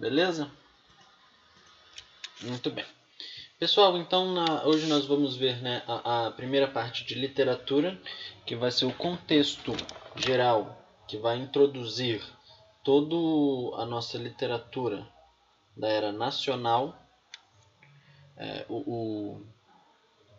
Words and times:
Beleza? 0.00 0.50
Muito 2.40 2.70
bem. 2.70 2.86
Pessoal, 3.58 3.98
então 3.98 4.32
na, 4.32 4.64
hoje 4.64 4.86
nós 4.86 5.04
vamos 5.04 5.36
ver 5.36 5.60
né, 5.60 5.82
a, 5.86 6.28
a, 6.28 6.30
primeira 6.30 6.66
parte 6.66 7.04
de 7.04 7.14
literatura, 7.14 8.00
que 8.46 8.56
vai 8.56 8.70
ser 8.70 8.86
o 8.86 8.94
contexto 8.94 9.74
geral, 10.16 10.82
que 11.06 11.18
vai 11.18 11.36
introduzir 11.36 12.22
toda 12.82 13.14
a 13.76 13.84
nossa 13.84 14.16
literatura 14.16 15.06
da 15.76 15.88
era 15.88 16.10
nacional, 16.10 16.98
é, 18.38 18.64
o, 18.70 18.76
o, 18.76 19.46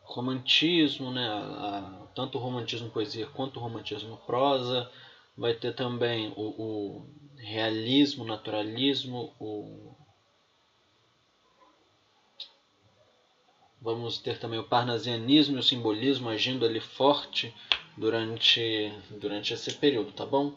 romantismo, 0.02 1.12
né, 1.12 1.28
a, 1.30 2.08
tanto 2.16 2.40
o 2.40 2.42
romantismo 2.42 2.90
poesia 2.90 3.28
quanto 3.28 3.58
o 3.58 3.64
romantismo 3.64 4.18
prosa, 4.26 4.90
vai 5.38 5.54
ter 5.54 5.76
também 5.76 6.34
o, 6.36 6.42
o 6.42 7.10
realismo, 7.42 8.24
naturalismo, 8.24 9.34
o 9.40 9.96
Vamos 13.82 14.20
ter 14.20 14.38
também 14.38 14.60
o 14.60 14.64
parnasianismo 14.64 15.56
e 15.56 15.60
o 15.60 15.64
simbolismo 15.64 16.30
agindo 16.30 16.64
ali 16.64 16.80
forte 16.80 17.52
durante, 17.98 18.94
durante 19.10 19.56
esse 19.56 19.74
período, 19.74 20.12
tá 20.12 20.24
bom? 20.24 20.54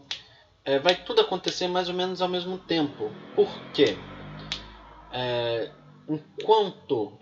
É, 0.63 0.79
vai 0.79 0.95
tudo 0.95 1.23
acontecer 1.23 1.67
mais 1.67 1.89
ou 1.89 1.95
menos 1.95 2.21
ao 2.21 2.29
mesmo 2.29 2.59
tempo. 2.59 3.11
Por 3.35 3.49
quê? 3.73 3.97
É, 5.11 5.71
enquanto 6.07 7.19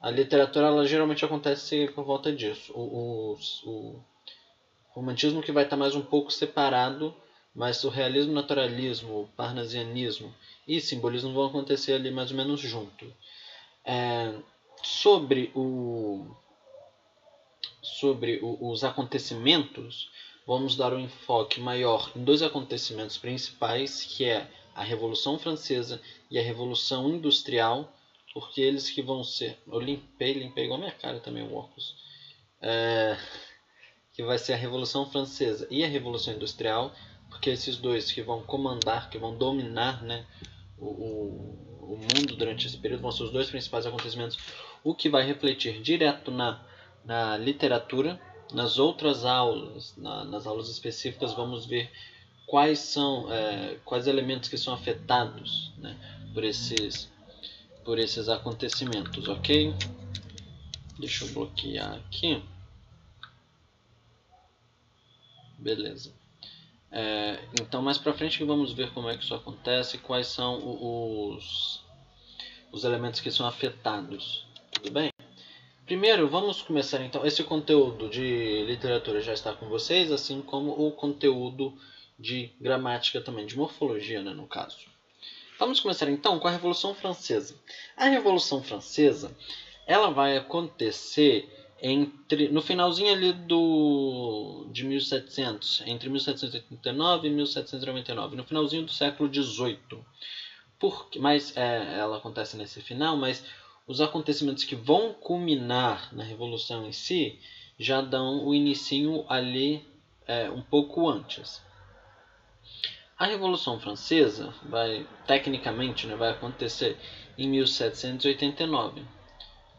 a 0.00 0.10
literatura 0.10 0.68
ela 0.68 0.86
geralmente 0.86 1.22
acontece 1.22 1.86
por 1.94 2.02
volta 2.02 2.32
disso. 2.32 2.72
O, 2.74 3.34
o, 3.34 3.38
o 3.66 4.04
romantismo 4.88 5.42
que 5.42 5.52
vai 5.52 5.64
estar 5.64 5.76
mais 5.76 5.94
um 5.94 6.02
pouco 6.02 6.32
separado, 6.32 7.14
mas 7.54 7.84
o 7.84 7.88
realismo, 7.88 8.32
naturalismo, 8.32 9.30
parnasianismo 9.36 10.34
e 10.66 10.80
simbolismo 10.80 11.32
vão 11.32 11.46
acontecer 11.46 11.92
ali 11.92 12.10
mais 12.10 12.30
ou 12.30 12.36
menos 12.36 12.60
junto. 12.60 13.12
É, 13.84 14.34
sobre 14.82 15.50
o 15.54 16.34
sobre 17.82 18.38
o, 18.42 18.70
os 18.70 18.84
acontecimentos, 18.84 20.08
vamos 20.46 20.76
dar 20.76 20.92
um 20.92 21.00
enfoque 21.00 21.60
maior 21.60 22.10
em 22.16 22.24
dois 22.24 22.42
acontecimentos 22.42 23.18
principais, 23.18 24.04
que 24.04 24.24
é 24.24 24.48
a 24.74 24.82
Revolução 24.82 25.38
Francesa 25.38 26.00
e 26.30 26.38
a 26.38 26.42
Revolução 26.42 27.08
Industrial, 27.10 27.92
porque 28.32 28.60
eles 28.60 28.88
que 28.88 29.02
vão 29.02 29.22
ser. 29.22 29.58
Eu 29.66 29.80
limpei, 29.80 30.32
limpei 30.32 30.64
igual 30.64 30.78
minha 30.78 30.92
cara 30.92 31.20
também 31.20 31.42
o 31.42 31.54
óculos. 31.54 31.94
É, 32.60 33.18
que 34.12 34.22
vai 34.22 34.38
ser 34.38 34.52
a 34.52 34.56
Revolução 34.56 35.10
Francesa 35.10 35.66
e 35.70 35.84
a 35.84 35.88
Revolução 35.88 36.34
Industrial, 36.34 36.92
porque 37.32 37.50
esses 37.50 37.76
dois 37.76 38.12
que 38.12 38.22
vão 38.22 38.42
comandar, 38.42 39.08
que 39.10 39.18
vão 39.18 39.34
dominar 39.34 40.02
né, 40.02 40.24
o, 40.78 40.86
o, 40.86 41.98
mundo 41.98 42.36
durante 42.36 42.66
esse 42.66 42.76
período, 42.76 43.00
vão 43.00 43.10
ser 43.10 43.24
os 43.24 43.32
dois 43.32 43.48
principais 43.50 43.86
acontecimentos 43.86 44.38
o 44.84 44.94
que 44.94 45.08
vai 45.08 45.24
refletir 45.24 45.80
direto 45.80 46.30
na, 46.30 46.64
na 47.04 47.36
literatura. 47.36 48.20
Nas 48.52 48.78
outras 48.78 49.24
aulas, 49.24 49.96
na, 49.96 50.24
nas 50.26 50.46
aulas 50.46 50.68
específicas, 50.68 51.32
vamos 51.32 51.64
ver 51.64 51.90
quais 52.46 52.80
são 52.80 53.32
é, 53.32 53.78
quais 53.82 54.06
elementos 54.06 54.50
que 54.50 54.58
são 54.58 54.74
afetados 54.74 55.72
né, 55.78 55.96
por 56.34 56.44
esses 56.44 57.10
por 57.82 57.98
esses 57.98 58.28
acontecimentos, 58.28 59.26
ok? 59.26 59.74
Deixa 60.98 61.24
eu 61.24 61.32
bloquear 61.32 61.94
aqui. 61.94 62.44
Beleza. 65.58 66.12
É, 66.92 67.38
então 67.60 67.80
mais 67.80 67.96
para 67.96 68.12
frente 68.12 68.44
vamos 68.44 68.72
ver 68.72 68.92
como 68.92 69.08
é 69.08 69.16
que 69.16 69.24
isso 69.24 69.34
acontece, 69.34 69.96
quais 69.98 70.26
são 70.26 70.58
os 70.58 71.80
os 72.70 72.84
elementos 72.84 73.20
que 73.20 73.30
são 73.30 73.46
afetados 73.46 74.46
tudo 74.72 74.90
bem? 74.90 75.10
Primeiro, 75.84 76.28
vamos 76.28 76.62
começar 76.62 77.04
então. 77.04 77.26
Esse 77.26 77.44
conteúdo 77.44 78.08
de 78.08 78.64
literatura 78.64 79.20
já 79.20 79.34
está 79.34 79.52
com 79.52 79.68
vocês, 79.68 80.10
assim 80.10 80.40
como 80.40 80.70
o 80.70 80.90
conteúdo 80.92 81.76
de 82.18 82.50
gramática 82.60 83.20
também, 83.20 83.44
de 83.44 83.56
morfologia, 83.56 84.22
né, 84.22 84.32
no 84.32 84.46
caso. 84.46 84.78
Vamos 85.58 85.80
começar 85.80 86.08
então 86.08 86.38
com 86.38 86.48
a 86.48 86.50
Revolução 86.50 86.94
Francesa. 86.94 87.54
A 87.96 88.06
Revolução 88.06 88.62
Francesa, 88.62 89.36
ela 89.86 90.10
vai 90.10 90.36
acontecer 90.36 91.48
entre 91.82 92.48
no 92.48 92.62
finalzinho 92.62 93.12
ali 93.12 93.32
do 93.32 94.68
de 94.70 94.84
1700, 94.84 95.82
entre 95.84 96.08
1789 96.08 97.26
e 97.26 97.30
1799, 97.30 98.36
no 98.36 98.44
finalzinho 98.44 98.84
do 98.84 98.92
século 98.92 99.28
18. 99.28 100.04
Porque, 100.78 101.18
mas 101.18 101.56
é, 101.56 101.98
ela 101.98 102.18
acontece 102.18 102.56
nesse 102.56 102.80
final, 102.80 103.16
mas 103.16 103.44
os 103.86 104.00
acontecimentos 104.00 104.62
que 104.62 104.76
vão 104.76 105.12
culminar 105.12 106.08
na 106.14 106.22
Revolução 106.22 106.86
em 106.86 106.92
si 106.92 107.38
já 107.76 108.00
dão 108.00 108.46
o 108.46 108.54
início 108.54 109.24
ali 109.28 109.84
é, 110.26 110.48
um 110.48 110.62
pouco 110.62 111.08
antes. 111.08 111.60
A 113.18 113.26
Revolução 113.26 113.78
Francesa 113.78 114.54
vai, 114.62 115.06
tecnicamente, 115.26 116.06
né, 116.06 116.14
vai 116.14 116.30
acontecer 116.30 116.96
em 117.36 117.48
1789, 117.48 119.02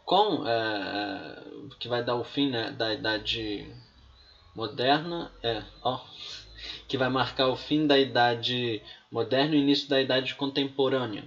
com 0.04 0.46
é, 0.46 1.42
que 1.78 1.88
vai 1.88 2.02
dar 2.02 2.16
o 2.16 2.24
fim 2.24 2.50
né, 2.50 2.70
da 2.70 2.92
Idade 2.92 3.66
Moderna, 4.54 5.32
é, 5.42 5.62
ó, 5.82 6.00
que 6.86 6.96
vai 6.96 7.08
marcar 7.08 7.48
o 7.48 7.56
fim 7.56 7.86
da 7.86 7.98
Idade 7.98 8.82
Moderna 9.10 9.54
e 9.54 9.58
o 9.58 9.60
início 9.60 9.88
da 9.88 10.00
Idade 10.00 10.34
Contemporânea. 10.34 11.24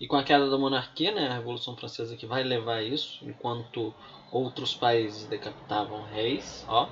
E 0.00 0.06
com 0.06 0.16
a 0.16 0.22
queda 0.22 0.48
da 0.48 0.56
monarquia, 0.56 1.10
né, 1.10 1.28
a 1.28 1.34
Revolução 1.34 1.76
Francesa 1.76 2.16
que 2.16 2.26
vai 2.26 2.42
levar 2.44 2.82
isso, 2.82 3.18
enquanto 3.24 3.92
outros 4.30 4.74
países 4.74 5.24
decapitavam 5.26 6.04
reis, 6.04 6.64
ó, 6.68 6.88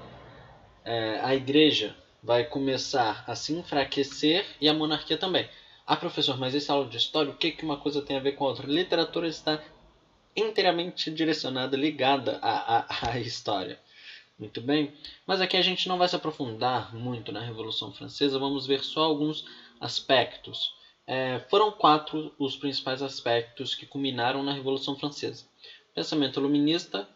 é, 0.85 1.21
a 1.23 1.35
igreja 1.35 1.95
vai 2.23 2.45
começar 2.45 3.23
a 3.27 3.37
se 3.37 3.53
enfraquecer 3.53 4.45
e 4.61 4.69
a 4.69 4.75
monarquia 4.75 5.17
também. 5.17 5.49
Ah, 5.87 5.97
professor, 5.97 6.37
mas 6.37 6.55
esse 6.55 6.69
aula 6.69 6.89
de 6.89 6.97
história, 6.97 7.31
o 7.31 7.37
que, 7.37 7.53
que 7.53 7.65
uma 7.65 7.77
coisa 7.77 8.03
tem 8.03 8.17
a 8.17 8.21
ver 8.21 8.33
com 8.33 8.45
a 8.45 8.49
outra? 8.49 8.67
Literatura 8.67 9.29
está 9.29 9.63
inteiramente 10.37 11.11
direcionada, 11.11 11.77
ligada 11.77 12.39
à, 12.43 12.79
à, 12.79 13.11
à 13.11 13.19
história. 13.19 13.79
Muito 14.39 14.61
bem? 14.61 14.93
Mas 15.27 15.41
aqui 15.41 15.57
a 15.57 15.63
gente 15.63 15.89
não 15.89 15.97
vai 15.97 16.09
se 16.09 16.17
aprofundar 16.17 16.95
muito 16.95 17.33
na 17.33 17.41
Revolução 17.41 17.91
Francesa, 17.93 18.39
vamos 18.39 18.67
ver 18.67 18.81
só 18.81 19.03
alguns 19.03 19.45
aspectos 19.81 20.77
é, 21.07 21.39
foram 21.49 21.71
quatro 21.71 22.35
os 22.37 22.57
principais 22.57 23.01
aspectos 23.01 23.77
que 23.77 23.87
culminaram 23.87 24.43
na 24.43 24.53
Revolução 24.53 24.97
Francesa: 24.97 25.45
pensamento 25.95 26.41
iluminista, 26.41 27.09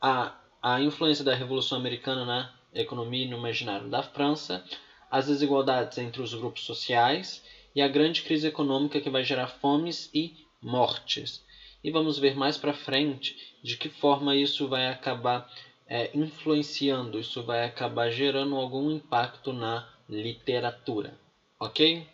a, 0.00 0.34
a 0.60 0.80
influência 0.80 1.24
da 1.24 1.34
Revolução 1.34 1.78
Americana 1.78 2.24
na 2.24 2.52
economia 2.74 3.24
e 3.24 3.28
no 3.28 3.38
imaginário 3.38 3.88
da 3.88 4.02
França, 4.02 4.62
as 5.10 5.26
desigualdades 5.26 5.96
entre 5.96 6.20
os 6.20 6.34
grupos 6.34 6.64
sociais 6.64 7.42
e 7.74 7.80
a 7.80 7.88
grande 7.88 8.22
crise 8.22 8.46
econômica 8.46 9.00
que 9.00 9.08
vai 9.08 9.24
gerar 9.24 9.46
fomes 9.46 10.10
e 10.12 10.34
mortes. 10.60 11.42
E 11.82 11.90
vamos 11.90 12.18
ver 12.18 12.36
mais 12.36 12.56
para 12.56 12.74
frente 12.74 13.36
de 13.62 13.76
que 13.76 13.88
forma 13.88 14.36
isso 14.36 14.68
vai 14.68 14.88
acabar 14.88 15.50
é, 15.86 16.10
influenciando, 16.14 17.18
isso 17.18 17.42
vai 17.42 17.64
acabar 17.64 18.10
gerando 18.10 18.54
algum 18.56 18.90
impacto 18.90 19.52
na 19.52 19.88
literatura. 20.08 21.18
Ok? 21.58 22.06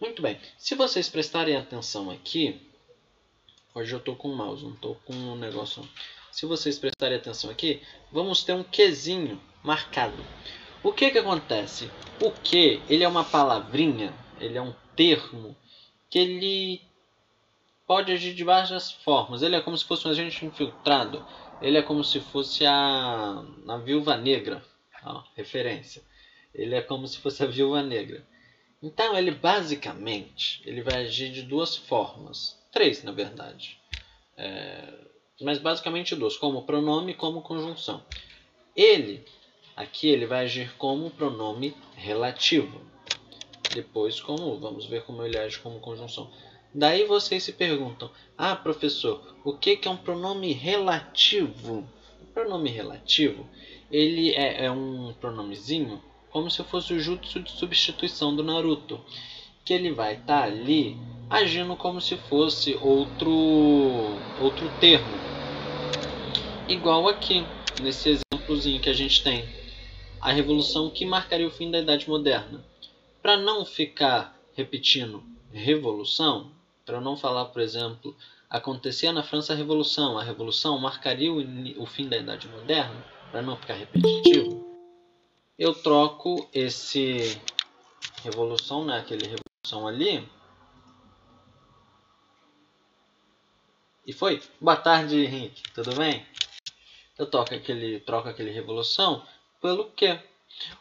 Muito 0.00 0.20
bem, 0.20 0.38
se 0.58 0.74
vocês 0.74 1.08
prestarem 1.08 1.56
atenção 1.56 2.10
aqui, 2.10 2.60
hoje 3.74 3.92
eu 3.92 3.98
estou 3.98 4.16
com 4.16 4.28
o 4.28 4.36
mouse, 4.36 4.64
não 4.64 4.74
estou 4.74 4.96
com 5.06 5.12
o 5.12 5.32
um 5.32 5.36
negócio. 5.36 5.88
Se 6.30 6.44
vocês 6.44 6.78
prestarem 6.78 7.16
atenção 7.16 7.50
aqui, 7.50 7.80
vamos 8.10 8.42
ter 8.42 8.52
um 8.52 8.64
quezinho 8.64 9.40
marcado. 9.62 10.24
O 10.82 10.92
que 10.92 11.10
que 11.10 11.18
acontece? 11.18 11.88
O 12.20 12.32
que, 12.32 12.82
ele 12.88 13.04
é 13.04 13.08
uma 13.08 13.24
palavrinha, 13.24 14.12
ele 14.40 14.58
é 14.58 14.62
um 14.62 14.74
termo 14.96 15.56
que 16.10 16.18
ele 16.18 16.82
pode 17.86 18.12
agir 18.12 18.34
de 18.34 18.44
várias 18.44 18.92
formas. 18.92 19.42
Ele 19.42 19.56
é 19.56 19.60
como 19.60 19.76
se 19.76 19.84
fosse 19.84 20.06
um 20.06 20.10
agente 20.10 20.44
infiltrado. 20.44 21.24
Ele 21.60 21.78
é 21.78 21.82
como 21.82 22.02
se 22.02 22.20
fosse 22.20 22.64
a, 22.66 23.44
a 23.68 23.76
viúva 23.78 24.16
negra. 24.16 24.64
Ó, 25.04 25.22
referência. 25.34 26.02
Ele 26.54 26.74
é 26.74 26.82
como 26.82 27.06
se 27.06 27.18
fosse 27.18 27.42
a 27.42 27.46
viúva 27.46 27.82
negra. 27.82 28.26
Então 28.82 29.16
ele 29.16 29.30
basicamente 29.30 30.60
ele 30.64 30.82
vai 30.82 31.04
agir 31.04 31.30
de 31.30 31.42
duas 31.42 31.76
formas, 31.76 32.60
três 32.72 33.04
na 33.04 33.12
verdade, 33.12 33.78
é, 34.36 34.92
mas 35.40 35.58
basicamente 35.58 36.16
duas, 36.16 36.36
como 36.36 36.64
pronome 36.64 37.12
e 37.12 37.14
como 37.14 37.42
conjunção. 37.42 38.04
Ele 38.74 39.24
aqui 39.76 40.08
ele 40.08 40.26
vai 40.26 40.44
agir 40.44 40.74
como 40.78 41.10
pronome 41.10 41.76
relativo. 41.94 42.80
Depois 43.72 44.20
como 44.20 44.58
vamos 44.58 44.86
ver 44.86 45.04
como 45.04 45.24
ele 45.24 45.38
age 45.38 45.60
como 45.60 45.78
conjunção. 45.78 46.30
Daí 46.74 47.04
vocês 47.04 47.42
se 47.42 47.52
perguntam: 47.52 48.10
Ah, 48.36 48.56
professor, 48.56 49.36
o 49.44 49.56
que 49.56 49.78
é 49.84 49.90
um 49.90 49.96
pronome 49.96 50.52
relativo? 50.52 51.86
O 52.20 52.26
pronome 52.32 52.70
relativo 52.70 53.46
ele 53.92 54.30
é, 54.30 54.64
é 54.64 54.70
um 54.70 55.12
pronomezinho 55.20 56.02
como 56.30 56.50
se 56.50 56.64
fosse 56.64 56.94
o 56.94 56.98
jutsu 56.98 57.40
de 57.40 57.50
substituição 57.50 58.34
do 58.34 58.42
Naruto, 58.42 58.98
que 59.66 59.74
ele 59.74 59.92
vai 59.92 60.14
estar 60.14 60.40
tá 60.40 60.44
ali 60.44 60.96
agindo 61.28 61.76
como 61.76 62.00
se 62.00 62.16
fosse 62.16 62.74
outro, 62.80 63.30
outro 64.40 64.70
termo. 64.80 65.12
Igual 66.66 67.06
aqui, 67.06 67.44
nesse 67.82 68.22
exemplozinho 68.32 68.80
que 68.80 68.88
a 68.88 68.94
gente 68.94 69.22
tem. 69.22 69.46
A 70.18 70.32
revolução 70.32 70.88
que 70.88 71.04
marcaria 71.04 71.46
o 71.46 71.50
fim 71.50 71.70
da 71.70 71.80
Idade 71.80 72.08
Moderna. 72.08 72.64
Para 73.20 73.36
não 73.36 73.64
ficar 73.64 74.38
repetindo 74.54 75.22
revolução, 75.52 76.50
para 76.92 77.00
não 77.00 77.16
falar, 77.16 77.46
por 77.46 77.62
exemplo, 77.62 78.14
acontecia 78.50 79.14
na 79.14 79.22
França 79.22 79.54
a 79.54 79.56
Revolução, 79.56 80.18
a 80.18 80.22
Revolução 80.22 80.78
marcaria 80.78 81.32
o, 81.32 81.38
o 81.82 81.86
fim 81.86 82.06
da 82.06 82.18
Idade 82.18 82.46
Moderna, 82.48 83.02
para 83.30 83.40
não 83.40 83.56
ficar 83.56 83.72
repetitivo, 83.72 84.62
eu 85.58 85.72
troco 85.72 86.46
esse 86.52 87.40
revolução, 88.22 88.84
né, 88.84 88.98
aquele 88.98 89.24
revolução 89.24 89.88
ali, 89.88 90.28
e 94.06 94.12
foi. 94.12 94.42
Boa 94.60 94.76
tarde, 94.76 95.16
Henrique, 95.16 95.62
tudo 95.72 95.94
bem? 95.94 96.26
Eu 97.18 97.24
troco 97.24 97.54
aquele, 97.54 98.00
troco 98.00 98.28
aquele 98.28 98.50
revolução 98.50 99.26
pelo 99.62 99.90
que. 99.92 100.20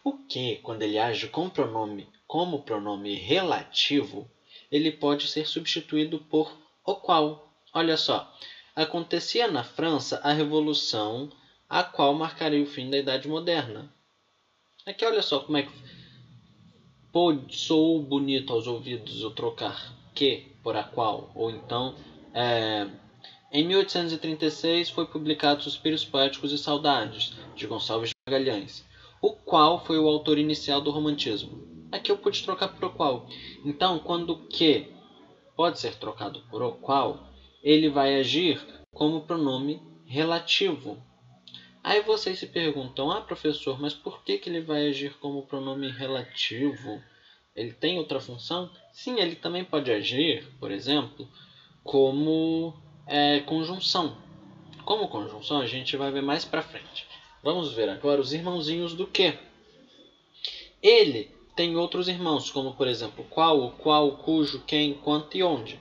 O 0.03 0.17
que, 0.27 0.57
quando 0.57 0.81
ele 0.81 0.99
age 0.99 1.29
com 1.29 1.49
pronome 1.49 2.09
como 2.27 2.63
pronome 2.63 3.15
relativo, 3.15 4.29
ele 4.71 4.91
pode 4.91 5.27
ser 5.27 5.45
substituído 5.45 6.19
por 6.19 6.55
o 6.85 6.95
qual. 6.95 7.51
Olha 7.73 7.97
só, 7.97 8.33
acontecia 8.75 9.47
na 9.47 9.63
França 9.63 10.19
a 10.23 10.31
Revolução, 10.31 11.29
a 11.69 11.83
qual 11.83 12.13
marcaria 12.13 12.63
o 12.63 12.65
fim 12.65 12.89
da 12.89 12.97
Idade 12.97 13.27
Moderna. 13.27 13.93
Aqui 14.85 15.05
olha 15.05 15.21
só 15.21 15.39
como 15.39 15.57
é 15.57 15.63
que 15.63 15.71
Pô, 17.11 17.35
sou 17.49 18.01
bonito 18.01 18.53
aos 18.53 18.67
ouvidos 18.67 19.21
eu 19.21 19.31
trocar 19.31 19.93
que 20.15 20.45
por 20.63 20.77
a 20.77 20.83
qual, 20.83 21.29
ou 21.35 21.51
então 21.51 21.93
é, 22.33 22.87
em 23.51 23.67
1836 23.67 24.89
foi 24.89 25.05
publicado 25.05 25.61
Suspiros 25.61 26.05
Poéticos 26.05 26.53
e 26.53 26.57
Saudades, 26.57 27.33
de 27.53 27.67
Gonçalves 27.67 28.11
Magalhães, 28.25 28.85
o 29.21 29.33
qual 29.33 29.83
foi 29.83 29.99
o 29.99 30.07
autor 30.07 30.37
inicial 30.37 30.79
do 30.79 30.89
romantismo. 30.89 31.70
Aqui 31.91 32.11
eu 32.11 32.17
pude 32.17 32.43
trocar 32.43 32.69
por 32.69 32.93
qual. 32.93 33.27
Então, 33.65 33.99
quando 33.99 34.47
que 34.47 34.91
pode 35.55 35.79
ser 35.79 35.95
trocado 35.95 36.41
por 36.49 36.77
qual, 36.77 37.27
ele 37.61 37.89
vai 37.89 38.15
agir 38.15 38.59
como 38.93 39.21
pronome 39.21 39.81
relativo. 40.05 41.01
Aí 41.83 42.01
vocês 42.01 42.39
se 42.39 42.47
perguntam, 42.47 43.11
ah 43.11 43.21
professor, 43.21 43.79
mas 43.79 43.93
por 43.93 44.23
que, 44.23 44.37
que 44.37 44.49
ele 44.49 44.61
vai 44.61 44.87
agir 44.87 45.13
como 45.19 45.45
pronome 45.45 45.89
relativo? 45.89 47.01
Ele 47.55 47.73
tem 47.73 47.97
outra 47.97 48.19
função? 48.19 48.71
Sim, 48.93 49.19
ele 49.19 49.35
também 49.35 49.65
pode 49.65 49.91
agir, 49.91 50.47
por 50.59 50.71
exemplo, 50.71 51.27
como 51.83 52.73
é, 53.07 53.39
conjunção. 53.41 54.17
Como 54.85 55.07
conjunção 55.07 55.59
a 55.59 55.65
gente 55.65 55.97
vai 55.97 56.11
ver 56.11 56.21
mais 56.21 56.45
para 56.45 56.61
frente. 56.61 57.05
Vamos 57.43 57.73
ver 57.73 57.89
agora 57.89 58.21
os 58.21 58.31
irmãozinhos 58.31 58.93
do 58.93 59.07
que. 59.07 59.37
Ele 60.81 61.31
tem 61.61 61.75
outros 61.75 62.07
irmãos, 62.07 62.49
como 62.49 62.73
por 62.73 62.87
exemplo 62.87 63.23
qual, 63.29 63.61
o 63.61 63.69
qual, 63.69 64.17
cujo, 64.17 64.63
quem, 64.65 64.95
quanto 64.95 65.37
e 65.37 65.43
onde. 65.43 65.79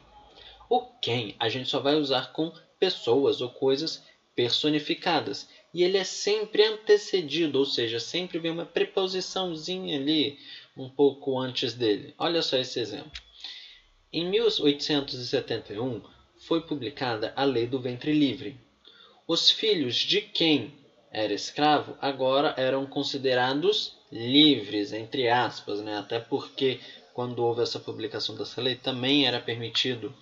O 0.68 0.82
quem 1.00 1.34
a 1.38 1.48
gente 1.48 1.70
só 1.70 1.80
vai 1.80 1.94
usar 1.94 2.34
com 2.34 2.52
pessoas 2.78 3.40
ou 3.40 3.48
coisas 3.48 4.04
personificadas 4.36 5.48
e 5.72 5.82
ele 5.82 5.96
é 5.96 6.04
sempre 6.04 6.62
antecedido, 6.64 7.58
ou 7.58 7.64
seja, 7.64 7.98
sempre 7.98 8.38
vem 8.38 8.50
uma 8.50 8.66
preposiçãozinha 8.66 9.98
ali 9.98 10.38
um 10.76 10.86
pouco 10.86 11.38
antes 11.38 11.72
dele. 11.72 12.14
Olha 12.18 12.42
só 12.42 12.58
esse 12.58 12.78
exemplo. 12.78 13.12
Em 14.12 14.28
1871 14.28 16.02
foi 16.46 16.60
publicada 16.60 17.32
a 17.34 17.42
Lei 17.42 17.66
do 17.66 17.80
Ventre 17.80 18.12
Livre. 18.12 18.60
Os 19.26 19.50
filhos 19.50 19.96
de 19.96 20.20
quem 20.20 20.74
era 21.10 21.32
escravo 21.32 21.96
agora 22.02 22.52
eram 22.58 22.84
considerados 22.84 23.98
livres, 24.10 24.92
entre 24.92 25.28
aspas, 25.28 25.80
né? 25.80 25.98
até 25.98 26.18
porque 26.18 26.80
quando 27.14 27.40
houve 27.40 27.62
essa 27.62 27.78
publicação 27.78 28.34
dessa 28.34 28.60
lei 28.60 28.76
também 28.76 29.26
era 29.26 29.40
permitido 29.40 30.14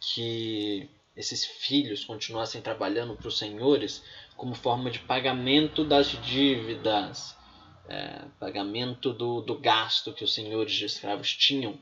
que 0.00 0.88
esses 1.16 1.44
filhos 1.44 2.04
continuassem 2.04 2.60
trabalhando 2.60 3.14
para 3.16 3.28
os 3.28 3.38
senhores 3.38 4.02
como 4.36 4.54
forma 4.54 4.90
de 4.90 4.98
pagamento 5.00 5.84
das 5.84 6.08
dívidas, 6.22 7.36
é, 7.88 8.24
pagamento 8.40 9.12
do, 9.12 9.40
do 9.40 9.58
gasto 9.58 10.12
que 10.12 10.24
os 10.24 10.34
senhores 10.34 10.72
de 10.72 10.86
escravos 10.86 11.32
tinham 11.32 11.78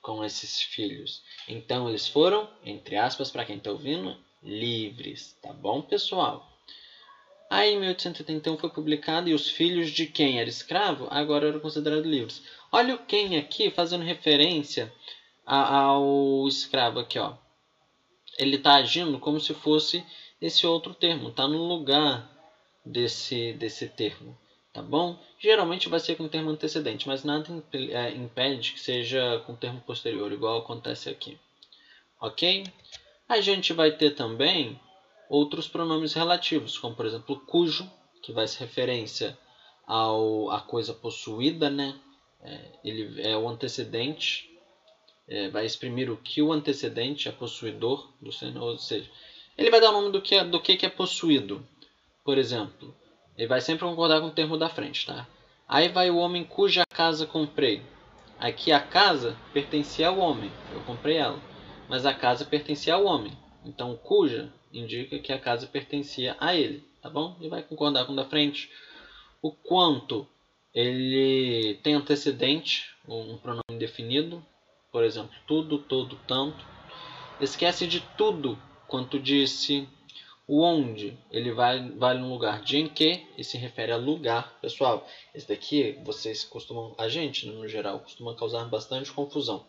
com 0.00 0.24
esses 0.24 0.62
filhos. 0.62 1.22
Então 1.48 1.88
eles 1.88 2.06
foram, 2.06 2.48
entre 2.64 2.96
aspas, 2.96 3.30
para 3.30 3.44
quem 3.44 3.56
está 3.56 3.72
ouvindo, 3.72 4.16
livres, 4.42 5.36
tá 5.42 5.52
bom, 5.52 5.82
pessoal? 5.82 6.55
Aí 7.48 7.74
em 7.74 7.78
1871 7.78 8.58
foi 8.58 8.70
publicado 8.70 9.28
e 9.28 9.34
os 9.34 9.48
filhos 9.48 9.90
de 9.90 10.06
quem 10.06 10.40
era 10.40 10.48
escravo 10.48 11.06
agora 11.10 11.48
eram 11.48 11.60
considerados 11.60 12.06
livres. 12.06 12.42
Olha 12.72 12.94
o 12.94 13.06
quem 13.06 13.36
aqui 13.36 13.70
fazendo 13.70 14.04
referência 14.04 14.92
ao 15.44 16.46
escravo 16.48 16.98
aqui, 16.98 17.18
ó. 17.18 17.34
Ele 18.36 18.56
está 18.56 18.74
agindo 18.74 19.18
como 19.18 19.40
se 19.40 19.54
fosse 19.54 20.04
esse 20.40 20.66
outro 20.66 20.92
termo, 20.92 21.28
está 21.28 21.46
no 21.46 21.66
lugar 21.66 22.28
desse, 22.84 23.52
desse 23.54 23.88
termo, 23.88 24.36
tá 24.72 24.82
bom? 24.82 25.18
Geralmente 25.38 25.88
vai 25.88 26.00
ser 26.00 26.16
com 26.16 26.24
o 26.24 26.28
termo 26.28 26.50
antecedente, 26.50 27.06
mas 27.06 27.24
nada 27.24 27.64
é, 27.72 28.10
impede 28.10 28.72
que 28.72 28.80
seja 28.80 29.42
com 29.46 29.52
o 29.52 29.56
termo 29.56 29.80
posterior, 29.80 30.30
igual 30.32 30.58
acontece 30.58 31.08
aqui, 31.08 31.38
ok? 32.20 32.66
A 33.28 33.40
gente 33.40 33.72
vai 33.72 33.92
ter 33.92 34.10
também 34.10 34.78
outros 35.28 35.68
pronomes 35.68 36.12
relativos, 36.14 36.78
como 36.78 36.94
por 36.94 37.06
exemplo 37.06 37.40
cujo, 37.46 37.90
que 38.22 38.32
vai 38.32 38.46
ser 38.46 38.64
referência 38.64 39.38
ao, 39.86 40.50
a 40.50 40.60
coisa 40.60 40.92
possuída, 40.92 41.70
né? 41.70 41.98
É, 42.42 42.72
ele 42.84 43.22
é 43.22 43.36
o 43.36 43.48
antecedente, 43.48 44.50
é, 45.28 45.48
vai 45.48 45.64
exprimir 45.64 46.10
o 46.10 46.16
que 46.16 46.42
o 46.42 46.52
antecedente 46.52 47.28
é 47.28 47.32
possuidor 47.32 48.12
do 48.20 48.32
senhor, 48.32 48.62
ou 48.62 48.78
seja, 48.78 49.10
ele 49.56 49.70
vai 49.70 49.80
dar 49.80 49.90
o 49.90 49.92
nome 49.92 50.12
do 50.12 50.20
que 50.20 50.34
é, 50.34 50.44
do 50.44 50.60
que 50.60 50.84
é 50.84 50.90
possuído. 50.90 51.66
Por 52.24 52.38
exemplo, 52.38 52.94
ele 53.36 53.48
vai 53.48 53.60
sempre 53.60 53.86
concordar 53.86 54.20
com 54.20 54.28
o 54.28 54.32
termo 54.32 54.56
da 54.56 54.68
frente, 54.68 55.06
tá? 55.06 55.26
Aí 55.68 55.88
vai 55.88 56.10
o 56.10 56.16
homem 56.16 56.44
cuja 56.44 56.84
casa 56.88 57.26
comprei. 57.26 57.82
Aqui 58.38 58.70
a 58.70 58.80
casa 58.80 59.36
pertencia 59.52 60.08
ao 60.08 60.18
homem, 60.18 60.50
eu 60.72 60.80
comprei 60.82 61.16
ela. 61.16 61.38
Mas 61.88 62.04
a 62.04 62.12
casa 62.12 62.44
pertencia 62.44 62.94
ao 62.94 63.04
homem. 63.04 63.32
Então 63.64 63.96
cuja 63.96 64.52
indica 64.78 65.18
que 65.18 65.32
a 65.32 65.38
casa 65.38 65.66
pertencia 65.66 66.36
a 66.38 66.54
ele, 66.54 66.82
tá 67.02 67.08
bom? 67.08 67.36
E 67.40 67.48
vai 67.48 67.62
concordar 67.62 68.04
com 68.04 68.12
o 68.12 68.16
da 68.16 68.24
frente. 68.24 68.70
O 69.42 69.50
quanto 69.50 70.26
ele 70.74 71.78
tem 71.82 71.94
antecedente, 71.94 72.94
um 73.08 73.36
pronome 73.38 73.78
definido, 73.78 74.44
por 74.92 75.04
exemplo, 75.04 75.34
tudo, 75.46 75.78
todo, 75.78 76.18
tanto. 76.26 76.64
Esquece 77.40 77.86
de 77.86 78.00
tudo 78.16 78.58
quanto 78.86 79.18
disse 79.18 79.88
o 80.48 80.62
onde, 80.62 81.18
ele 81.30 81.52
vai, 81.52 81.90
vai 81.90 82.16
no 82.16 82.28
lugar 82.28 82.62
de 82.62 82.78
em 82.78 82.88
que 82.88 83.26
e 83.36 83.42
se 83.42 83.58
refere 83.58 83.90
a 83.90 83.96
lugar. 83.96 84.56
Pessoal, 84.60 85.06
esse 85.34 85.48
daqui 85.48 85.98
vocês 86.04 86.44
costumam, 86.44 86.94
a 86.96 87.08
gente 87.08 87.48
no 87.48 87.66
geral, 87.66 87.98
costuma 88.00 88.34
causar 88.34 88.64
bastante 88.66 89.12
confusão. 89.12 89.66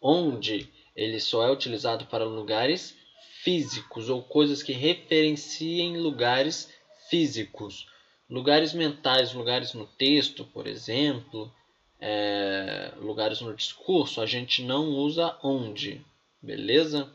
Onde 0.00 0.68
ele 0.94 1.18
só 1.20 1.46
é 1.46 1.50
utilizado 1.50 2.04
para 2.06 2.24
lugares 2.24 2.96
físicos 3.42 4.08
ou 4.08 4.22
coisas 4.22 4.62
que 4.62 4.72
referenciem 4.72 5.96
lugares 5.96 6.72
físicos. 7.08 7.88
Lugares 8.28 8.72
mentais, 8.72 9.32
lugares 9.32 9.74
no 9.74 9.86
texto, 9.86 10.44
por 10.44 10.66
exemplo, 10.66 11.52
é, 12.00 12.92
lugares 12.98 13.40
no 13.40 13.54
discurso, 13.54 14.20
a 14.20 14.26
gente 14.26 14.62
não 14.62 14.90
usa 14.90 15.36
onde, 15.42 16.04
beleza? 16.40 17.12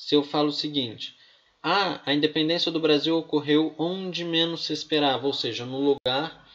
se 0.00 0.14
eu 0.14 0.22
falo 0.22 0.48
o 0.48 0.52
seguinte: 0.52 1.14
ah, 1.62 2.00
a 2.06 2.14
independência 2.14 2.72
do 2.72 2.80
Brasil 2.80 3.16
ocorreu 3.18 3.74
onde 3.78 4.24
menos 4.24 4.64
se 4.64 4.72
esperava, 4.72 5.26
ou 5.26 5.34
seja, 5.34 5.66
no 5.66 5.78
lugar 5.78 6.48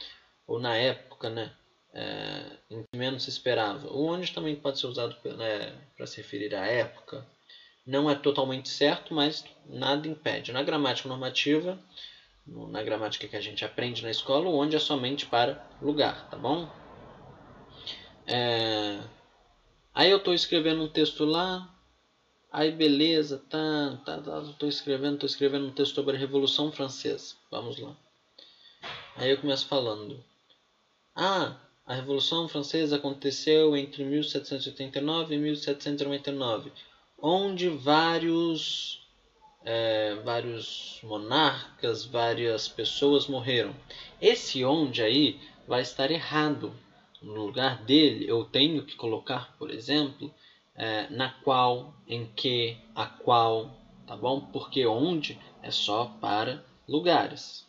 ou 0.48 0.60
na 0.60 0.76
época, 0.76 1.30
né? 1.30 1.54
É, 1.94 2.58
em 2.70 2.84
que 2.84 2.98
menos 2.98 3.24
se 3.24 3.30
esperava. 3.30 3.88
O 3.88 4.08
onde 4.08 4.34
também 4.34 4.56
pode 4.56 4.80
ser 4.80 4.88
usado 4.88 5.16
né, 5.38 5.74
para 5.96 6.06
se 6.06 6.18
referir 6.18 6.54
à 6.54 6.66
época. 6.66 7.26
Não 7.86 8.10
é 8.10 8.16
totalmente 8.16 8.70
certo, 8.70 9.14
mas 9.14 9.46
nada 9.68 10.08
impede. 10.08 10.52
Na 10.52 10.64
gramática 10.64 11.08
normativa, 11.08 11.80
na 12.48 12.82
gramática 12.82 13.28
que 13.28 13.36
a 13.36 13.42
gente 13.42 13.64
aprende 13.64 14.02
na 14.02 14.10
escola, 14.10 14.50
onde 14.50 14.76
é 14.76 14.80
somente 14.80 15.26
para 15.26 15.68
lugar, 15.82 16.30
tá 16.30 16.38
bom? 16.38 16.70
É... 18.26 19.00
Aí 19.94 20.10
eu 20.10 20.18
estou 20.18 20.34
escrevendo 20.34 20.84
um 20.84 20.88
texto 20.88 21.24
lá, 21.26 21.76
Aí 22.56 22.72
beleza, 22.72 23.44
tá, 23.50 24.00
tá, 24.06 24.18
tá, 24.22 24.42
tô 24.58 24.66
escrevendo, 24.66 25.18
tô 25.18 25.26
escrevendo 25.26 25.66
um 25.66 25.72
texto 25.72 25.94
sobre 25.94 26.16
a 26.16 26.20
Revolução 26.20 26.72
Francesa. 26.72 27.36
Vamos 27.52 27.78
lá. 27.78 27.94
Aí 29.18 29.30
eu 29.30 29.38
começo 29.38 29.68
falando. 29.68 30.24
Ah, 31.14 31.58
a 31.86 31.94
Revolução 31.94 32.48
Francesa 32.48 32.96
aconteceu 32.96 33.76
entre 33.76 34.06
1789 34.06 35.36
e 35.36 35.38
1799. 35.38 36.72
Onde 37.22 37.70
vários 37.70 39.06
é, 39.66 40.16
vários 40.24 41.00
monarcas, 41.02 42.06
várias 42.06 42.68
pessoas 42.68 43.28
morreram. 43.28 43.76
Esse 44.22 44.64
onde 44.64 45.02
aí 45.02 45.40
vai 45.68 45.82
estar 45.82 46.12
errado. 46.12 46.74
No 47.22 47.34
lugar 47.34 47.84
dele, 47.84 48.30
eu 48.30 48.46
tenho 48.46 48.86
que 48.86 48.96
colocar, 48.96 49.56
por 49.58 49.72
exemplo, 49.72 50.32
é, 50.76 51.10
na 51.10 51.30
qual, 51.30 51.96
em 52.08 52.28
que, 52.28 52.78
a 52.94 53.08
qual, 53.08 53.76
tá 54.06 54.16
bom? 54.16 54.40
Porque 54.40 54.86
onde 54.86 55.40
é 55.64 55.72
só 55.72 56.06
para 56.22 56.64
lugares. 56.88 57.66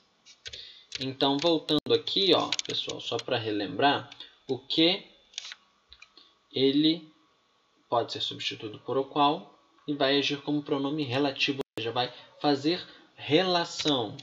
Então, 1.01 1.39
voltando 1.39 1.95
aqui, 1.95 2.35
ó, 2.35 2.51
pessoal, 2.67 3.01
só 3.01 3.17
para 3.17 3.39
relembrar, 3.39 4.11
o 4.47 4.59
que 4.59 5.07
ele 6.53 7.11
pode 7.97 8.13
ser 8.13 8.21
substituído 8.21 8.79
por 8.81 8.99
o 8.99 9.05
qual 9.05 9.59
e 9.89 9.95
vai 9.95 10.19
agir 10.19 10.43
como 10.43 10.63
pronome 10.63 11.03
relativo, 11.03 11.61
ou 11.61 11.81
seja, 11.83 11.91
vai 11.91 12.13
fazer 12.39 12.87
relação. 13.15 14.15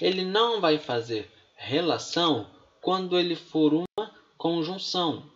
Ele 0.00 0.24
não 0.24 0.60
vai 0.60 0.78
fazer 0.78 1.30
relação 1.54 2.50
quando 2.80 3.16
ele 3.16 3.36
for 3.36 3.72
uma 3.72 4.12
conjunção. 4.36 5.30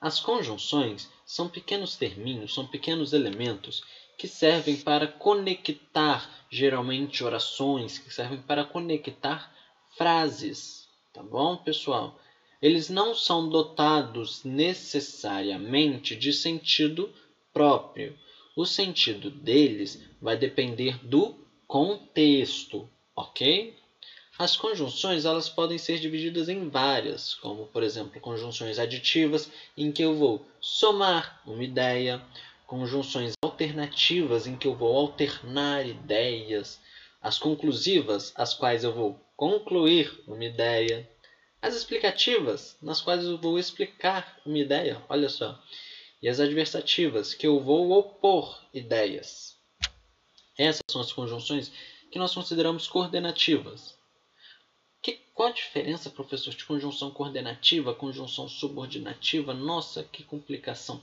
As 0.00 0.18
conjunções 0.18 1.12
são 1.26 1.46
pequenos 1.46 1.94
terminhos, 1.96 2.54
são 2.54 2.66
pequenos 2.66 3.12
elementos 3.12 3.84
que 4.16 4.26
servem 4.26 4.78
para 4.78 5.06
conectar, 5.06 6.46
geralmente, 6.48 7.22
orações, 7.22 7.98
que 7.98 8.10
servem 8.10 8.40
para 8.40 8.64
conectar 8.64 9.54
frases. 9.94 10.88
Tá 11.12 11.22
bom, 11.22 11.58
pessoal? 11.58 12.18
Eles 12.62 12.88
não 12.88 13.14
são 13.14 13.46
dotados 13.46 14.42
necessariamente 14.42 16.16
de 16.16 16.32
sentido 16.32 17.12
próprio. 17.56 18.14
O 18.54 18.66
sentido 18.66 19.30
deles 19.30 20.06
vai 20.20 20.36
depender 20.36 20.98
do 21.02 21.34
contexto, 21.66 22.86
ok? 23.16 23.74
As 24.38 24.58
conjunções 24.58 25.24
elas 25.24 25.48
podem 25.48 25.78
ser 25.78 25.98
divididas 25.98 26.50
em 26.50 26.68
várias, 26.68 27.34
como 27.36 27.64
por 27.68 27.82
exemplo 27.82 28.20
conjunções 28.20 28.78
aditivas, 28.78 29.50
em 29.74 29.90
que 29.90 30.02
eu 30.02 30.14
vou 30.14 30.46
somar 30.60 31.40
uma 31.46 31.64
ideia, 31.64 32.20
conjunções 32.66 33.32
alternativas, 33.40 34.46
em 34.46 34.54
que 34.54 34.68
eu 34.68 34.74
vou 34.74 34.94
alternar 34.94 35.86
ideias, 35.86 36.78
as 37.22 37.38
conclusivas, 37.38 38.34
as 38.36 38.52
quais 38.52 38.84
eu 38.84 38.92
vou 38.92 39.18
concluir 39.34 40.12
uma 40.26 40.44
ideia, 40.44 41.08
as 41.62 41.74
explicativas, 41.74 42.76
nas 42.82 43.00
quais 43.00 43.24
eu 43.24 43.38
vou 43.38 43.58
explicar 43.58 44.38
uma 44.44 44.58
ideia, 44.58 45.02
olha 45.08 45.30
só, 45.30 45.58
e 46.22 46.28
as 46.28 46.40
adversativas, 46.40 47.34
que 47.34 47.46
eu 47.46 47.60
vou 47.60 47.90
opor 47.92 48.62
ideias. 48.72 49.56
Essas 50.58 50.82
são 50.90 51.00
as 51.00 51.12
conjunções 51.12 51.70
que 52.10 52.18
nós 52.18 52.34
consideramos 52.34 52.88
coordenativas. 52.88 53.96
Que, 55.02 55.20
qual 55.34 55.50
a 55.50 55.52
diferença, 55.52 56.10
professor, 56.10 56.54
de 56.54 56.64
conjunção 56.64 57.10
coordenativa, 57.10 57.94
conjunção 57.94 58.48
subordinativa? 58.48 59.52
Nossa, 59.52 60.02
que 60.02 60.24
complicação! 60.24 61.02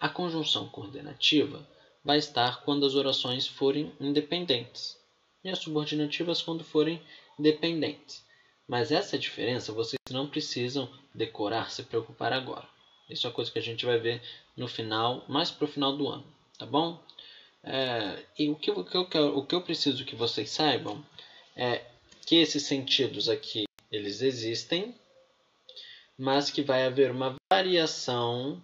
A 0.00 0.08
conjunção 0.08 0.68
coordenativa 0.68 1.66
vai 2.04 2.18
estar 2.18 2.62
quando 2.64 2.84
as 2.84 2.94
orações 2.94 3.46
forem 3.46 3.92
independentes 4.00 4.98
e 5.44 5.48
as 5.48 5.58
subordinativas 5.58 6.42
quando 6.42 6.64
forem 6.64 7.00
dependentes. 7.38 8.24
Mas 8.66 8.90
essa 8.90 9.18
diferença 9.18 9.72
vocês 9.72 9.98
não 10.10 10.26
precisam 10.26 10.90
decorar, 11.14 11.70
se 11.70 11.82
preocupar 11.82 12.32
agora. 12.32 12.68
Isso 13.10 13.26
é 13.26 13.30
uma 13.30 13.34
coisa 13.34 13.50
que 13.50 13.58
a 13.58 13.62
gente 13.62 13.84
vai 13.84 13.98
ver 13.98 14.22
no 14.56 14.68
final, 14.68 15.24
mais 15.28 15.50
para 15.50 15.64
o 15.64 15.68
final 15.68 15.96
do 15.96 16.08
ano, 16.08 16.24
tá 16.58 16.66
bom? 16.66 17.02
É, 17.62 18.24
e 18.38 18.48
o 18.48 18.56
que, 18.56 18.70
o, 18.70 18.84
que 18.84 18.96
eu 18.96 19.06
quero, 19.06 19.36
o 19.36 19.44
que 19.44 19.54
eu 19.54 19.62
preciso 19.62 20.04
que 20.04 20.16
vocês 20.16 20.50
saibam 20.50 21.04
é 21.56 21.84
que 22.26 22.36
esses 22.36 22.62
sentidos 22.62 23.28
aqui 23.28 23.64
eles 23.90 24.22
existem, 24.22 24.94
mas 26.16 26.50
que 26.50 26.62
vai 26.62 26.86
haver 26.86 27.10
uma 27.10 27.36
variação, 27.52 28.62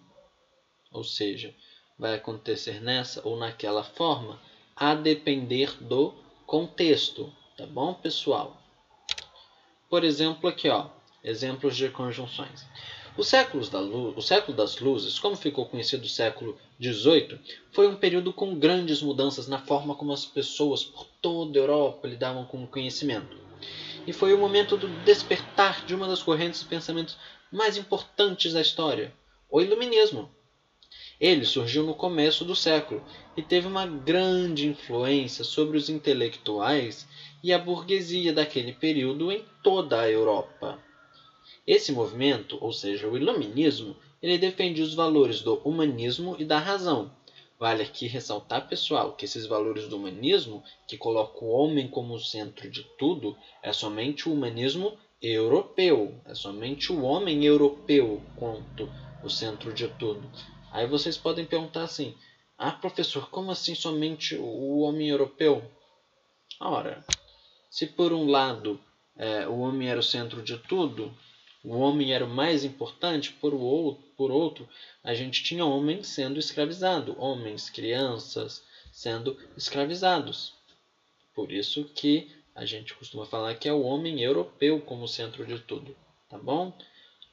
ou 0.92 1.02
seja, 1.02 1.54
vai 1.98 2.14
acontecer 2.14 2.80
nessa 2.80 3.26
ou 3.26 3.36
naquela 3.36 3.82
forma, 3.82 4.40
a 4.74 4.94
depender 4.94 5.72
do 5.82 6.14
contexto, 6.46 7.32
tá 7.56 7.66
bom, 7.66 7.94
pessoal? 7.94 8.62
Por 9.88 10.04
exemplo, 10.04 10.48
aqui, 10.48 10.68
ó, 10.68 10.90
exemplos 11.24 11.76
de 11.76 11.88
conjunções. 11.88 12.66
O 13.16 13.24
século, 13.24 13.66
da 13.68 13.80
luz, 13.80 14.16
o 14.16 14.22
século 14.22 14.56
das 14.56 14.78
luzes, 14.78 15.18
como 15.18 15.36
ficou 15.36 15.66
conhecido 15.66 16.04
o 16.04 16.08
século 16.08 16.58
XVIII, 16.80 17.40
foi 17.70 17.88
um 17.88 17.96
período 17.96 18.32
com 18.32 18.58
grandes 18.58 19.00
mudanças 19.00 19.48
na 19.48 19.58
forma 19.58 19.94
como 19.94 20.12
as 20.12 20.26
pessoas 20.26 20.84
por 20.84 21.06
toda 21.22 21.58
a 21.58 21.62
Europa 21.62 22.06
lidavam 22.06 22.44
com 22.44 22.62
o 22.62 22.68
conhecimento 22.68 23.46
e 24.06 24.12
foi 24.12 24.32
o 24.32 24.38
momento 24.38 24.76
do 24.76 24.86
despertar 25.04 25.84
de 25.84 25.94
uma 25.94 26.06
das 26.06 26.22
correntes 26.22 26.60
de 26.60 26.66
pensamentos 26.66 27.18
mais 27.50 27.76
importantes 27.76 28.52
da 28.52 28.60
história, 28.60 29.12
o 29.50 29.60
Iluminismo. 29.60 30.30
Ele 31.18 31.44
surgiu 31.44 31.82
no 31.82 31.94
começo 31.94 32.44
do 32.44 32.54
século 32.54 33.02
e 33.36 33.42
teve 33.42 33.66
uma 33.66 33.86
grande 33.86 34.68
influência 34.68 35.42
sobre 35.42 35.76
os 35.76 35.88
intelectuais 35.88 37.08
e 37.42 37.52
a 37.52 37.58
burguesia 37.58 38.32
daquele 38.32 38.72
período 38.72 39.32
em 39.32 39.44
toda 39.62 40.00
a 40.00 40.10
Europa. 40.10 40.78
Esse 41.66 41.92
movimento, 41.92 42.58
ou 42.60 42.72
seja, 42.72 43.08
o 43.08 43.16
Iluminismo, 43.16 43.96
ele 44.22 44.38
defendia 44.38 44.84
os 44.84 44.94
valores 44.94 45.40
do 45.40 45.54
humanismo 45.64 46.36
e 46.38 46.44
da 46.44 46.58
razão, 46.58 47.10
Vale 47.58 47.82
aqui 47.82 48.06
ressaltar, 48.06 48.68
pessoal, 48.68 49.14
que 49.14 49.24
esses 49.24 49.46
valores 49.46 49.88
do 49.88 49.96
humanismo, 49.96 50.62
que 50.86 50.98
coloca 50.98 51.42
o 51.42 51.48
homem 51.48 51.88
como 51.88 52.18
centro 52.20 52.70
de 52.70 52.82
tudo, 52.98 53.36
é 53.62 53.72
somente 53.72 54.28
o 54.28 54.32
humanismo 54.32 54.98
europeu. 55.22 56.20
É 56.26 56.34
somente 56.34 56.92
o 56.92 57.02
homem 57.02 57.44
europeu 57.44 58.22
quanto 58.36 58.92
o 59.22 59.30
centro 59.30 59.72
de 59.72 59.88
tudo. 59.88 60.30
Aí 60.70 60.86
vocês 60.86 61.16
podem 61.16 61.46
perguntar 61.46 61.84
assim: 61.84 62.14
Ah, 62.58 62.72
professor, 62.72 63.30
como 63.30 63.50
assim 63.50 63.74
somente 63.74 64.36
o 64.36 64.80
homem 64.80 65.08
europeu? 65.08 65.64
Ora, 66.60 67.02
se 67.70 67.86
por 67.86 68.12
um 68.12 68.28
lado 68.28 68.78
é, 69.16 69.48
o 69.48 69.60
homem 69.60 69.88
era 69.88 70.00
o 70.00 70.02
centro 70.02 70.42
de 70.42 70.58
tudo, 70.58 71.16
o 71.66 71.78
homem 71.78 72.14
era 72.14 72.24
o 72.24 72.28
mais 72.28 72.62
importante, 72.62 73.32
por, 73.32 73.52
o 73.52 73.58
outro, 73.58 74.04
por 74.16 74.30
outro, 74.30 74.68
a 75.02 75.14
gente 75.14 75.42
tinha 75.42 75.64
homens 75.64 76.06
sendo 76.06 76.38
escravizados, 76.38 77.16
homens, 77.18 77.68
crianças 77.68 78.62
sendo 78.92 79.36
escravizados. 79.56 80.54
Por 81.34 81.50
isso 81.50 81.82
que 81.92 82.30
a 82.54 82.64
gente 82.64 82.94
costuma 82.94 83.26
falar 83.26 83.56
que 83.56 83.68
é 83.68 83.72
o 83.72 83.82
homem 83.82 84.22
europeu 84.22 84.80
como 84.80 85.08
centro 85.08 85.44
de 85.44 85.58
tudo, 85.58 85.96
tá 86.28 86.38
bom? 86.38 86.72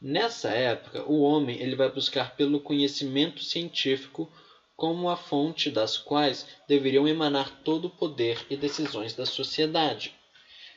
Nessa 0.01 0.49
época, 0.49 1.03
o 1.03 1.21
homem 1.21 1.61
ele 1.61 1.75
vai 1.75 1.91
buscar 1.91 2.35
pelo 2.35 2.59
conhecimento 2.59 3.43
científico 3.43 4.27
como 4.75 5.11
a 5.11 5.15
fonte 5.15 5.69
das 5.69 5.95
quais 5.95 6.47
deveriam 6.67 7.07
emanar 7.07 7.61
todo 7.63 7.85
o 7.85 7.91
poder 7.91 8.43
e 8.49 8.57
decisões 8.57 9.13
da 9.13 9.27
sociedade. 9.27 10.11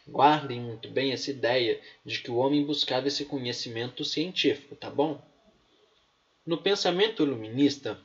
Guardem 0.08 0.60
muito 0.60 0.88
bem 0.88 1.12
essa 1.12 1.30
ideia 1.30 1.80
de 2.04 2.20
que 2.20 2.30
o 2.30 2.36
homem 2.36 2.64
buscava 2.64 3.08
esse 3.08 3.24
conhecimento 3.24 4.04
científico, 4.04 4.76
tá 4.76 4.88
bom? 4.88 5.20
No 6.46 6.58
pensamento 6.58 7.24
iluminista, 7.24 7.98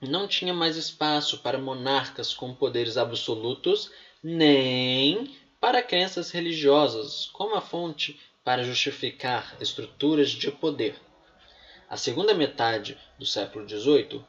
não 0.00 0.28
tinha 0.28 0.52
mais 0.52 0.76
espaço 0.76 1.38
para 1.38 1.58
monarcas 1.58 2.34
com 2.34 2.54
poderes 2.54 2.98
absolutos, 2.98 3.90
nem 4.22 5.34
para 5.58 5.82
crenças 5.82 6.30
religiosas 6.30 7.26
como 7.32 7.54
a 7.54 7.62
fonte 7.62 8.20
para 8.44 8.62
justificar 8.62 9.56
estruturas 9.60 10.30
de 10.30 10.50
poder. 10.50 11.00
A 11.88 11.96
segunda 11.96 12.34
metade 12.34 12.98
do 13.18 13.24
século 13.24 13.66
XVIII 13.66 14.22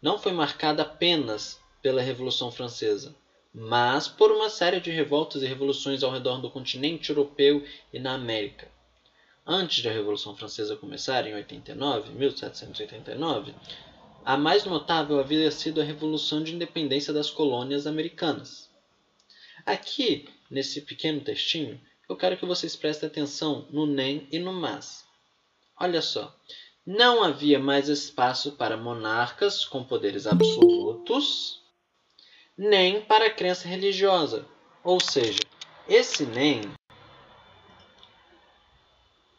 não 0.00 0.18
foi 0.18 0.32
marcada 0.32 0.82
apenas 0.82 1.60
pela 1.82 2.02
Revolução 2.02 2.50
Francesa, 2.52 3.16
mas 3.58 4.06
por 4.06 4.30
uma 4.30 4.50
série 4.50 4.80
de 4.80 4.90
revoltas 4.90 5.42
e 5.42 5.46
revoluções 5.46 6.02
ao 6.02 6.12
redor 6.12 6.42
do 6.42 6.50
continente 6.50 7.08
europeu 7.08 7.64
e 7.90 7.98
na 7.98 8.12
América. 8.12 8.68
Antes 9.46 9.82
da 9.82 9.90
Revolução 9.90 10.36
Francesa 10.36 10.76
começar, 10.76 11.26
em 11.26 11.34
89, 11.34 12.10
1789, 12.10 13.54
a 14.22 14.36
mais 14.36 14.66
notável 14.66 15.18
havia 15.18 15.50
sido 15.50 15.80
a 15.80 15.84
Revolução 15.84 16.42
de 16.42 16.54
Independência 16.54 17.14
das 17.14 17.30
Colônias 17.30 17.86
Americanas. 17.86 18.68
Aqui, 19.64 20.28
nesse 20.50 20.82
pequeno 20.82 21.22
textinho, 21.22 21.80
eu 22.10 22.14
quero 22.14 22.36
que 22.36 22.44
vocês 22.44 22.76
prestem 22.76 23.06
atenção 23.06 23.66
no 23.70 23.86
nem 23.86 24.28
e 24.30 24.38
no 24.38 24.52
mas. 24.52 25.06
Olha 25.80 26.02
só, 26.02 26.36
não 26.84 27.24
havia 27.24 27.58
mais 27.58 27.88
espaço 27.88 28.52
para 28.52 28.76
monarcas 28.76 29.64
com 29.64 29.82
poderes 29.82 30.26
absolutos 30.26 31.64
nem 32.56 33.00
para 33.02 33.26
a 33.26 33.30
crença 33.30 33.68
religiosa. 33.68 34.46
Ou 34.82 35.00
seja, 35.00 35.40
esse 35.88 36.24
nem. 36.24 36.62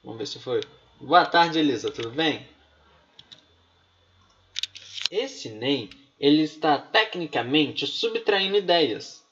Vamos 0.04 0.20
ver 0.20 0.28
se 0.28 0.40
foi. 0.40 0.62
Boa 1.00 1.26
tarde, 1.26 1.60
Elisa, 1.60 1.92
tudo 1.92 2.12
bem? 2.12 2.48
Esse 5.10 5.50
nem 5.50 5.90
ele 6.20 6.42
está 6.42 6.78
tecnicamente 6.78 7.86
subtraindo 7.86 8.58
ideias, 8.58 9.24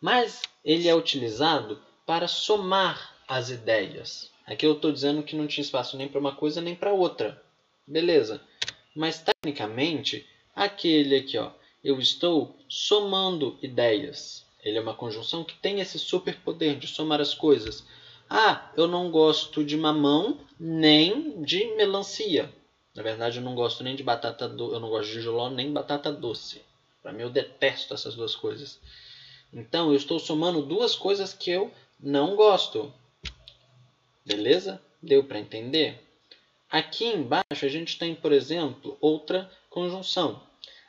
mas 0.00 0.42
ele 0.64 0.88
é 0.88 0.94
utilizado 0.94 1.80
para 2.04 2.26
somar 2.26 3.16
as 3.28 3.48
ideias. 3.48 4.30
Aqui 4.46 4.66
eu 4.66 4.72
estou 4.72 4.90
dizendo 4.92 5.22
que 5.22 5.36
não 5.36 5.46
tinha 5.46 5.62
espaço 5.62 5.96
nem 5.96 6.08
para 6.08 6.20
uma 6.20 6.34
coisa 6.34 6.60
nem 6.60 6.74
para 6.74 6.92
outra. 6.92 7.42
Beleza. 7.86 8.40
Mas 8.94 9.22
tecnicamente, 9.22 10.26
aquele 10.54 11.16
aqui, 11.16 11.38
ó, 11.38 11.52
eu 11.82 11.98
estou 11.98 12.56
somando 12.68 13.58
ideias. 13.62 14.46
Ele 14.62 14.78
é 14.78 14.80
uma 14.80 14.94
conjunção 14.94 15.42
que 15.42 15.54
tem 15.54 15.80
esse 15.80 15.98
superpoder 15.98 16.78
de 16.78 16.86
somar 16.86 17.20
as 17.20 17.34
coisas. 17.34 17.84
Ah, 18.30 18.70
eu 18.76 18.86
não 18.86 19.10
gosto 19.10 19.64
de 19.64 19.76
mamão 19.76 20.38
nem 20.58 21.42
de 21.42 21.66
melancia. 21.74 22.52
Na 22.94 23.02
verdade, 23.02 23.38
eu 23.38 23.42
não 23.42 23.54
gosto 23.54 23.82
nem 23.82 23.96
de 23.96 24.02
batata 24.02 24.48
doce, 24.48 24.74
eu 24.74 24.80
não 24.80 24.90
gosto 24.90 25.10
de 25.10 25.20
jiló 25.20 25.50
nem 25.50 25.72
batata 25.72 26.12
doce. 26.12 26.62
Para 27.02 27.12
mim, 27.12 27.22
eu 27.22 27.30
detesto 27.30 27.94
essas 27.94 28.14
duas 28.14 28.36
coisas. 28.36 28.78
Então, 29.52 29.90
eu 29.90 29.96
estou 29.96 30.18
somando 30.18 30.62
duas 30.62 30.94
coisas 30.94 31.34
que 31.34 31.50
eu 31.50 31.70
não 31.98 32.36
gosto. 32.36 32.92
Beleza? 34.24 34.80
Deu 35.02 35.24
para 35.24 35.40
entender? 35.40 36.00
Aqui 36.70 37.06
embaixo 37.06 37.66
a 37.66 37.68
gente 37.68 37.98
tem, 37.98 38.14
por 38.14 38.32
exemplo, 38.32 38.96
outra 39.00 39.50
conjunção. 39.68 40.40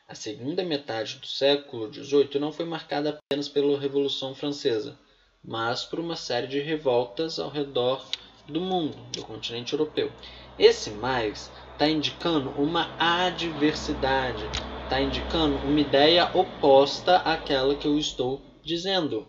A 0.05 0.15
segunda 0.15 0.63
metade 0.63 1.15
do 1.17 1.25
século 1.25 1.91
XVIII 1.91 2.37
não 2.37 2.51
foi 2.51 2.65
marcada 2.65 3.17
apenas 3.17 3.47
pela 3.47 3.79
Revolução 3.79 4.35
Francesa, 4.35 4.99
mas 5.41 5.85
por 5.85 5.97
uma 5.97 6.17
série 6.17 6.45
de 6.45 6.59
revoltas 6.59 7.39
ao 7.39 7.49
redor 7.49 8.05
do 8.45 8.59
mundo, 8.59 8.97
do 9.13 9.23
continente 9.23 9.71
europeu. 9.71 10.11
Esse 10.59 10.89
mais 10.91 11.49
está 11.71 11.87
indicando 11.87 12.49
uma 12.61 12.93
adversidade, 12.99 14.43
está 14.83 15.01
indicando 15.01 15.55
uma 15.65 15.79
ideia 15.79 16.29
oposta 16.37 17.17
àquela 17.19 17.73
que 17.73 17.87
eu 17.87 17.97
estou 17.97 18.41
dizendo. 18.61 19.25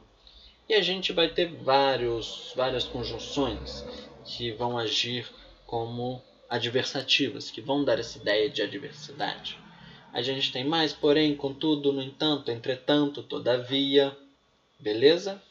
E 0.69 0.75
a 0.75 0.83
gente 0.83 1.13
vai 1.13 1.29
ter 1.29 1.55
vários, 1.55 2.53
várias 2.57 2.83
conjunções 2.83 3.85
que 4.25 4.51
vão 4.51 4.77
agir 4.77 5.31
como 5.67 6.21
adversativas, 6.51 7.49
que 7.49 7.61
vão 7.61 7.85
dar 7.85 8.01
essa 8.01 8.19
ideia 8.19 8.51
de 8.51 8.61
adversidade. 8.61 9.64
A 10.15 10.23
gente 10.23 10.53
tem 10.53 10.63
mais, 10.63 10.93
porém, 10.93 11.35
contudo, 11.35 11.93
no 11.93 12.01
entanto, 12.01 12.49
entretanto, 12.49 13.21
todavia. 13.21 14.17
Beleza? 14.79 15.43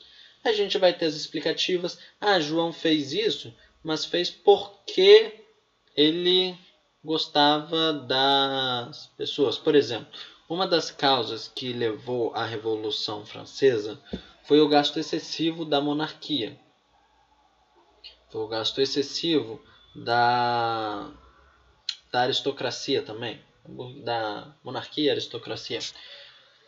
A 0.42 0.54
gente 0.54 0.78
vai 0.78 0.94
ter 0.94 1.04
as 1.04 1.16
explicativas. 1.16 2.00
Ah, 2.20 2.40
João 2.40 2.72
fez 2.72 3.12
isso, 3.12 3.54
mas 3.84 4.06
fez 4.06 4.30
porque 4.30 5.34
ele 5.98 6.58
gostava 7.04 7.92
das 7.92 9.08
pessoas. 9.18 9.58
Por 9.58 9.76
exemplo, 9.76 10.18
uma 10.48 10.66
das 10.66 10.90
causas 10.90 11.50
que 11.50 11.74
levou 11.74 12.34
à 12.34 12.46
Revolução 12.46 13.26
Francesa 13.26 14.02
foi 14.46 14.62
o 14.62 14.70
gasto 14.70 14.98
excessivo 14.98 15.66
da 15.66 15.82
monarquia. 15.82 16.58
Foi 18.32 18.40
o 18.40 18.48
gasto 18.48 18.80
excessivo 18.80 19.62
da, 19.94 21.12
da 22.14 22.22
aristocracia 22.22 23.02
também, 23.02 23.42
da 24.04 24.56
monarquia 24.64 25.06
e 25.06 25.10
aristocracia. 25.10 25.80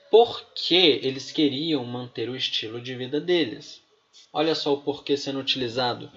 Porque 0.09 0.99
eles 1.03 1.31
queriam 1.31 1.83
manter 1.83 2.29
o 2.29 2.35
estilo 2.35 2.79
de 2.79 2.95
vida 2.95 3.19
deles. 3.19 3.81
Olha 4.31 4.55
só 4.55 4.73
o 4.73 4.81
porquê 4.81 5.17
sendo 5.17 5.39
utilizado 5.39 6.11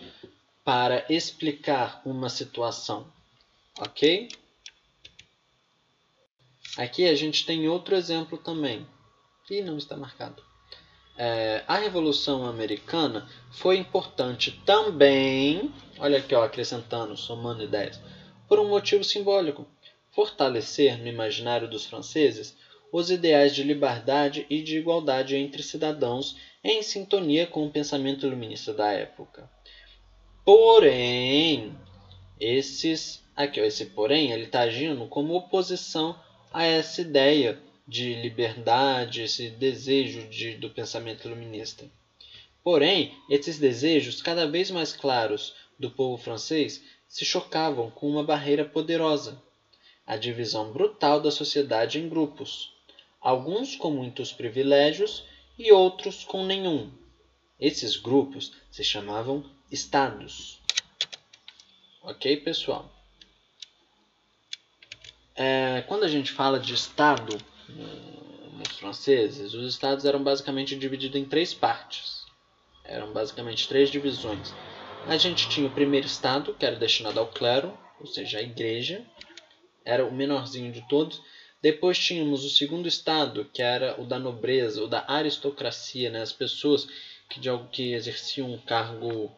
para 0.64 1.04
explicar 1.08 2.02
uma 2.04 2.28
situação, 2.28 3.10
ok? 3.80 4.28
Aqui 6.76 7.08
a 7.08 7.14
gente 7.14 7.46
tem 7.46 7.68
outro 7.68 7.96
exemplo 7.96 8.36
também, 8.36 8.86
e 9.50 9.62
não 9.62 9.78
está 9.78 9.96
marcado. 9.96 10.42
É, 11.16 11.64
a 11.66 11.76
Revolução 11.76 12.46
Americana 12.46 13.28
foi 13.50 13.78
importante 13.78 14.52
também, 14.64 15.74
olha 15.98 16.18
aqui, 16.18 16.34
ó, 16.34 16.44
acrescentando, 16.44 17.16
somando 17.16 17.64
ideias, 17.64 18.00
por 18.46 18.60
um 18.60 18.68
motivo 18.68 19.02
simbólico: 19.02 19.66
fortalecer 20.10 20.98
no 20.98 21.06
imaginário 21.06 21.68
dos 21.68 21.86
franceses 21.86 22.56
os 22.90 23.10
ideais 23.10 23.54
de 23.54 23.62
liberdade 23.62 24.46
e 24.48 24.62
de 24.62 24.78
igualdade 24.78 25.36
entre 25.36 25.62
cidadãos 25.62 26.36
em 26.64 26.82
sintonia 26.82 27.46
com 27.46 27.66
o 27.66 27.70
pensamento 27.70 28.26
iluminista 28.26 28.72
da 28.72 28.90
época. 28.90 29.50
Porém, 30.44 31.76
esses 32.40 33.22
aqui, 33.38 33.60
ó, 33.60 33.64
esse 33.64 33.86
porém, 33.86 34.32
ele 34.32 34.44
está 34.44 34.62
agindo 34.62 35.06
como 35.06 35.34
oposição 35.34 36.18
a 36.52 36.64
essa 36.64 37.00
ideia 37.00 37.56
de 37.86 38.14
liberdade, 38.14 39.22
esse 39.22 39.50
desejo 39.50 40.26
de, 40.28 40.56
do 40.56 40.70
pensamento 40.70 41.28
iluminista. 41.28 41.88
Porém, 42.64 43.14
esses 43.30 43.58
desejos, 43.58 44.20
cada 44.20 44.46
vez 44.46 44.70
mais 44.70 44.92
claros 44.92 45.54
do 45.78 45.90
povo 45.90 46.20
francês, 46.20 46.82
se 47.06 47.24
chocavam 47.24 47.90
com 47.90 48.10
uma 48.10 48.24
barreira 48.24 48.64
poderosa: 48.64 49.40
a 50.08 50.16
divisão 50.16 50.72
brutal 50.72 51.20
da 51.20 51.30
sociedade 51.30 51.98
em 51.98 52.08
grupos, 52.08 52.72
alguns 53.20 53.76
com 53.76 53.90
muitos 53.90 54.32
privilégios 54.32 55.22
e 55.58 55.70
outros 55.70 56.24
com 56.24 56.46
nenhum. 56.46 56.90
Esses 57.60 57.98
grupos 57.98 58.54
se 58.70 58.82
chamavam 58.82 59.44
estados. 59.70 60.62
Ok, 62.02 62.38
pessoal? 62.38 62.90
É, 65.36 65.84
quando 65.86 66.04
a 66.04 66.08
gente 66.08 66.32
fala 66.32 66.58
de 66.58 66.72
estado 66.72 67.36
nos 68.54 68.78
franceses, 68.78 69.52
os 69.52 69.68
estados 69.68 70.06
eram 70.06 70.24
basicamente 70.24 70.74
divididos 70.74 71.20
em 71.20 71.26
três 71.26 71.52
partes. 71.52 72.24
Eram 72.82 73.12
basicamente 73.12 73.68
três 73.68 73.90
divisões. 73.90 74.54
A 75.06 75.18
gente 75.18 75.50
tinha 75.50 75.66
o 75.66 75.70
primeiro 75.70 76.06
estado, 76.06 76.54
que 76.54 76.64
era 76.64 76.76
destinado 76.76 77.20
ao 77.20 77.26
clero, 77.26 77.76
ou 78.00 78.06
seja, 78.06 78.38
a 78.38 78.42
igreja, 78.42 79.04
era 79.88 80.04
o 80.04 80.12
menorzinho 80.12 80.70
de 80.70 80.86
todos. 80.86 81.22
Depois 81.62 81.98
tínhamos 81.98 82.44
o 82.44 82.50
segundo 82.50 82.86
estado, 82.86 83.46
que 83.52 83.62
era 83.62 83.98
o 83.98 84.04
da 84.04 84.18
nobreza, 84.18 84.84
o 84.84 84.86
da 84.86 85.02
aristocracia, 85.08 86.10
né? 86.10 86.20
as 86.20 86.32
pessoas 86.32 86.86
que, 87.28 87.40
de, 87.40 87.48
que 87.72 87.94
exerciam 87.94 88.52
um 88.52 88.58
cargo 88.58 89.32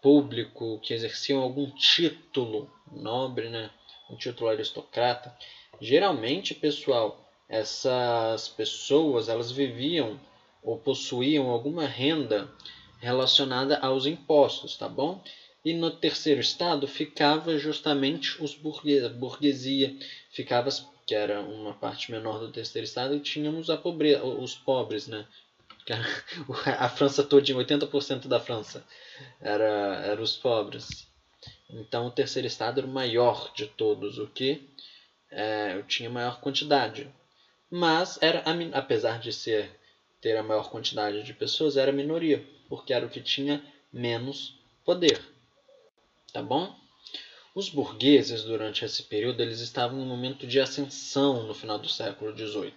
público, 0.00 0.78
que 0.82 0.94
exerciam 0.94 1.42
algum 1.42 1.68
título 1.72 2.70
nobre, 2.92 3.50
né? 3.50 3.70
um 4.08 4.16
título 4.16 4.48
aristocrata. 4.48 5.36
Geralmente, 5.80 6.54
pessoal, 6.54 7.28
essas 7.48 8.48
pessoas 8.48 9.28
elas 9.28 9.50
viviam 9.50 10.18
ou 10.62 10.78
possuíam 10.78 11.50
alguma 11.50 11.86
renda 11.86 12.48
relacionada 13.00 13.78
aos 13.78 14.06
impostos, 14.06 14.76
tá 14.76 14.88
bom? 14.88 15.20
E 15.68 15.74
no 15.74 15.90
terceiro 15.90 16.40
estado 16.40 16.88
ficava 16.88 17.58
justamente 17.58 18.42
os 18.42 18.54
burguesia, 18.54 19.94
ficava 20.30 20.70
que 21.06 21.14
era 21.14 21.42
uma 21.42 21.74
parte 21.74 22.10
menor 22.10 22.38
do 22.38 22.50
terceiro 22.50 22.86
estado 22.86 23.14
e 23.14 23.20
tínhamos 23.20 23.68
a 23.68 23.76
pobreza, 23.76 24.24
os 24.24 24.54
pobres, 24.54 25.06
né? 25.06 25.26
A 26.78 26.88
França 26.88 27.22
toda, 27.22 27.44
80% 27.52 28.28
da 28.28 28.40
França 28.40 28.82
era, 29.42 30.00
era 30.06 30.22
os 30.22 30.38
pobres. 30.38 31.06
Então 31.68 32.06
o 32.06 32.10
terceiro 32.10 32.48
estado 32.48 32.80
era 32.80 32.86
o 32.86 32.90
maior 32.90 33.52
de 33.52 33.66
todos, 33.66 34.16
o 34.16 34.26
que 34.26 34.66
é, 35.30 35.82
tinha 35.86 36.08
maior 36.08 36.40
quantidade. 36.40 37.06
Mas 37.68 38.18
era 38.22 38.42
apesar 38.72 39.18
de 39.20 39.34
ser 39.34 39.70
ter 40.18 40.34
a 40.34 40.42
maior 40.42 40.70
quantidade 40.70 41.22
de 41.22 41.34
pessoas, 41.34 41.76
era 41.76 41.90
a 41.90 41.94
minoria, 41.94 42.42
porque 42.70 42.94
era 42.94 43.04
o 43.04 43.10
que 43.10 43.20
tinha 43.20 43.62
menos 43.92 44.58
poder. 44.82 45.36
Tá 46.32 46.42
bom? 46.42 46.74
Os 47.54 47.68
burgueses, 47.68 48.44
durante 48.44 48.84
esse 48.84 49.02
período, 49.02 49.40
eles 49.40 49.60
estavam 49.60 49.98
em 49.98 50.02
um 50.02 50.06
momento 50.06 50.46
de 50.46 50.60
ascensão 50.60 51.44
no 51.44 51.54
final 51.54 51.78
do 51.78 51.88
século 51.88 52.36
XVIII. 52.36 52.74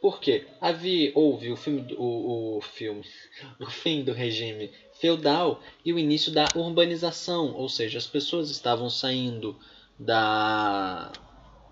Porque 0.00 0.46
havia, 0.60 1.12
houve 1.14 1.50
o, 1.50 1.56
filme, 1.56 1.94
o, 1.94 2.58
o, 2.58 2.60
filme, 2.60 3.04
o 3.58 3.66
fim 3.66 4.04
do 4.04 4.12
regime 4.12 4.70
feudal 5.00 5.62
e 5.84 5.92
o 5.92 5.98
início 5.98 6.30
da 6.30 6.44
urbanização, 6.54 7.54
ou 7.54 7.68
seja, 7.68 7.98
as 7.98 8.06
pessoas 8.06 8.50
estavam 8.50 8.90
saindo 8.90 9.58
da, 9.98 11.10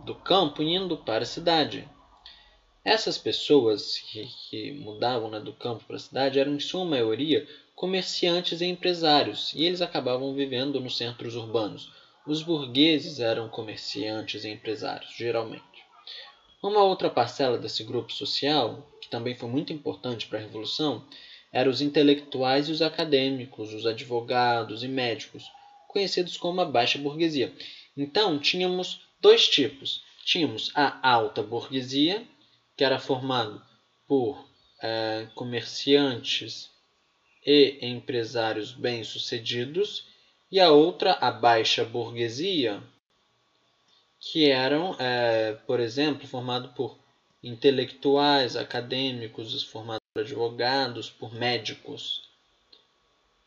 do 0.04 0.14
campo 0.14 0.62
e 0.62 0.74
indo 0.74 0.96
para 0.96 1.24
a 1.24 1.26
cidade. 1.26 1.88
Essas 2.84 3.18
pessoas 3.18 3.98
que, 3.98 4.26
que 4.48 4.72
mudavam 4.72 5.30
né, 5.30 5.38
do 5.38 5.52
campo 5.52 5.84
para 5.84 5.96
a 5.96 6.00
cidade 6.00 6.38
eram, 6.38 6.54
em 6.54 6.60
sua 6.60 6.84
maioria, 6.84 7.46
comerciantes 7.80 8.60
e 8.60 8.66
empresários, 8.66 9.54
e 9.54 9.64
eles 9.64 9.80
acabavam 9.80 10.34
vivendo 10.34 10.78
nos 10.78 10.98
centros 10.98 11.34
urbanos. 11.34 11.90
Os 12.26 12.42
burgueses 12.42 13.20
eram 13.20 13.48
comerciantes 13.48 14.44
e 14.44 14.50
empresários, 14.50 15.14
geralmente. 15.16 15.64
Uma 16.62 16.84
outra 16.84 17.08
parcela 17.08 17.56
desse 17.56 17.82
grupo 17.82 18.12
social, 18.12 18.86
que 19.00 19.08
também 19.08 19.34
foi 19.34 19.48
muito 19.48 19.72
importante 19.72 20.26
para 20.26 20.38
a 20.38 20.42
Revolução, 20.42 21.08
eram 21.50 21.70
os 21.70 21.80
intelectuais 21.80 22.68
e 22.68 22.72
os 22.72 22.82
acadêmicos, 22.82 23.72
os 23.72 23.86
advogados 23.86 24.84
e 24.84 24.88
médicos, 24.88 25.44
conhecidos 25.88 26.36
como 26.36 26.60
a 26.60 26.66
baixa 26.66 26.98
burguesia. 26.98 27.50
Então, 27.96 28.38
tínhamos 28.38 29.06
dois 29.22 29.48
tipos. 29.48 30.02
Tínhamos 30.26 30.70
a 30.74 31.08
alta 31.10 31.42
burguesia, 31.42 32.28
que 32.76 32.84
era 32.84 32.98
formado 32.98 33.62
por 34.06 34.46
é, 34.82 35.28
comerciantes 35.34 36.68
e 37.44 37.78
empresários 37.80 38.72
bem-sucedidos, 38.72 40.06
e 40.50 40.58
a 40.58 40.70
outra, 40.70 41.12
a 41.12 41.30
baixa 41.30 41.84
burguesia, 41.84 42.82
que 44.18 44.50
eram, 44.50 44.94
é, 44.98 45.54
por 45.66 45.80
exemplo, 45.80 46.26
formado 46.26 46.68
por 46.70 46.98
intelectuais, 47.42 48.56
acadêmicos, 48.56 49.62
formados 49.62 50.00
por 50.12 50.20
advogados, 50.20 51.08
por 51.08 51.32
médicos. 51.32 52.28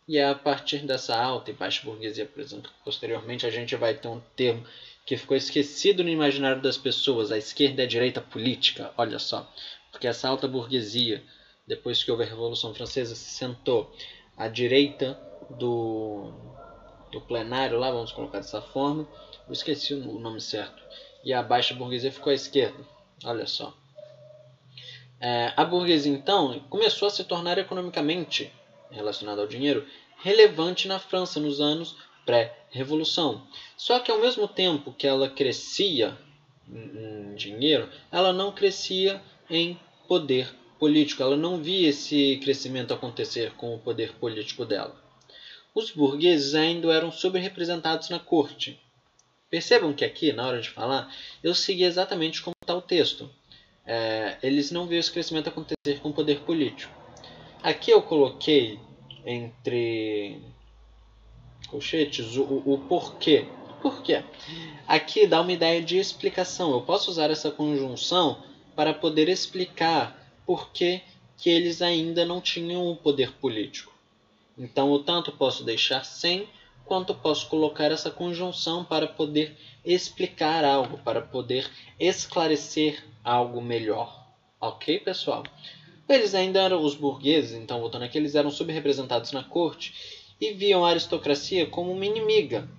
E 0.07 0.17
é 0.17 0.27
a 0.27 0.35
partir 0.35 0.79
dessa 0.79 1.15
alta 1.15 1.51
e 1.51 1.53
baixa 1.53 1.83
burguesia, 1.83 2.25
por 2.25 2.41
exemplo, 2.41 2.71
posteriormente 2.83 3.45
a 3.45 3.49
gente 3.49 3.75
vai 3.75 3.93
ter 3.93 4.07
um 4.07 4.19
termo 4.35 4.65
que 5.05 5.17
ficou 5.17 5.35
esquecido 5.35 6.03
no 6.03 6.09
imaginário 6.09 6.61
das 6.61 6.77
pessoas, 6.77 7.31
a 7.31 7.37
esquerda 7.37 7.81
e 7.81 7.85
a 7.85 7.87
direita 7.87 8.21
política, 8.21 8.93
olha 8.97 9.19
só. 9.19 9.49
Porque 9.91 10.07
essa 10.07 10.27
alta 10.27 10.47
burguesia, 10.47 11.23
depois 11.65 12.03
que 12.03 12.11
houve 12.11 12.23
a 12.23 12.27
Revolução 12.27 12.73
Francesa, 12.73 13.15
se 13.15 13.31
sentou 13.31 13.91
à 14.35 14.47
direita 14.47 15.19
do, 15.49 16.31
do 17.11 17.21
plenário, 17.21 17.79
lá 17.79 17.91
vamos 17.91 18.11
colocar 18.11 18.39
dessa 18.39 18.61
forma, 18.61 19.07
eu 19.47 19.53
esqueci 19.53 19.93
o 19.93 20.19
nome 20.19 20.41
certo, 20.41 20.81
e 21.23 21.33
a 21.33 21.41
baixa 21.41 21.73
burguesia 21.73 22.11
ficou 22.11 22.31
à 22.31 22.33
esquerda, 22.33 22.85
olha 23.23 23.47
só. 23.47 23.73
É, 25.19 25.53
a 25.55 25.63
burguesia, 25.63 26.11
então, 26.11 26.59
começou 26.69 27.07
a 27.07 27.11
se 27.11 27.23
tornar 27.23 27.57
economicamente, 27.57 28.51
relacionada 28.91 29.41
ao 29.41 29.47
dinheiro, 29.47 29.87
relevante 30.17 30.87
na 30.87 30.99
França 30.99 31.39
nos 31.39 31.61
anos 31.61 31.95
pré-revolução. 32.25 33.45
Só 33.77 33.99
que 33.99 34.11
ao 34.11 34.19
mesmo 34.19 34.47
tempo 34.47 34.93
que 34.93 35.07
ela 35.07 35.29
crescia 35.29 36.17
em 36.69 37.35
dinheiro, 37.35 37.89
ela 38.11 38.31
não 38.33 38.51
crescia 38.51 39.21
em 39.49 39.79
poder 40.07 40.53
político. 40.83 41.23
Ela 41.23 41.37
não 41.37 41.63
via 41.63 41.87
esse 41.87 42.37
crescimento 42.43 42.93
acontecer 42.93 43.53
com 43.53 43.73
o 43.73 43.79
poder 43.79 44.11
político 44.15 44.65
dela. 44.65 45.01
Os 45.73 45.91
burgueses 45.91 46.55
ainda 46.55 46.91
eram 46.91 47.09
subrepresentados 47.09 48.09
na 48.09 48.19
corte. 48.19 48.77
Percebam 49.49 49.93
que 49.93 50.03
aqui, 50.03 50.33
na 50.33 50.45
hora 50.45 50.59
de 50.59 50.69
falar, 50.69 51.09
eu 51.41 51.55
segui 51.55 51.85
exatamente 51.85 52.41
como 52.41 52.53
está 52.61 52.75
o 52.75 52.81
texto. 52.81 53.29
É, 53.85 54.37
eles 54.43 54.71
não 54.71 54.85
viam 54.85 54.99
esse 54.99 55.09
crescimento 55.09 55.47
acontecer 55.47 56.01
com 56.01 56.09
o 56.09 56.13
poder 56.13 56.41
político. 56.41 56.93
Aqui 57.61 57.89
eu 57.89 58.01
coloquei 58.01 58.77
entre 59.25 60.41
colchetes 61.69 62.35
o, 62.35 62.43
o, 62.43 62.73
o 62.73 62.77
porquê. 62.89 63.45
Por 63.81 64.03
quê? 64.03 64.21
Aqui 64.85 65.25
dá 65.27 65.39
uma 65.39 65.53
ideia 65.53 65.81
de 65.81 65.97
explicação. 65.97 66.71
Eu 66.71 66.81
posso 66.81 67.09
usar 67.09 67.31
essa 67.31 67.49
conjunção 67.49 68.43
para 68.75 68.93
poder 68.93 69.29
explicar 69.29 70.22
por 70.45 70.71
que, 70.71 71.01
que 71.37 71.49
eles 71.49 71.81
ainda 71.81 72.25
não 72.25 72.39
tinham 72.39 72.87
o 72.89 72.95
poder 72.95 73.31
político. 73.33 73.93
Então, 74.57 74.93
eu 74.93 74.99
tanto 74.99 75.31
posso 75.31 75.63
deixar 75.63 76.03
sem, 76.05 76.47
quanto 76.85 77.13
posso 77.13 77.47
colocar 77.47 77.91
essa 77.91 78.11
conjunção 78.11 78.83
para 78.83 79.07
poder 79.07 79.55
explicar 79.83 80.63
algo, 80.63 80.97
para 80.99 81.21
poder 81.21 81.69
esclarecer 81.99 83.03
algo 83.23 83.61
melhor. 83.61 84.27
Ok, 84.59 84.99
pessoal? 84.99 85.43
Eles 86.07 86.35
ainda 86.35 86.61
eram 86.61 86.83
os 86.83 86.95
burgueses, 86.95 87.53
então 87.53 87.79
voltando 87.79 88.03
aqui, 88.03 88.17
eles 88.17 88.35
eram 88.35 88.51
subrepresentados 88.51 89.31
na 89.31 89.43
corte 89.43 89.93
e 90.39 90.51
viam 90.51 90.85
a 90.85 90.89
aristocracia 90.89 91.65
como 91.65 91.91
uma 91.91 92.05
inimiga. 92.05 92.69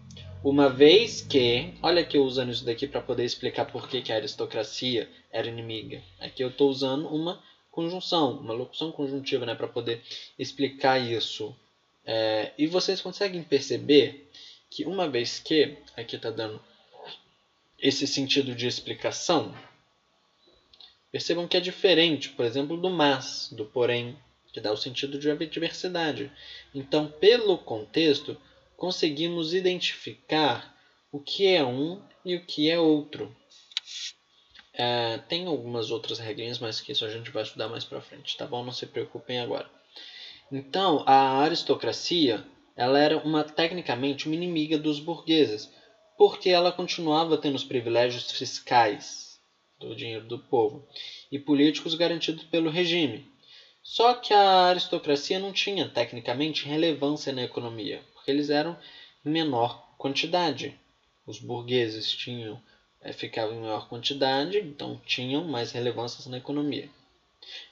Uma 0.42 0.68
vez 0.68 1.22
que, 1.22 1.72
olha 1.82 2.02
aqui 2.02 2.18
eu 2.18 2.22
usando 2.22 2.50
isso 2.50 2.66
daqui 2.66 2.86
para 2.86 3.00
poder 3.00 3.24
explicar 3.24 3.64
por 3.64 3.88
que, 3.88 4.02
que 4.02 4.12
a 4.12 4.16
aristocracia 4.16 5.08
era 5.32 5.48
inimiga. 5.48 6.02
Aqui 6.20 6.44
eu 6.44 6.50
estou 6.50 6.68
usando 6.68 7.08
uma 7.08 7.42
conjunção, 7.74 8.38
uma 8.38 8.54
locução 8.54 8.92
conjuntiva, 8.92 9.44
né, 9.44 9.54
para 9.54 9.66
poder 9.66 10.00
explicar 10.38 10.96
isso. 10.98 11.54
É, 12.06 12.52
e 12.56 12.68
vocês 12.68 13.00
conseguem 13.00 13.42
perceber 13.42 14.30
que 14.70 14.84
uma 14.84 15.08
vez 15.08 15.40
que, 15.40 15.76
aqui 15.96 16.14
está 16.14 16.30
dando 16.30 16.62
esse 17.76 18.06
sentido 18.06 18.54
de 18.54 18.68
explicação, 18.68 19.52
percebam 21.10 21.48
que 21.48 21.56
é 21.56 21.60
diferente, 21.60 22.28
por 22.30 22.44
exemplo, 22.44 22.76
do 22.76 22.88
mas, 22.88 23.48
do 23.50 23.64
porém, 23.64 24.16
que 24.52 24.60
dá 24.60 24.72
o 24.72 24.76
sentido 24.76 25.18
de 25.18 25.46
diversidade. 25.46 26.30
Então, 26.72 27.08
pelo 27.08 27.58
contexto, 27.58 28.40
conseguimos 28.76 29.52
identificar 29.52 30.76
o 31.10 31.18
que 31.18 31.48
é 31.48 31.64
um 31.64 32.00
e 32.24 32.36
o 32.36 32.44
que 32.44 32.70
é 32.70 32.78
outro. 32.78 33.34
É, 34.76 35.18
tem 35.28 35.46
algumas 35.46 35.90
outras 35.90 36.18
regrinhas, 36.18 36.58
mas 36.58 36.80
que 36.80 36.92
isso 36.92 37.04
a 37.04 37.08
gente 37.08 37.30
vai 37.30 37.42
estudar 37.42 37.68
mais 37.68 37.84
para 37.84 38.00
frente, 38.00 38.36
tá 38.36 38.46
bom? 38.46 38.64
Não 38.64 38.72
se 38.72 38.86
preocupem 38.86 39.38
agora. 39.38 39.70
Então, 40.50 41.02
a 41.06 41.38
aristocracia 41.40 42.44
ela 42.76 42.98
era 42.98 43.16
uma 43.18 43.44
tecnicamente 43.44 44.26
uma 44.26 44.34
inimiga 44.34 44.76
dos 44.76 44.98
burgueses, 44.98 45.70
porque 46.18 46.50
ela 46.50 46.72
continuava 46.72 47.38
tendo 47.38 47.54
os 47.54 47.64
privilégios 47.64 48.30
fiscais 48.30 49.38
do 49.78 49.94
dinheiro 49.94 50.26
do 50.26 50.38
povo 50.38 50.86
e 51.30 51.38
políticos 51.38 51.94
garantidos 51.94 52.44
pelo 52.44 52.70
regime. 52.70 53.26
Só 53.82 54.14
que 54.14 54.32
a 54.32 54.66
aristocracia 54.68 55.38
não 55.38 55.52
tinha, 55.52 55.88
tecnicamente, 55.88 56.66
relevância 56.66 57.32
na 57.32 57.42
economia, 57.42 58.02
porque 58.14 58.30
eles 58.30 58.48
eram 58.48 58.76
menor 59.24 59.94
quantidade. 59.98 60.78
Os 61.26 61.38
burgueses 61.38 62.10
tinham, 62.10 62.60
ficavam 63.12 63.56
em 63.56 63.60
maior 63.60 63.88
quantidade, 63.88 64.58
então 64.58 65.00
tinham 65.04 65.44
mais 65.44 65.72
relevância 65.72 66.28
na 66.30 66.38
economia. 66.38 66.88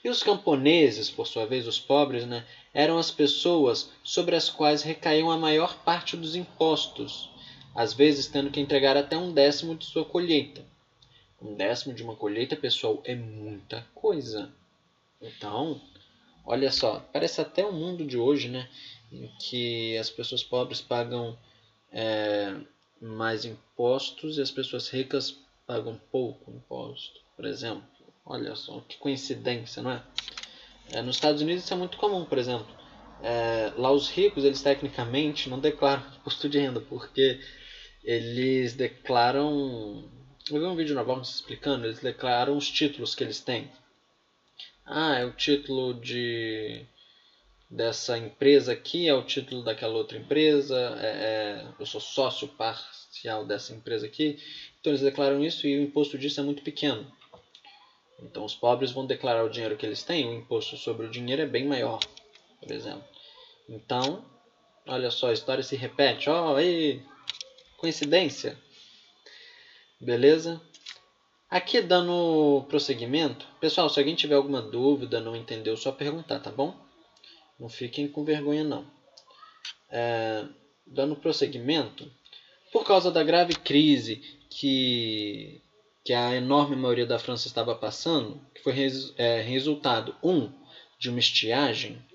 E 0.03 0.09
os 0.09 0.21
camponeses, 0.21 1.09
por 1.09 1.25
sua 1.25 1.45
vez, 1.45 1.67
os 1.67 1.79
pobres, 1.79 2.25
né, 2.25 2.45
eram 2.73 2.97
as 2.97 3.09
pessoas 3.09 3.89
sobre 4.03 4.35
as 4.35 4.49
quais 4.49 4.83
recaíam 4.83 5.31
a 5.31 5.37
maior 5.37 5.75
parte 5.83 6.15
dos 6.15 6.35
impostos, 6.35 7.29
às 7.73 7.93
vezes 7.93 8.27
tendo 8.27 8.51
que 8.51 8.59
entregar 8.59 8.95
até 8.95 9.17
um 9.17 9.33
décimo 9.33 9.75
de 9.75 9.85
sua 9.85 10.05
colheita. 10.05 10.63
Um 11.41 11.55
décimo 11.55 11.93
de 11.93 12.03
uma 12.03 12.15
colheita, 12.15 12.55
pessoal, 12.55 13.01
é 13.03 13.15
muita 13.15 13.85
coisa. 13.95 14.53
Então, 15.19 15.81
Olha 16.45 16.69
só, 16.71 16.99
parece 17.13 17.39
até 17.39 17.65
o 17.65 17.71
mundo 17.71 18.05
de 18.05 18.17
hoje, 18.17 18.49
né? 18.49 18.67
Em 19.11 19.27
que 19.39 19.97
as 19.97 20.09
pessoas 20.09 20.43
pobres 20.43 20.81
pagam 20.81 21.37
é, 21.91 22.53
mais 23.03 23.43
impostos 23.43 24.37
e 24.37 24.41
as 24.41 24.49
pessoas 24.49 24.87
ricas 24.89 25.37
pagam 25.67 25.99
pouco 26.09 26.51
imposto, 26.51 27.19
por 27.35 27.45
exemplo. 27.45 27.83
Olha 28.25 28.55
só, 28.55 28.79
que 28.81 28.97
coincidência, 28.97 29.81
não 29.81 29.91
é? 29.91 30.01
é 30.91 31.01
nos 31.01 31.17
Estados 31.17 31.41
Unidos 31.41 31.63
isso 31.63 31.73
é 31.73 31.77
muito 31.77 31.97
comum, 31.97 32.23
por 32.23 32.37
exemplo. 32.37 32.67
É, 33.21 33.73
lá 33.77 33.91
os 33.91 34.09
ricos, 34.09 34.45
eles 34.45 34.61
tecnicamente 34.61 35.49
não 35.49 35.59
declaram 35.59 36.03
imposto 36.15 36.47
de 36.47 36.59
renda, 36.59 36.79
porque 36.79 37.39
eles 38.03 38.73
declaram... 38.73 40.09
Eu 40.49 40.59
vi 40.59 40.65
um 40.65 40.75
vídeo 40.75 40.95
na 40.95 41.03
Vox 41.03 41.35
explicando, 41.35 41.85
eles 41.85 41.99
declaram 41.99 42.55
os 42.55 42.69
títulos 42.69 43.15
que 43.15 43.23
eles 43.23 43.39
têm. 43.39 43.69
Ah, 44.85 45.15
é 45.15 45.25
o 45.25 45.31
título 45.31 45.93
de 45.93 46.85
dessa 47.73 48.15
empresa 48.17 48.71
aqui, 48.71 49.07
é 49.07 49.13
o 49.15 49.23
título 49.23 49.63
daquela 49.63 49.95
outra 49.95 50.15
empresa, 50.15 50.77
é, 51.01 51.07
é, 51.07 51.67
eu 51.79 51.85
sou 51.87 51.99
sócio 51.99 52.47
parcial 52.49 53.45
dessa 53.45 53.73
empresa 53.73 54.05
aqui. 54.05 54.37
Então 54.79 54.91
eles 54.91 55.01
declaram 55.01 55.43
isso 55.43 55.65
e 55.65 55.79
o 55.79 55.81
imposto 55.81 56.17
disso 56.17 56.39
é 56.39 56.43
muito 56.43 56.61
pequeno. 56.61 57.11
Então 58.21 58.45
os 58.45 58.53
pobres 58.53 58.91
vão 58.91 59.07
declarar 59.07 59.43
o 59.43 59.49
dinheiro 59.49 59.75
que 59.75 59.85
eles 59.85 60.03
têm, 60.03 60.27
o 60.27 60.37
imposto 60.37 60.77
sobre 60.77 61.07
o 61.07 61.09
dinheiro 61.09 61.41
é 61.41 61.47
bem 61.47 61.65
maior, 61.65 61.99
por 62.61 62.71
exemplo. 62.71 63.03
Então, 63.67 64.23
olha 64.85 65.09
só, 65.09 65.29
a 65.29 65.33
história 65.33 65.63
se 65.63 65.75
repete. 65.75 66.29
Ó, 66.29 66.53
oh, 66.53 67.77
coincidência. 67.77 68.55
Beleza? 69.99 70.61
Aqui 71.49 71.81
dando 71.81 72.65
prosseguimento, 72.69 73.47
pessoal, 73.59 73.89
se 73.89 73.99
alguém 73.99 74.15
tiver 74.15 74.35
alguma 74.35 74.61
dúvida, 74.61 75.19
não 75.19 75.35
entendeu, 75.35 75.75
só 75.75 75.91
perguntar, 75.91 76.39
tá 76.39 76.51
bom? 76.51 76.82
Não 77.63 77.69
fiquem 77.69 78.09
com 78.09 78.25
vergonha 78.25 78.61
não. 78.61 78.85
É, 79.89 80.43
dando 80.85 81.15
prosseguimento, 81.15 82.11
por 82.73 82.83
causa 82.83 83.09
da 83.09 83.23
grave 83.23 83.55
crise 83.55 84.17
que, 84.49 85.61
que 86.03 86.11
a 86.11 86.35
enorme 86.35 86.75
maioria 86.75 87.05
da 87.05 87.17
França 87.17 87.47
estava 87.47 87.73
passando, 87.73 88.41
que 88.53 88.61
foi 88.61 88.73
res, 88.73 89.13
é, 89.17 89.39
resultado, 89.39 90.13
um, 90.21 90.51
de 90.99 91.09
uma 91.09 91.19
estiagem, 91.19 92.05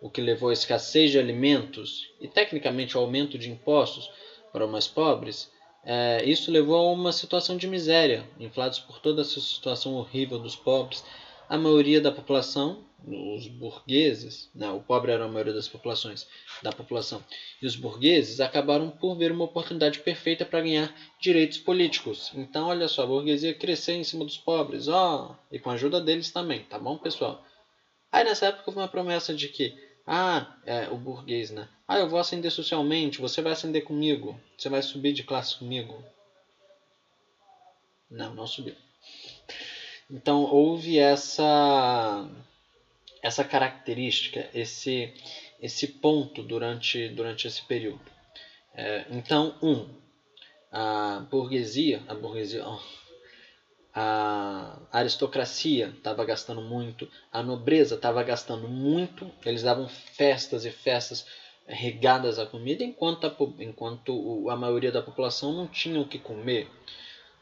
o 0.00 0.08
que 0.08 0.20
levou 0.20 0.50
à 0.50 0.52
escassez 0.52 1.10
de 1.10 1.18
alimentos 1.18 2.12
e 2.20 2.28
tecnicamente 2.28 2.96
ao 2.96 3.02
aumento 3.02 3.36
de 3.36 3.50
impostos 3.50 4.08
para 4.52 4.64
os 4.64 4.70
mais 4.70 4.86
pobres, 4.86 5.50
é, 5.82 6.22
isso 6.24 6.52
levou 6.52 6.76
a 6.76 6.92
uma 6.92 7.10
situação 7.10 7.56
de 7.56 7.66
miséria, 7.66 8.24
inflados 8.38 8.78
por 8.78 9.00
toda 9.00 9.22
essa 9.22 9.40
situação 9.40 9.94
horrível 9.94 10.38
dos 10.38 10.54
pobres, 10.54 11.02
a 11.48 11.58
maioria 11.58 12.00
da 12.00 12.10
população, 12.10 12.84
os 13.06 13.46
burgueses, 13.48 14.50
né, 14.54 14.70
o 14.70 14.80
pobre 14.80 15.12
era 15.12 15.24
a 15.24 15.28
maioria 15.28 15.52
das 15.52 15.68
populações, 15.68 16.26
da 16.62 16.72
população, 16.72 17.22
e 17.60 17.66
os 17.66 17.76
burgueses 17.76 18.40
acabaram 18.40 18.90
por 18.90 19.14
ver 19.16 19.30
uma 19.30 19.44
oportunidade 19.44 19.98
perfeita 20.00 20.44
para 20.44 20.62
ganhar 20.62 20.94
direitos 21.20 21.58
políticos. 21.58 22.32
Então, 22.34 22.68
olha 22.68 22.88
só, 22.88 23.02
a 23.02 23.06
burguesia 23.06 23.54
cresceu 23.54 23.94
em 23.94 24.04
cima 24.04 24.24
dos 24.24 24.38
pobres, 24.38 24.88
ó, 24.88 25.38
e 25.52 25.58
com 25.58 25.70
a 25.70 25.74
ajuda 25.74 26.00
deles 26.00 26.30
também, 26.30 26.62
tá 26.64 26.78
bom, 26.78 26.96
pessoal? 26.96 27.44
Aí 28.10 28.24
nessa 28.24 28.46
época 28.46 28.64
houve 28.66 28.80
uma 28.80 28.88
promessa 28.88 29.34
de 29.34 29.48
que, 29.48 29.74
ah, 30.06 30.56
é, 30.64 30.88
o 30.88 30.96
burguês, 30.96 31.50
né? 31.50 31.68
Ah, 31.86 31.98
eu 31.98 32.08
vou 32.08 32.18
ascender 32.18 32.50
socialmente, 32.50 33.20
você 33.20 33.42
vai 33.42 33.52
ascender 33.52 33.84
comigo, 33.84 34.40
você 34.56 34.68
vai 34.68 34.80
subir 34.82 35.12
de 35.12 35.22
classe 35.22 35.58
comigo. 35.58 36.02
Não, 38.10 38.34
não 38.34 38.46
subiu. 38.46 38.74
Então 40.10 40.42
houve 40.44 40.98
essa 40.98 42.28
essa 43.22 43.44
característica, 43.44 44.48
esse 44.54 45.12
esse 45.60 45.86
ponto 45.88 46.42
durante 46.42 47.08
durante 47.08 47.46
esse 47.46 47.62
período. 47.62 48.00
É, 48.76 49.06
então, 49.10 49.54
um, 49.62 49.86
a 50.70 51.20
burguesia, 51.30 52.02
a 52.08 52.14
burguesia, 52.14 52.64
a 53.94 54.76
aristocracia 54.90 55.94
estava 55.96 56.24
gastando 56.24 56.60
muito, 56.60 57.08
a 57.30 57.40
nobreza 57.40 57.94
estava 57.94 58.20
gastando 58.24 58.66
muito, 58.66 59.32
eles 59.46 59.62
davam 59.62 59.86
festas 59.88 60.64
e 60.64 60.70
festas 60.70 61.24
regadas 61.66 62.38
a 62.38 62.44
comida, 62.44 62.82
enquanto 62.82 63.26
a, 63.26 63.34
enquanto 63.62 64.50
a 64.50 64.56
maioria 64.56 64.90
da 64.90 65.00
população 65.00 65.52
não 65.52 65.68
tinha 65.68 66.00
o 66.00 66.06
que 66.06 66.18
comer. 66.18 66.68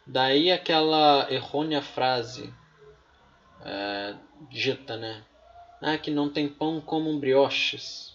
Daí 0.07 0.51
aquela 0.51 1.27
errônea 1.31 1.81
frase 1.81 2.53
é, 3.65 4.15
dita, 4.51 4.97
né? 4.97 5.25
Ah, 5.81 5.99
que 5.99 6.11
não 6.11 6.29
tem 6.29 6.49
pão 6.49 6.81
como 6.81 7.19
brioches. 7.19 8.15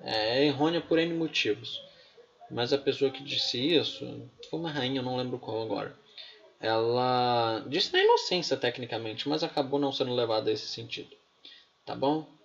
É, 0.00 0.40
é 0.40 0.44
errônea 0.46 0.80
por 0.80 0.98
N 0.98 1.14
motivos. 1.14 1.80
Mas 2.50 2.72
a 2.72 2.78
pessoa 2.78 3.10
que 3.10 3.22
disse 3.22 3.58
isso 3.58 4.30
foi 4.48 4.58
uma 4.58 4.70
rainha, 4.70 5.00
eu 5.00 5.04
não 5.04 5.16
lembro 5.16 5.38
qual 5.38 5.62
agora. 5.62 5.96
Ela 6.60 7.62
disse 7.66 7.92
na 7.92 8.02
inocência, 8.02 8.56
tecnicamente, 8.56 9.28
mas 9.28 9.42
acabou 9.42 9.78
não 9.78 9.92
sendo 9.92 10.14
levada 10.14 10.48
a 10.48 10.52
esse 10.52 10.66
sentido. 10.66 11.10
Tá 11.84 11.94
bom? 11.94 12.35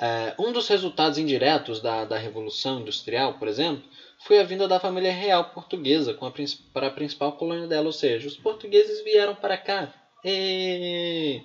É, 0.00 0.34
um 0.38 0.52
dos 0.52 0.68
resultados 0.68 1.18
indiretos 1.18 1.80
da, 1.80 2.04
da 2.04 2.16
Revolução 2.16 2.80
Industrial, 2.80 3.34
por 3.34 3.48
exemplo, 3.48 3.82
foi 4.20 4.38
a 4.38 4.44
vinda 4.44 4.68
da 4.68 4.78
família 4.78 5.12
real 5.12 5.50
portuguesa 5.50 6.12
a, 6.12 6.32
para 6.72 6.86
a 6.86 6.92
principal 6.92 7.32
colônia 7.32 7.66
dela, 7.66 7.86
ou 7.86 7.92
seja, 7.92 8.28
os 8.28 8.36
portugueses 8.36 9.02
vieram 9.02 9.34
para 9.34 9.56
cá, 9.56 9.92
e... 10.24 11.42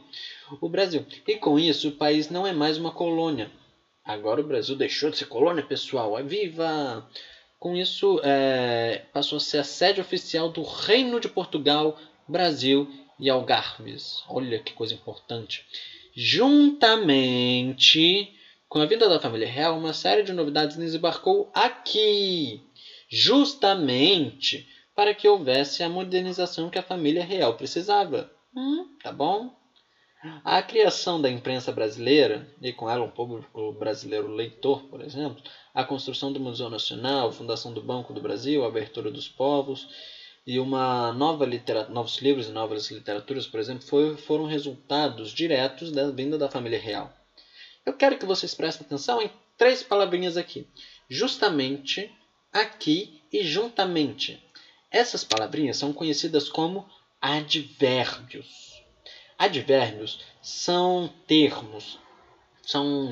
o 0.61 0.69
Brasil. 0.69 1.05
E 1.27 1.35
com 1.35 1.57
isso, 1.59 1.89
o 1.89 1.93
país 1.93 2.29
não 2.29 2.45
é 2.45 2.53
mais 2.53 2.77
uma 2.77 2.91
colônia. 2.91 3.51
Agora 4.03 4.41
o 4.41 4.47
Brasil 4.47 4.75
deixou 4.75 5.09
de 5.09 5.17
ser 5.17 5.25
colônia, 5.25 5.63
pessoal. 5.63 6.19
É 6.19 6.23
viva! 6.23 7.09
Com 7.59 7.75
isso, 7.75 8.19
é... 8.23 9.03
passou 9.13 9.37
a 9.37 9.41
ser 9.41 9.59
a 9.59 9.63
sede 9.63 10.01
oficial 10.01 10.49
do 10.49 10.61
Reino 10.63 11.19
de 11.19 11.29
Portugal, 11.29 11.97
Brasil 12.27 12.87
e 13.19 13.29
Algarves. 13.29 14.23
Olha 14.27 14.59
que 14.59 14.73
coisa 14.73 14.93
importante. 14.93 15.65
Juntamente 16.15 17.23
com 18.73 18.79
a 18.79 18.87
vinda 18.87 19.07
da 19.07 19.19
família 19.19 19.47
real, 19.47 19.77
uma 19.77 19.93
série 19.93 20.23
de 20.23 20.33
novidades 20.33 20.75
desembarcou 20.75 21.51
aqui, 21.53 22.59
justamente 23.07 24.67
para 24.95 25.13
que 25.13 25.27
houvesse 25.27 25.83
a 25.83 25.89
modernização 25.89 26.71
que 26.71 26.79
a 26.79 26.81
família 26.81 27.23
real 27.23 27.53
precisava. 27.53 28.31
Hum, 28.57 28.87
tá 29.03 29.11
bom? 29.11 29.55
A 30.43 30.59
criação 30.63 31.21
da 31.21 31.29
imprensa 31.29 31.71
brasileira, 31.71 32.51
e 32.59 32.73
com 32.73 32.89
ela 32.89 33.03
um 33.03 33.11
público 33.11 33.73
brasileiro 33.73 34.27
leitor, 34.27 34.81
por 34.89 35.03
exemplo, 35.03 35.39
a 35.71 35.83
construção 35.83 36.33
do 36.33 36.39
Museu 36.39 36.67
Nacional, 36.67 37.29
a 37.29 37.31
fundação 37.31 37.75
do 37.75 37.81
Banco 37.81 38.11
do 38.11 38.21
Brasil, 38.21 38.63
a 38.63 38.67
abertura 38.67 39.11
dos 39.11 39.27
povos 39.27 39.87
e 40.47 40.57
uma 40.57 41.13
nova 41.13 41.45
novos 41.89 42.17
livros 42.17 42.47
e 42.47 42.51
novas 42.51 42.89
literaturas, 42.89 43.45
por 43.45 43.59
exemplo, 43.59 43.85
foi, 43.85 44.17
foram 44.17 44.45
resultados 44.45 45.31
diretos 45.31 45.91
da 45.91 46.09
vinda 46.09 46.39
da 46.39 46.49
família 46.49 46.79
real. 46.79 47.13
Eu 47.85 47.93
quero 47.93 48.17
que 48.17 48.25
vocês 48.25 48.53
prestem 48.53 48.85
atenção 48.85 49.21
em 49.21 49.31
três 49.57 49.83
palavrinhas 49.83 50.37
aqui. 50.37 50.67
Justamente, 51.09 52.11
aqui 52.51 53.21
e 53.31 53.43
juntamente. 53.43 54.41
Essas 54.89 55.23
palavrinhas 55.23 55.77
são 55.77 55.91
conhecidas 55.91 56.47
como 56.47 56.87
advérbios. 57.21 58.81
Advérbios 59.37 60.19
são 60.41 61.11
termos, 61.27 61.99
são, 62.61 63.09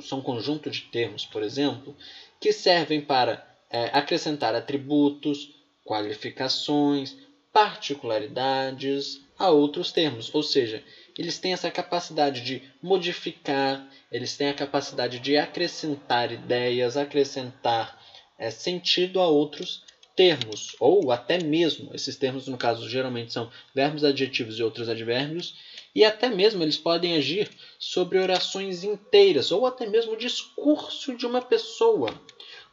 são 0.00 0.22
conjunto 0.22 0.70
de 0.70 0.80
termos, 0.82 1.24
por 1.24 1.42
exemplo, 1.42 1.94
que 2.40 2.52
servem 2.52 3.00
para 3.00 3.46
é, 3.68 3.84
acrescentar 3.92 4.54
atributos, 4.54 5.54
qualificações, 5.84 7.16
particularidades 7.52 9.20
a 9.38 9.50
outros 9.50 9.92
termos. 9.92 10.34
Ou 10.34 10.42
seja, 10.42 10.82
eles 11.20 11.38
têm 11.38 11.52
essa 11.52 11.70
capacidade 11.70 12.40
de 12.40 12.62
modificar, 12.82 13.86
eles 14.10 14.38
têm 14.38 14.48
a 14.48 14.54
capacidade 14.54 15.18
de 15.18 15.36
acrescentar 15.36 16.32
ideias, 16.32 16.96
acrescentar 16.96 18.02
é, 18.38 18.50
sentido 18.50 19.20
a 19.20 19.28
outros 19.28 19.84
termos, 20.16 20.74
ou 20.80 21.12
até 21.12 21.38
mesmo, 21.38 21.94
esses 21.94 22.16
termos 22.16 22.48
no 22.48 22.56
caso 22.56 22.88
geralmente 22.88 23.34
são 23.34 23.50
verbos, 23.74 24.02
adjetivos 24.02 24.58
e 24.58 24.62
outros 24.62 24.88
advérbios, 24.88 25.56
e 25.94 26.06
até 26.06 26.30
mesmo 26.30 26.62
eles 26.62 26.78
podem 26.78 27.14
agir 27.14 27.50
sobre 27.78 28.18
orações 28.18 28.82
inteiras, 28.82 29.52
ou 29.52 29.66
até 29.66 29.86
mesmo 29.86 30.14
o 30.14 30.18
discurso 30.18 31.14
de 31.14 31.26
uma 31.26 31.42
pessoa. 31.42 32.18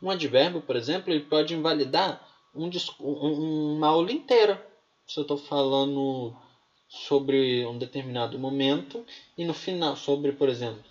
Um 0.01 0.10
advérbio, 0.10 0.62
por 0.62 0.77
exemplo, 0.77 1.12
ele 1.12 1.25
pode 1.25 1.53
invalidar 1.53 2.25
um, 2.55 2.69
uma 3.75 3.88
aula 3.88 4.13
inteira. 4.13 4.65
Se 5.05 5.19
eu 5.19 5.23
estou 5.23 5.38
falando 5.38 6.33
sobre 6.88 7.65
um 7.65 7.78
determinado 7.78 8.39
momento 8.39 9.06
e 9.38 9.43
no 9.45 9.54
final 9.54 9.95
sobre, 9.95 10.32
por 10.32 10.50
exemplo, 10.50 10.84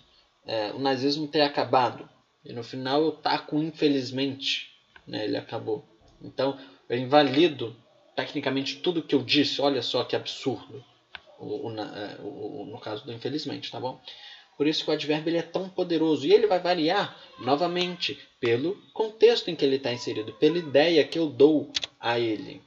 é, 0.45 0.71
o 0.71 0.79
nazismo 0.79 1.27
ter 1.27 1.41
acabado 1.41 2.07
e 2.45 2.53
no 2.53 2.63
final 2.63 3.01
eu 3.03 3.11
taco 3.11 3.57
infelizmente, 3.57 4.71
né, 5.05 5.25
ele 5.25 5.37
acabou. 5.37 5.83
Então 6.21 6.57
eu 6.89 6.97
invalido 6.97 7.75
tecnicamente 8.15 8.77
tudo 8.77 9.03
que 9.03 9.13
eu 9.13 9.21
disse. 9.21 9.61
Olha 9.61 9.81
só 9.81 10.03
que 10.03 10.15
absurdo. 10.15 10.83
O, 11.39 11.69
o, 11.69 11.79
é, 11.79 12.17
o, 12.21 12.65
no 12.65 12.79
caso 12.79 13.05
do 13.05 13.13
infelizmente, 13.13 13.71
tá 13.71 13.79
bom? 13.79 14.01
Por 14.57 14.65
isso 14.65 14.83
que 14.83 14.89
o 14.89 14.93
advérbio 14.93 15.29
ele 15.29 15.37
é 15.37 15.43
tão 15.43 15.69
poderoso 15.69 16.25
e 16.25 16.33
ele 16.33 16.47
vai 16.47 16.59
variar 16.59 17.15
novamente 17.39 18.17
pelo 18.39 18.75
contexto 18.91 19.49
em 19.49 19.55
que 19.55 19.63
ele 19.63 19.75
está 19.75 19.93
inserido, 19.93 20.33
pela 20.33 20.57
ideia 20.57 21.03
que 21.03 21.19
eu 21.19 21.27
dou 21.27 21.71
a 21.99 22.19
ele. 22.19 22.63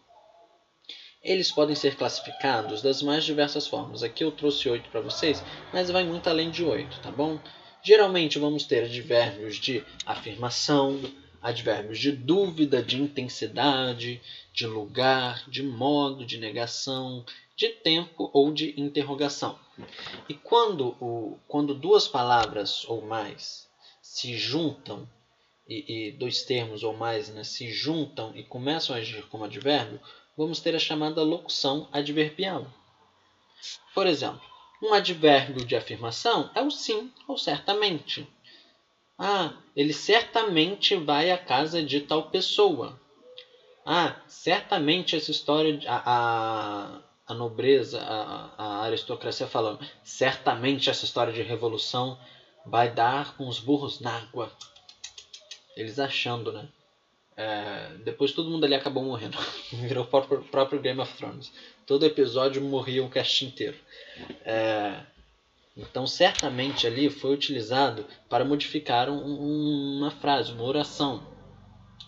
Eles 1.23 1.53
podem 1.53 1.77
ser 1.77 1.97
classificados 1.97 2.81
das 2.81 3.03
mais 3.03 3.25
diversas 3.25 3.67
formas. 3.67 4.03
Aqui 4.03 4.25
eu 4.25 4.33
trouxe 4.33 4.69
oito 4.69 4.89
para 4.89 5.03
vocês, 5.03 5.43
mas 5.73 5.91
vai 5.91 6.03
muito 6.03 6.29
além 6.29 6.51
de 6.51 6.65
oito, 6.65 6.99
tá 7.01 7.11
bom? 7.11 7.39
Geralmente 7.83 8.39
vamos 8.39 8.65
ter 8.65 8.85
advérbios 8.85 9.57
de 9.57 9.85
afirmação, 10.07 10.99
advérbios 11.43 11.99
de 11.99 12.13
dúvida, 12.13 12.83
de 12.83 13.01
intensidade, 13.01 14.21
de 14.53 14.67
lugar, 14.67 15.49
de 15.49 15.63
modo, 15.63 16.25
de 16.25 16.39
negação, 16.39 17.25
de 17.55 17.69
tempo 17.69 18.31
ou 18.33 18.53
de 18.53 18.79
interrogação. 18.81 19.59
E 20.29 20.35
quando, 20.35 20.97
o, 21.01 21.39
quando 21.47 21.75
duas 21.75 22.09
palavras 22.09 22.85
ou 22.87 23.03
mais 23.03 23.69
se 24.01 24.37
juntam, 24.37 25.09
e, 25.71 26.09
e 26.09 26.13
dois 26.13 26.43
termos 26.43 26.83
ou 26.83 26.93
mais 26.93 27.29
né, 27.29 27.45
se 27.45 27.71
juntam 27.71 28.33
e 28.35 28.43
começam 28.43 28.95
a 28.95 28.99
agir 28.99 29.23
como 29.29 29.45
advérbio, 29.45 30.01
vamos 30.41 30.59
ter 30.59 30.75
a 30.75 30.79
chamada 30.79 31.23
locução 31.23 31.87
adverbial. 31.93 32.67
Por 33.95 34.07
exemplo, 34.07 34.41
um 34.83 34.95
advérbio 34.95 35.67
de 35.67 35.77
afirmação 35.77 36.51
é 36.55 36.63
o 36.63 36.71
sim 36.71 37.13
ou 37.29 37.37
certamente. 37.37 38.27
Ah, 39.19 39.53
ele 39.77 39.93
certamente 39.93 40.97
vai 40.97 41.31
à 41.31 41.37
casa 41.37 41.83
de 41.83 42.01
tal 42.01 42.31
pessoa. 42.31 42.99
Ah, 43.85 44.17
certamente 44.27 45.15
essa 45.15 45.31
história, 45.31 45.79
a, 45.87 46.03
a, 46.07 47.01
a 47.27 47.35
nobreza, 47.35 48.01
a, 48.01 48.55
a 48.57 48.83
aristocracia 48.85 49.47
falando, 49.47 49.87
certamente 50.03 50.89
essa 50.89 51.05
história 51.05 51.35
de 51.35 51.43
revolução 51.43 52.19
vai 52.65 52.91
dar 52.91 53.37
com 53.37 53.47
os 53.47 53.61
burros 53.61 54.01
na 54.01 54.17
água. 54.17 54.51
Eles 55.77 55.99
achando, 55.99 56.51
né? 56.51 56.67
É, 57.37 57.97
depois 58.05 58.33
todo 58.33 58.51
mundo 58.51 58.65
ali 58.65 58.75
acabou 58.75 59.03
morrendo. 59.03 59.39
Virou 59.73 60.05
o 60.05 60.07
próprio, 60.07 60.43
próprio, 60.45 60.81
Game 60.81 61.01
of 61.01 61.17
Thrones. 61.17 61.53
Todo 61.87 62.07
episódio 62.07 62.63
morria 62.63 63.03
um 63.03 63.09
cast 63.09 63.45
inteiro. 63.45 63.77
É, 64.45 65.01
então, 65.77 66.07
certamente 66.07 66.87
ali 66.87 67.09
foi 67.09 67.33
utilizado 67.33 68.05
para 68.29 68.45
modificar 68.45 69.09
um, 69.09 69.99
uma 69.99 70.11
frase, 70.11 70.53
uma 70.53 70.65
oração. 70.65 71.27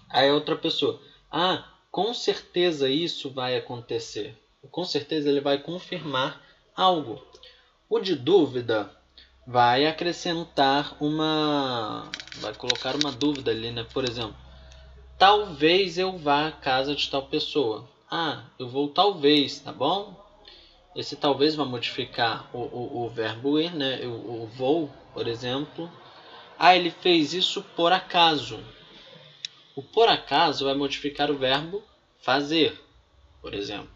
Aí 0.08 0.30
outra 0.30 0.56
pessoa, 0.56 1.00
ah, 1.30 1.66
com 1.90 2.12
certeza 2.12 2.88
isso 2.88 3.30
vai 3.30 3.56
acontecer. 3.56 4.36
Com 4.70 4.84
certeza 4.84 5.28
ele 5.28 5.40
vai 5.40 5.58
confirmar 5.58 6.42
algo. 6.76 7.24
O 7.88 7.98
de 7.98 8.14
dúvida 8.14 8.90
vai 9.46 9.86
acrescentar 9.86 10.96
uma. 11.00 12.10
vai 12.36 12.54
colocar 12.54 12.94
uma 12.96 13.10
dúvida 13.10 13.50
ali, 13.50 13.70
né? 13.70 13.86
Por 13.92 14.04
exemplo, 14.04 14.36
talvez 15.22 15.98
eu 15.98 16.18
vá 16.18 16.48
à 16.48 16.50
casa 16.50 16.96
de 16.96 17.08
tal 17.08 17.22
pessoa. 17.22 17.88
Ah, 18.10 18.46
eu 18.58 18.68
vou 18.68 18.88
talvez, 18.88 19.60
tá 19.60 19.70
bom? 19.70 20.20
Esse 20.96 21.14
talvez 21.14 21.54
vai 21.54 21.64
modificar 21.64 22.50
o, 22.52 22.58
o, 22.58 23.04
o 23.04 23.08
verbo 23.08 23.56
ir, 23.56 23.72
né? 23.72 24.04
O, 24.04 24.42
o 24.42 24.46
vou, 24.48 24.90
por 25.14 25.28
exemplo. 25.28 25.88
Ah, 26.58 26.74
ele 26.74 26.90
fez 26.90 27.34
isso 27.34 27.62
por 27.76 27.92
acaso. 27.92 28.58
O 29.76 29.82
por 29.82 30.08
acaso 30.08 30.64
vai 30.64 30.74
modificar 30.74 31.30
o 31.30 31.38
verbo 31.38 31.84
fazer, 32.20 32.76
por 33.40 33.54
exemplo. 33.54 33.90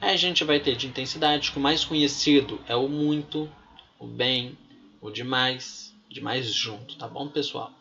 Aí 0.00 0.14
a 0.14 0.16
gente 0.16 0.44
vai 0.44 0.60
ter 0.60 0.76
de 0.76 0.86
intensidade, 0.86 1.50
que 1.50 1.58
o 1.58 1.60
mais 1.60 1.84
conhecido 1.84 2.60
é 2.68 2.76
o 2.76 2.88
muito, 2.88 3.50
o 3.98 4.06
bem, 4.06 4.56
o 5.00 5.10
demais, 5.10 5.92
demais 6.08 6.46
junto, 6.54 6.96
tá 6.96 7.08
bom, 7.08 7.26
pessoal? 7.26 7.77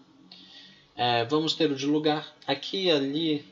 É, 1.00 1.24
vamos 1.26 1.54
ter 1.54 1.70
o 1.70 1.76
de 1.76 1.86
lugar 1.86 2.28
aqui, 2.48 2.90
ali, 2.90 3.46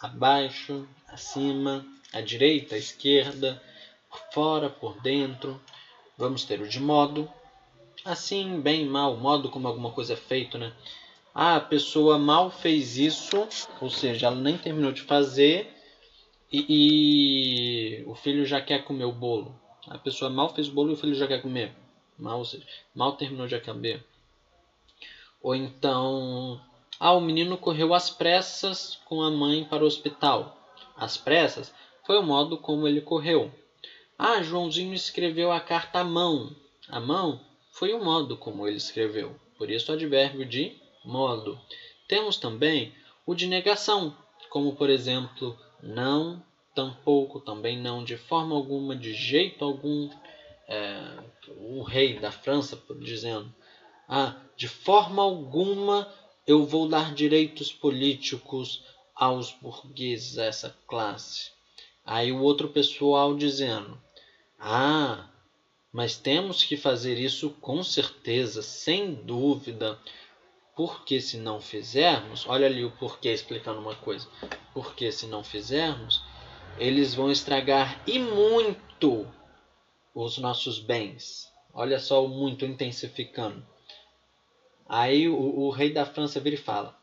abaixo, 0.00 0.88
acima, 1.06 1.84
à 2.10 2.22
direita, 2.22 2.74
à 2.74 2.78
esquerda, 2.78 3.62
por 4.08 4.18
fora, 4.32 4.70
por 4.70 4.98
dentro. 5.02 5.60
Vamos 6.16 6.44
ter 6.44 6.58
o 6.58 6.66
de 6.66 6.80
modo, 6.80 7.30
assim, 8.02 8.62
bem, 8.62 8.86
mal, 8.86 9.14
modo 9.18 9.50
como 9.50 9.68
alguma 9.68 9.90
coisa 9.90 10.14
é 10.14 10.16
feito, 10.16 10.56
né? 10.56 10.72
Ah, 11.34 11.56
a 11.56 11.60
pessoa 11.60 12.18
mal 12.18 12.50
fez 12.50 12.96
isso, 12.96 13.46
ou 13.78 13.90
seja, 13.90 14.28
ela 14.28 14.36
nem 14.36 14.56
terminou 14.56 14.90
de 14.90 15.02
fazer 15.02 15.70
e, 16.50 16.64
e, 18.00 18.04
o 18.06 18.14
filho 18.14 18.46
já 18.46 18.58
quer 18.58 18.84
comer 18.84 19.04
o 19.04 19.12
bolo. 19.12 19.54
A 19.86 19.98
pessoa 19.98 20.30
mal 20.30 20.54
fez 20.54 20.68
o 20.68 20.72
bolo 20.72 20.92
e 20.92 20.94
o 20.94 20.96
filho 20.96 21.14
já 21.14 21.26
quer 21.26 21.42
comer. 21.42 21.76
Mal, 22.18 22.42
seja, 22.42 22.66
mal 22.94 23.18
terminou 23.18 23.46
de 23.46 23.60
comer. 23.60 24.02
Ou 25.42 25.54
então, 25.54 26.58
ah, 26.98 27.12
o 27.12 27.20
menino 27.20 27.58
correu 27.58 27.92
às 27.92 28.08
pressas 28.08 28.98
com 29.04 29.22
a 29.22 29.30
mãe 29.30 29.64
para 29.64 29.84
o 29.84 29.86
hospital. 29.86 30.56
Às 30.96 31.16
pressas 31.16 31.72
foi 32.04 32.18
o 32.18 32.22
modo 32.22 32.56
como 32.56 32.88
ele 32.88 33.00
correu. 33.00 33.52
Ah, 34.18 34.42
Joãozinho 34.42 34.94
escreveu 34.94 35.52
a 35.52 35.60
carta 35.60 36.00
à 36.00 36.04
mão. 36.04 36.54
A 36.88 36.98
mão 36.98 37.40
foi 37.70 37.92
o 37.92 38.02
modo 38.02 38.36
como 38.36 38.66
ele 38.66 38.78
escreveu. 38.78 39.38
Por 39.58 39.70
isso 39.70 39.90
o 39.90 39.94
advérbio 39.94 40.46
de 40.46 40.74
modo. 41.04 41.60
Temos 42.08 42.36
também 42.36 42.94
o 43.26 43.34
de 43.34 43.46
negação, 43.46 44.16
como 44.48 44.74
por 44.74 44.88
exemplo, 44.88 45.58
não, 45.82 46.42
tampouco, 46.74 47.40
também 47.40 47.78
não, 47.78 48.04
de 48.04 48.16
forma 48.16 48.54
alguma, 48.54 48.96
de 48.96 49.12
jeito 49.12 49.64
algum. 49.64 50.08
É, 50.68 51.18
o 51.58 51.82
rei 51.82 52.18
da 52.18 52.30
França 52.32 52.80
dizendo: 53.00 53.52
ah, 54.08 54.36
de 54.56 54.68
forma 54.68 55.22
alguma 55.22 56.08
eu 56.46 56.64
vou 56.64 56.88
dar 56.88 57.12
direitos 57.12 57.72
políticos 57.72 58.84
aos 59.14 59.50
burgueses, 59.50 60.38
a 60.38 60.44
essa 60.44 60.76
classe. 60.86 61.50
Aí 62.04 62.30
o 62.30 62.40
outro 62.40 62.68
pessoal 62.68 63.34
dizendo: 63.36 64.00
ah, 64.58 65.28
mas 65.92 66.16
temos 66.16 66.62
que 66.62 66.76
fazer 66.76 67.18
isso 67.18 67.50
com 67.60 67.82
certeza, 67.82 68.62
sem 68.62 69.14
dúvida, 69.14 69.98
porque 70.76 71.20
se 71.20 71.36
não 71.36 71.60
fizermos, 71.60 72.46
olha 72.46 72.66
ali 72.66 72.84
o 72.84 72.92
porquê 72.92 73.32
explicando 73.32 73.80
uma 73.80 73.94
coisa. 73.94 74.28
Porque 74.72 75.10
se 75.10 75.26
não 75.26 75.42
fizermos, 75.42 76.22
eles 76.78 77.14
vão 77.14 77.32
estragar 77.32 78.02
e 78.06 78.18
muito 78.18 79.26
os 80.14 80.38
nossos 80.38 80.78
bens. 80.78 81.50
Olha 81.72 81.98
só 81.98 82.24
o 82.24 82.28
muito 82.28 82.64
intensificando. 82.64 83.66
Aí 84.88 85.28
o, 85.28 85.36
o 85.36 85.70
rei 85.70 85.92
da 85.92 86.06
França 86.06 86.40
vira 86.40 86.54
e 86.54 86.58
fala: 86.58 86.96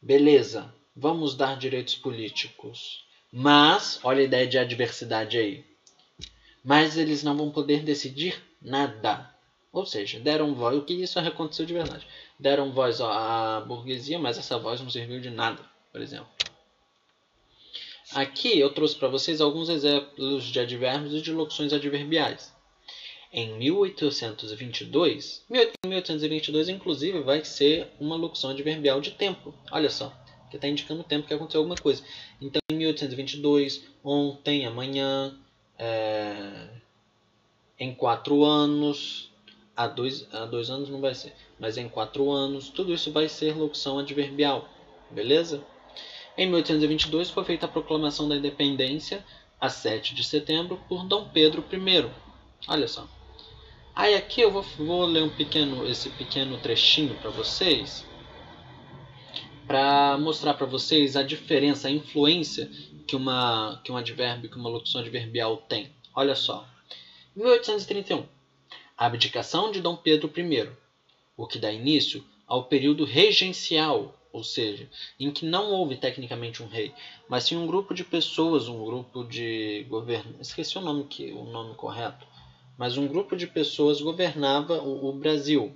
beleza, 0.00 0.72
vamos 0.94 1.34
dar 1.34 1.56
direitos 1.56 1.94
políticos. 1.94 3.04
Mas, 3.32 4.00
olha 4.02 4.20
a 4.20 4.24
ideia 4.24 4.46
de 4.46 4.58
adversidade 4.58 5.36
aí. 5.38 5.64
Mas 6.64 6.96
eles 6.96 7.22
não 7.22 7.36
vão 7.36 7.50
poder 7.50 7.82
decidir 7.82 8.42
nada. 8.60 9.30
Ou 9.72 9.84
seja, 9.84 10.18
deram 10.18 10.54
voz. 10.54 10.76
O 10.76 10.82
que 10.82 10.94
isso 10.94 11.18
aconteceu 11.18 11.66
de 11.66 11.74
verdade? 11.74 12.06
Deram 12.38 12.72
voz 12.72 13.00
à 13.00 13.60
burguesia, 13.60 14.18
mas 14.18 14.38
essa 14.38 14.58
voz 14.58 14.80
não 14.80 14.90
serviu 14.90 15.20
de 15.20 15.30
nada, 15.30 15.62
por 15.92 16.00
exemplo. 16.00 16.28
Aqui 18.14 18.58
eu 18.58 18.70
trouxe 18.70 18.96
para 18.96 19.08
vocês 19.08 19.40
alguns 19.40 19.68
exemplos 19.68 20.44
de 20.44 20.58
advérbios 20.58 21.14
e 21.14 21.20
de 21.20 21.32
locuções 21.32 21.72
adverbiais. 21.72 22.54
Em 23.30 23.58
1822, 23.58 25.44
1822 25.84 26.68
inclusive 26.70 27.20
vai 27.20 27.44
ser 27.44 27.88
uma 28.00 28.16
locução 28.16 28.50
adverbial 28.50 29.02
de 29.02 29.10
tempo. 29.10 29.54
Olha 29.70 29.90
só, 29.90 30.10
que 30.48 30.56
está 30.56 30.66
indicando 30.66 31.02
o 31.02 31.04
tempo 31.04 31.26
que 31.26 31.34
aconteceu 31.34 31.60
alguma 31.60 31.76
coisa. 31.76 32.02
Então, 32.40 32.60
em 32.70 32.76
1822, 32.76 33.84
ontem, 34.02 34.64
amanhã, 34.64 35.36
é, 35.78 36.68
em 37.78 37.94
quatro 37.94 38.44
anos, 38.44 39.30
há 39.76 39.86
dois, 39.86 40.26
há 40.32 40.46
dois 40.46 40.70
anos 40.70 40.88
não 40.88 41.00
vai 41.00 41.14
ser, 41.14 41.34
mas 41.58 41.76
em 41.76 41.88
quatro 41.88 42.30
anos, 42.30 42.70
tudo 42.70 42.94
isso 42.94 43.12
vai 43.12 43.28
ser 43.28 43.54
locução 43.54 43.98
adverbial, 43.98 44.66
beleza? 45.10 45.62
Em 46.36 46.46
1822 46.46 47.28
foi 47.28 47.44
feita 47.44 47.66
a 47.66 47.68
proclamação 47.68 48.26
da 48.26 48.36
independência, 48.36 49.22
a 49.60 49.68
7 49.68 50.14
de 50.14 50.24
setembro, 50.24 50.80
por 50.88 51.04
Dom 51.04 51.28
Pedro 51.28 51.62
I. 51.70 52.10
Olha 52.66 52.88
só. 52.88 53.06
Aí 53.98 54.14
aqui 54.14 54.42
eu 54.42 54.52
vou, 54.52 54.62
vou 54.62 55.04
ler 55.04 55.24
um 55.24 55.28
pequeno, 55.28 55.84
esse 55.84 56.08
pequeno 56.10 56.56
trechinho 56.58 57.16
para 57.16 57.30
vocês, 57.30 58.06
para 59.66 60.16
mostrar 60.18 60.54
para 60.54 60.66
vocês 60.66 61.16
a 61.16 61.22
diferença, 61.24 61.88
a 61.88 61.90
influência 61.90 62.70
que, 63.08 63.16
uma, 63.16 63.80
que 63.82 63.90
um 63.90 63.96
advérbio, 63.96 64.48
que 64.48 64.56
uma 64.56 64.68
locução 64.68 65.00
adverbial 65.00 65.56
tem. 65.56 65.90
Olha 66.14 66.36
só. 66.36 66.64
1831 67.34 68.24
a 68.96 69.06
abdicação 69.06 69.72
de 69.72 69.80
Dom 69.80 69.96
Pedro 69.96 70.30
I, 70.36 70.70
o 71.36 71.48
que 71.48 71.58
dá 71.58 71.72
início 71.72 72.24
ao 72.46 72.66
período 72.66 73.04
regencial, 73.04 74.16
ou 74.32 74.44
seja, 74.44 74.88
em 75.18 75.32
que 75.32 75.44
não 75.44 75.72
houve 75.72 75.96
tecnicamente 75.96 76.62
um 76.62 76.68
rei, 76.68 76.94
mas 77.28 77.42
sim 77.42 77.56
um 77.56 77.66
grupo 77.66 77.92
de 77.92 78.04
pessoas, 78.04 78.68
um 78.68 78.84
grupo 78.84 79.24
de 79.24 79.84
governantes, 79.88 80.50
esqueci 80.50 80.78
o 80.78 80.80
nome 80.82 81.02
que 81.02 81.32
o 81.32 81.42
nome 81.42 81.74
correto, 81.74 82.24
mas 82.78 82.96
um 82.96 83.08
grupo 83.08 83.36
de 83.36 83.48
pessoas 83.48 84.00
governava 84.00 84.80
o, 84.80 85.12
Brasil 85.12 85.74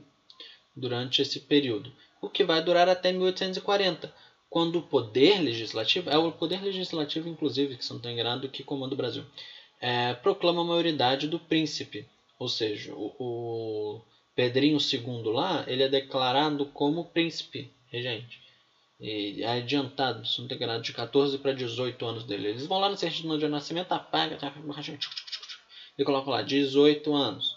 durante 0.74 1.20
esse 1.20 1.40
período, 1.40 1.92
o 2.20 2.30
que 2.30 2.44
vai 2.44 2.62
durar 2.62 2.88
até 2.88 3.10
1840, 3.10 4.14
quando 4.48 4.78
o 4.78 4.82
poder 4.82 5.40
legislativo, 5.40 6.08
é 6.08 6.16
o 6.16 6.30
poder 6.30 6.62
legislativo 6.62 7.28
inclusive, 7.28 7.76
que 7.76 7.84
se 7.84 7.92
não 7.92 8.00
enganado, 8.10 8.48
que 8.48 8.62
comanda 8.62 8.94
o 8.94 8.96
Brasil, 8.96 9.24
é, 9.80 10.14
proclama 10.14 10.62
a 10.62 10.64
maioridade 10.64 11.26
do 11.26 11.40
príncipe, 11.40 12.06
ou 12.38 12.48
seja, 12.48 12.94
o, 12.94 13.12
o 13.18 14.02
Pedrinho 14.36 14.78
II 14.78 15.32
lá, 15.32 15.64
ele 15.66 15.82
é 15.82 15.88
declarado 15.88 16.66
como 16.66 17.06
príncipe 17.06 17.70
regente. 17.88 18.40
E 19.00 19.42
é 19.42 19.58
adiantado, 19.58 20.24
se 20.24 20.40
não 20.40 20.46
tem 20.46 20.58
de 20.80 20.92
14 20.92 21.36
para 21.38 21.52
18 21.52 22.06
anos 22.06 22.24
dele. 22.24 22.48
Eles 22.48 22.66
vão 22.66 22.78
lá 22.78 22.88
no 22.88 22.96
certidão 22.96 23.36
de 23.36 23.48
nascimento, 23.48 23.90
apaga, 23.90 24.36
tá, 24.36 24.54
e 25.98 26.05
colocam 26.05 26.33
lá 26.33 26.42
18 26.42 27.12
anos. 27.14 27.57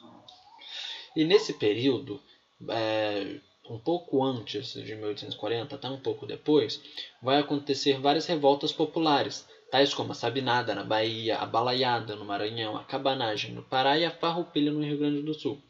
E 1.15 1.24
nesse 1.24 1.54
período, 1.54 2.21
é, 2.69 3.39
um 3.69 3.80
pouco 3.80 4.24
antes 4.24 4.74
de 4.74 4.95
1840, 4.95 5.76
até 5.76 5.89
um 5.89 6.00
pouco 6.00 6.26
depois, 6.26 6.82
vai 7.21 7.39
acontecer 7.39 8.00
várias 8.00 8.26
revoltas 8.26 8.71
populares 8.71 9.48
tais 9.71 9.93
como 9.93 10.12
a 10.12 10.15
sabinada 10.15 10.76
na 10.76 10.84
Bahia, 10.84 11.38
a 11.38 11.45
balaiada 11.45 12.15
no 12.15 12.26
Maranhão, 12.26 12.78
a 12.78 12.84
cabanagem 12.84 13.52
no 13.52 13.63
Pará 13.63 13.98
e 13.98 14.06
a 14.06 14.12
farroupilha 14.12 14.71
no 14.71 14.84
Rio 14.84 14.98
Grande 14.98 15.21
do 15.21 15.34
Sul. 15.34 15.62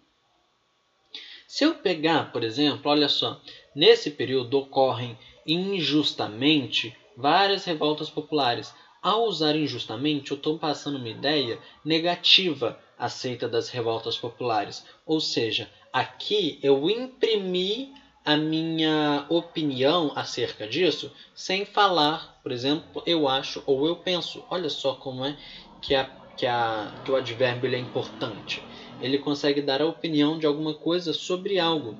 Se 1.48 1.64
eu 1.64 1.76
pegar, 1.76 2.32
por 2.32 2.44
exemplo, 2.44 2.92
olha 2.92 3.08
só, 3.08 3.40
nesse 3.76 4.12
período 4.12 4.60
ocorrem 4.60 5.18
injustamente 5.46 6.96
várias 7.16 7.66
revoltas 7.66 8.10
populares. 8.10 8.74
Ao 9.06 9.26
usar 9.26 9.56
injustamente, 9.56 10.32
eu 10.32 10.36
estou 10.36 10.58
passando 10.58 10.98
uma 10.98 11.08
ideia 11.08 11.60
negativa 11.84 12.80
aceita 12.98 13.48
das 13.48 13.70
revoltas 13.70 14.18
populares. 14.18 14.84
Ou 15.06 15.20
seja, 15.20 15.70
aqui 15.94 16.58
eu 16.64 16.90
imprimi 16.90 17.94
a 18.26 18.36
minha 18.36 19.24
opinião 19.30 20.12
acerca 20.16 20.68
disso 20.68 21.12
sem 21.36 21.66
falar, 21.66 22.40
por 22.42 22.52
exemplo, 22.52 23.04
eu 23.06 23.28
acho 23.28 23.62
ou 23.68 23.86
eu 23.86 23.96
penso. 23.96 24.44
Olha 24.50 24.70
só 24.70 24.96
como 24.96 25.24
é 25.24 25.38
que, 25.84 25.94
a, 25.94 26.06
que, 26.36 26.48
a, 26.48 26.92
que 27.06 27.12
o 27.12 27.16
advérbio 27.16 27.76
é 27.76 27.78
importante. 27.78 28.60
Ele 29.00 29.20
consegue 29.20 29.62
dar 29.62 29.84
a 29.84 29.86
opinião 29.86 30.40
de 30.40 30.48
alguma 30.48 30.74
coisa 30.74 31.14
sobre 31.14 31.60
algo. 31.60 31.96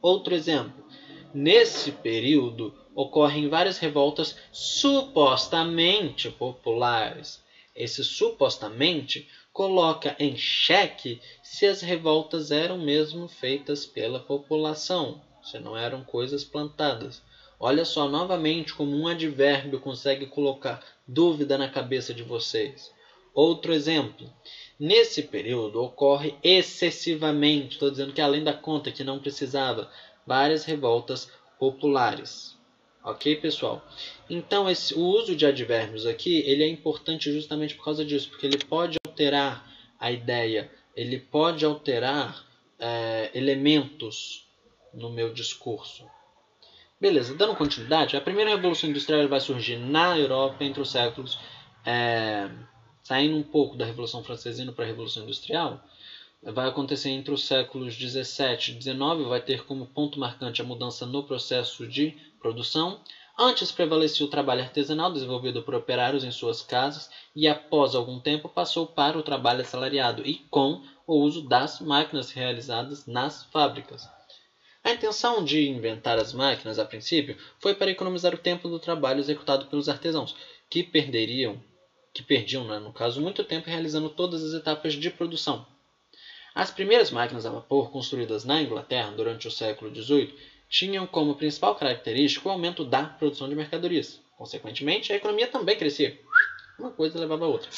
Outro 0.00 0.32
exemplo. 0.32 0.84
Nesse 1.34 1.90
período 1.90 2.72
ocorrem 2.96 3.46
várias 3.46 3.76
revoltas 3.76 4.34
supostamente 4.50 6.30
populares. 6.30 7.44
Esse 7.74 8.02
supostamente 8.02 9.28
coloca 9.52 10.16
em 10.18 10.34
xeque 10.34 11.20
se 11.42 11.66
as 11.66 11.82
revoltas 11.82 12.50
eram 12.50 12.78
mesmo 12.78 13.28
feitas 13.28 13.84
pela 13.84 14.18
população, 14.18 15.20
se 15.42 15.58
não 15.58 15.76
eram 15.76 16.02
coisas 16.02 16.42
plantadas. 16.42 17.22
Olha 17.60 17.84
só 17.84 18.08
novamente 18.08 18.74
como 18.74 18.96
um 18.96 19.06
advérbio 19.06 19.78
consegue 19.78 20.26
colocar 20.26 20.82
dúvida 21.06 21.58
na 21.58 21.68
cabeça 21.68 22.14
de 22.14 22.22
vocês. 22.22 22.90
Outro 23.34 23.74
exemplo. 23.74 24.32
Nesse 24.80 25.22
período 25.22 25.82
ocorre 25.82 26.34
excessivamente, 26.42 27.74
estou 27.74 27.90
dizendo 27.90 28.14
que 28.14 28.22
além 28.22 28.42
da 28.42 28.54
conta 28.54 28.90
que 28.90 29.04
não 29.04 29.18
precisava, 29.18 29.90
várias 30.26 30.64
revoltas 30.64 31.30
populares. 31.58 32.55
Ok, 33.06 33.36
pessoal? 33.36 33.86
Então, 34.28 34.68
esse, 34.68 34.92
o 34.92 35.00
uso 35.00 35.36
de 35.36 35.46
advérbios 35.46 36.04
aqui 36.06 36.40
ele 36.40 36.64
é 36.64 36.66
importante 36.66 37.30
justamente 37.32 37.76
por 37.76 37.84
causa 37.84 38.04
disso, 38.04 38.28
porque 38.28 38.44
ele 38.44 38.58
pode 38.58 38.98
alterar 39.06 39.64
a 39.96 40.10
ideia, 40.10 40.68
ele 40.96 41.20
pode 41.20 41.64
alterar 41.64 42.44
é, 42.80 43.30
elementos 43.32 44.48
no 44.92 45.08
meu 45.08 45.32
discurso. 45.32 46.04
Beleza, 47.00 47.36
dando 47.36 47.54
continuidade, 47.54 48.16
a 48.16 48.20
primeira 48.20 48.50
revolução 48.50 48.90
industrial 48.90 49.28
vai 49.28 49.38
surgir 49.38 49.76
na 49.76 50.18
Europa 50.18 50.64
entre 50.64 50.80
os 50.80 50.90
séculos, 50.90 51.38
é, 51.84 52.50
saindo 53.04 53.36
um 53.36 53.42
pouco 53.44 53.76
da 53.76 53.84
Revolução 53.84 54.24
Francesa 54.24 54.64
indo 54.64 54.72
para 54.72 54.84
a 54.84 54.88
Revolução 54.88 55.22
Industrial, 55.22 55.80
vai 56.42 56.68
acontecer 56.68 57.10
entre 57.10 57.32
os 57.32 57.44
séculos 57.44 57.96
17 57.96 58.72
e 58.72 58.74
19, 58.74 59.24
vai 59.24 59.40
ter 59.40 59.64
como 59.64 59.86
ponto 59.86 60.18
marcante 60.18 60.60
a 60.60 60.64
mudança 60.64 61.06
no 61.06 61.22
processo 61.22 61.86
de 61.86 62.16
produção. 62.40 63.00
Antes 63.38 63.70
prevalecia 63.70 64.24
o 64.24 64.30
trabalho 64.30 64.62
artesanal 64.62 65.12
desenvolvido 65.12 65.62
por 65.62 65.74
operários 65.74 66.24
em 66.24 66.30
suas 66.30 66.62
casas 66.62 67.10
e 67.34 67.46
após 67.46 67.94
algum 67.94 68.18
tempo 68.18 68.48
passou 68.48 68.86
para 68.86 69.18
o 69.18 69.22
trabalho 69.22 69.60
assalariado 69.60 70.26
e 70.26 70.36
com 70.50 70.82
o 71.06 71.16
uso 71.20 71.46
das 71.46 71.80
máquinas 71.80 72.30
realizadas 72.30 73.06
nas 73.06 73.44
fábricas. 73.44 74.08
A 74.82 74.92
intenção 74.92 75.44
de 75.44 75.68
inventar 75.68 76.16
as 76.16 76.32
máquinas, 76.32 76.78
a 76.78 76.84
princípio, 76.84 77.36
foi 77.58 77.74
para 77.74 77.90
economizar 77.90 78.32
o 78.32 78.38
tempo 78.38 78.68
do 78.68 78.78
trabalho 78.78 79.18
executado 79.18 79.66
pelos 79.66 79.88
artesãos, 79.88 80.34
que 80.70 80.82
perderiam, 80.82 81.60
que 82.14 82.22
perdiam, 82.22 82.64
né, 82.64 82.78
no 82.78 82.92
caso, 82.92 83.20
muito 83.20 83.42
tempo 83.44 83.68
realizando 83.68 84.08
todas 84.08 84.44
as 84.44 84.54
etapas 84.54 84.94
de 84.94 85.10
produção. 85.10 85.66
As 86.54 86.70
primeiras 86.70 87.10
máquinas 87.10 87.44
a 87.44 87.50
vapor 87.50 87.90
construídas 87.90 88.44
na 88.44 88.62
Inglaterra 88.62 89.10
durante 89.10 89.46
o 89.46 89.50
século 89.50 89.94
XVIII 89.94 90.34
tinham 90.68 91.06
como 91.06 91.34
principal 91.34 91.74
característica 91.74 92.48
o 92.48 92.52
aumento 92.52 92.84
da 92.84 93.04
produção 93.04 93.48
de 93.48 93.54
mercadorias. 93.54 94.20
Consequentemente, 94.36 95.12
a 95.12 95.16
economia 95.16 95.46
também 95.46 95.76
crescia. 95.76 96.20
Uma 96.78 96.90
coisa 96.90 97.18
levava 97.18 97.44
a 97.44 97.48
outra. 97.48 97.70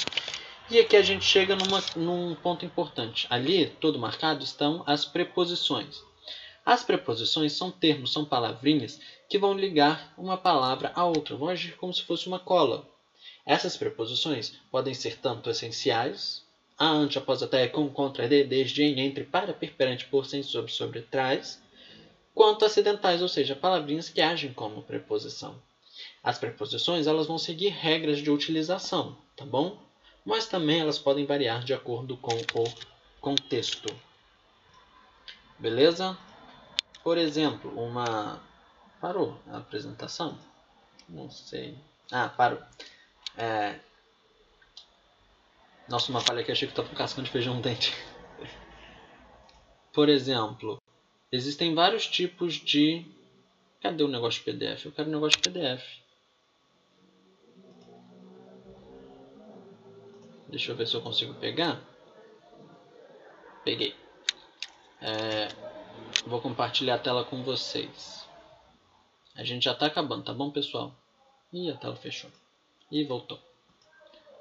E 0.71 0.79
aqui 0.79 0.97
a 0.97 1.03
gente 1.03 1.25
chega 1.25 1.57
numa, 1.57 1.83
num 1.97 2.35
ponto 2.35 2.65
importante. 2.65 3.27
Ali, 3.31 3.67
todo 3.81 3.99
marcado, 3.99 4.45
estão 4.45 4.83
as 4.87 5.05
preposições. 5.05 6.03
As 6.67 6.85
preposições 6.85 7.55
são 7.55 7.71
termos, 7.71 8.13
são 8.13 8.25
palavrinhas 8.25 9.01
que 9.29 9.39
vão 9.39 9.55
ligar 9.55 10.13
uma 10.19 10.37
palavra 10.37 10.93
a 10.95 11.05
outra, 11.07 11.37
vão 11.37 11.49
agir 11.49 11.77
como 11.77 11.95
se 11.95 12.03
fosse 12.03 12.27
uma 12.27 12.39
cola. 12.39 12.87
Essas 13.47 13.79
preposições 13.79 14.59
podem 14.71 14.93
ser 14.93 15.17
tanto 15.17 15.49
essenciais, 15.49 16.45
a, 16.77 16.87
ante, 16.87 17.17
após, 17.17 17.43
até, 17.43 17.67
com, 17.67 17.89
contra, 17.89 18.29
de, 18.29 18.45
desde, 18.45 18.83
em, 18.83 19.01
entre, 19.01 19.25
para, 19.25 19.55
per, 19.55 19.73
perante, 19.73 20.05
por, 20.05 20.27
sem, 20.27 20.43
sobre, 20.43 20.71
sobre, 20.71 21.01
trás, 21.01 21.63
quanto 22.39 22.65
acidentais, 22.65 23.21
ou 23.21 23.27
seja, 23.27 23.57
palavrinhas 23.57 24.09
que 24.09 24.21
agem 24.21 24.53
como 24.53 24.85
preposição. 24.85 25.61
As 26.23 26.39
preposições 26.39 27.09
elas 27.09 27.27
vão 27.27 27.37
seguir 27.37 27.71
regras 27.71 28.21
de 28.21 28.31
utilização, 28.31 29.19
tá 29.35 29.45
bom? 29.45 29.77
Mas 30.25 30.47
também 30.47 30.79
elas 30.79 31.01
podem 31.01 31.27
variar 31.27 31.65
de 31.65 31.75
acordo 31.75 32.17
com 32.17 32.33
o 32.37 32.75
contexto. 33.21 33.93
Beleza? 35.59 36.17
Por 37.03 37.19
exemplo, 37.19 37.77
uma. 37.77 38.41
Parou 39.01 39.37
a 39.49 39.57
apresentação? 39.57 40.39
Não 41.09 41.29
sei. 41.29 41.77
Ah, 42.13 42.29
parou. 42.29 42.63
É... 43.37 43.81
Nossa, 45.89 46.13
uma 46.13 46.21
falha 46.21 46.43
aqui, 46.43 46.53
achei 46.53 46.69
que 46.69 46.73
estava 46.73 46.89
com 46.89 46.95
cascão 46.95 47.25
de 47.25 47.33
feijão 47.33 47.61
dente. 47.61 47.93
Por 49.93 50.09
exemplo, 50.09 50.78
existem 51.31 51.75
vários 51.75 52.07
tipos 52.07 52.55
de. 52.55 53.05
Cadê 53.81 54.03
o 54.03 54.09
negócio 54.09 54.43
PDF? 54.43 54.87
Eu 54.87 54.93
quero 54.93 55.09
o 55.09 55.13
negócio 55.13 55.41
PDF. 55.41 55.85
Deixa 60.49 60.73
eu 60.73 60.77
ver 60.77 60.87
se 60.87 60.95
eu 60.95 61.03
consigo 61.03 61.35
pegar. 61.35 61.81
Peguei. 63.65 63.95
É, 65.01 65.49
Vou 66.27 66.41
compartilhar 66.41 66.97
a 66.97 66.99
tela 66.99 67.25
com 67.25 67.43
vocês. 67.43 68.29
A 69.35 69.45
gente 69.45 69.65
já 69.65 69.73
está 69.73 69.87
acabando, 69.87 70.25
tá 70.25 70.35
bom, 70.35 70.51
pessoal? 70.51 70.95
Ih, 71.53 71.71
a 71.71 71.77
tela 71.77 71.97
fechou. 71.97 72.31
E 72.91 73.05
voltou. 73.05 73.39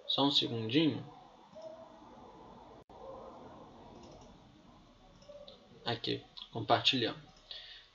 Só 0.07 0.25
um 0.25 0.31
segundinho. 0.31 1.05
Aqui, 5.85 6.21
compartilhando. 6.57 7.19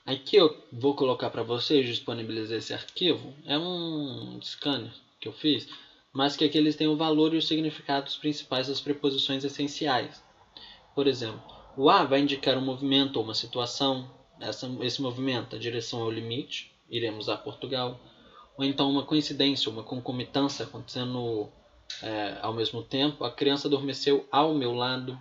Aqui 0.07 0.37
eu 0.37 0.57
vou 0.73 0.95
colocar 0.95 1.31
para 1.31 1.43
vocês, 1.43 1.85
disponibilizar 1.85 2.59
esse 2.59 2.73
arquivo. 2.73 3.35
É 3.45 3.59
um 3.59 4.39
scanner 4.41 4.93
que 5.21 5.27
eu 5.27 5.33
fiz, 5.33 5.69
mas 6.13 6.37
que 6.37 6.45
aqui 6.45 6.59
eles 6.59 6.77
têm 6.77 6.87
o 6.87 6.97
valor 6.97 7.35
e 7.35 7.39
os 7.39 7.49
significados 7.49 8.17
principais 8.17 8.69
das 8.69 8.81
preposições 8.81 9.43
essenciais. 9.43 10.23
Por 10.95 11.09
exemplo, 11.09 11.43
o 11.77 11.91
A 11.91 12.05
vai 12.05 12.21
indicar 12.21 12.57
um 12.57 12.65
movimento 12.65 13.17
ou 13.17 13.25
uma 13.25 13.35
situação. 13.35 14.09
Essa, 14.41 14.71
esse 14.81 15.03
movimento, 15.03 15.57
a 15.57 15.59
direção 15.59 16.03
é 16.03 16.05
o 16.05 16.11
limite, 16.11 16.73
iremos 16.89 17.29
a 17.29 17.37
Portugal. 17.37 17.99
Ou 18.57 18.65
então 18.65 18.89
uma 18.89 19.05
coincidência, 19.05 19.73
uma 19.73 19.83
concomitância 19.83 20.65
acontecendo 20.67 21.49
é, 22.01 22.39
ao 22.41 22.53
mesmo 22.55 22.81
tempo. 22.81 23.25
A 23.25 23.31
criança 23.31 23.67
adormeceu 23.67 24.25
ao 24.31 24.55
meu 24.55 24.73
lado. 24.73 25.19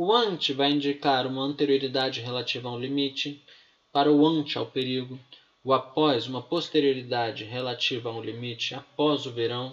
O 0.00 0.12
ante 0.12 0.52
vai 0.52 0.70
indicar 0.70 1.26
uma 1.26 1.42
anterioridade 1.42 2.20
relativa 2.20 2.68
a 2.68 2.72
um 2.72 2.78
limite. 2.78 3.44
Para 3.90 4.12
o 4.12 4.24
ante, 4.24 4.56
ao 4.56 4.64
perigo. 4.64 5.18
O 5.64 5.72
após, 5.72 6.28
uma 6.28 6.40
posterioridade 6.40 7.42
relativa 7.42 8.08
a 8.08 8.12
um 8.12 8.22
limite 8.22 8.76
após 8.76 9.26
o 9.26 9.32
verão. 9.32 9.72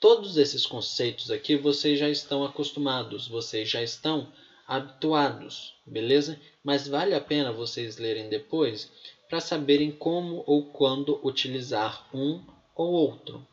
Todos 0.00 0.38
esses 0.38 0.64
conceitos 0.64 1.30
aqui 1.30 1.56
vocês 1.56 1.98
já 1.98 2.08
estão 2.08 2.42
acostumados, 2.42 3.28
vocês 3.28 3.68
já 3.68 3.82
estão 3.82 4.32
habituados, 4.66 5.74
beleza? 5.86 6.40
Mas 6.64 6.88
vale 6.88 7.14
a 7.14 7.20
pena 7.20 7.52
vocês 7.52 7.98
lerem 7.98 8.30
depois 8.30 8.90
para 9.28 9.40
saberem 9.40 9.92
como 9.92 10.42
ou 10.46 10.72
quando 10.72 11.20
utilizar 11.22 12.08
um 12.14 12.42
ou 12.74 12.92
outro, 12.92 13.46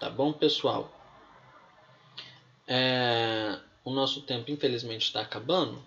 tá 0.00 0.08
bom, 0.08 0.32
pessoal? 0.32 0.90
É, 2.66 3.60
o 3.84 3.90
nosso 3.90 4.22
tempo 4.22 4.50
infelizmente 4.50 5.02
está 5.02 5.20
acabando, 5.20 5.82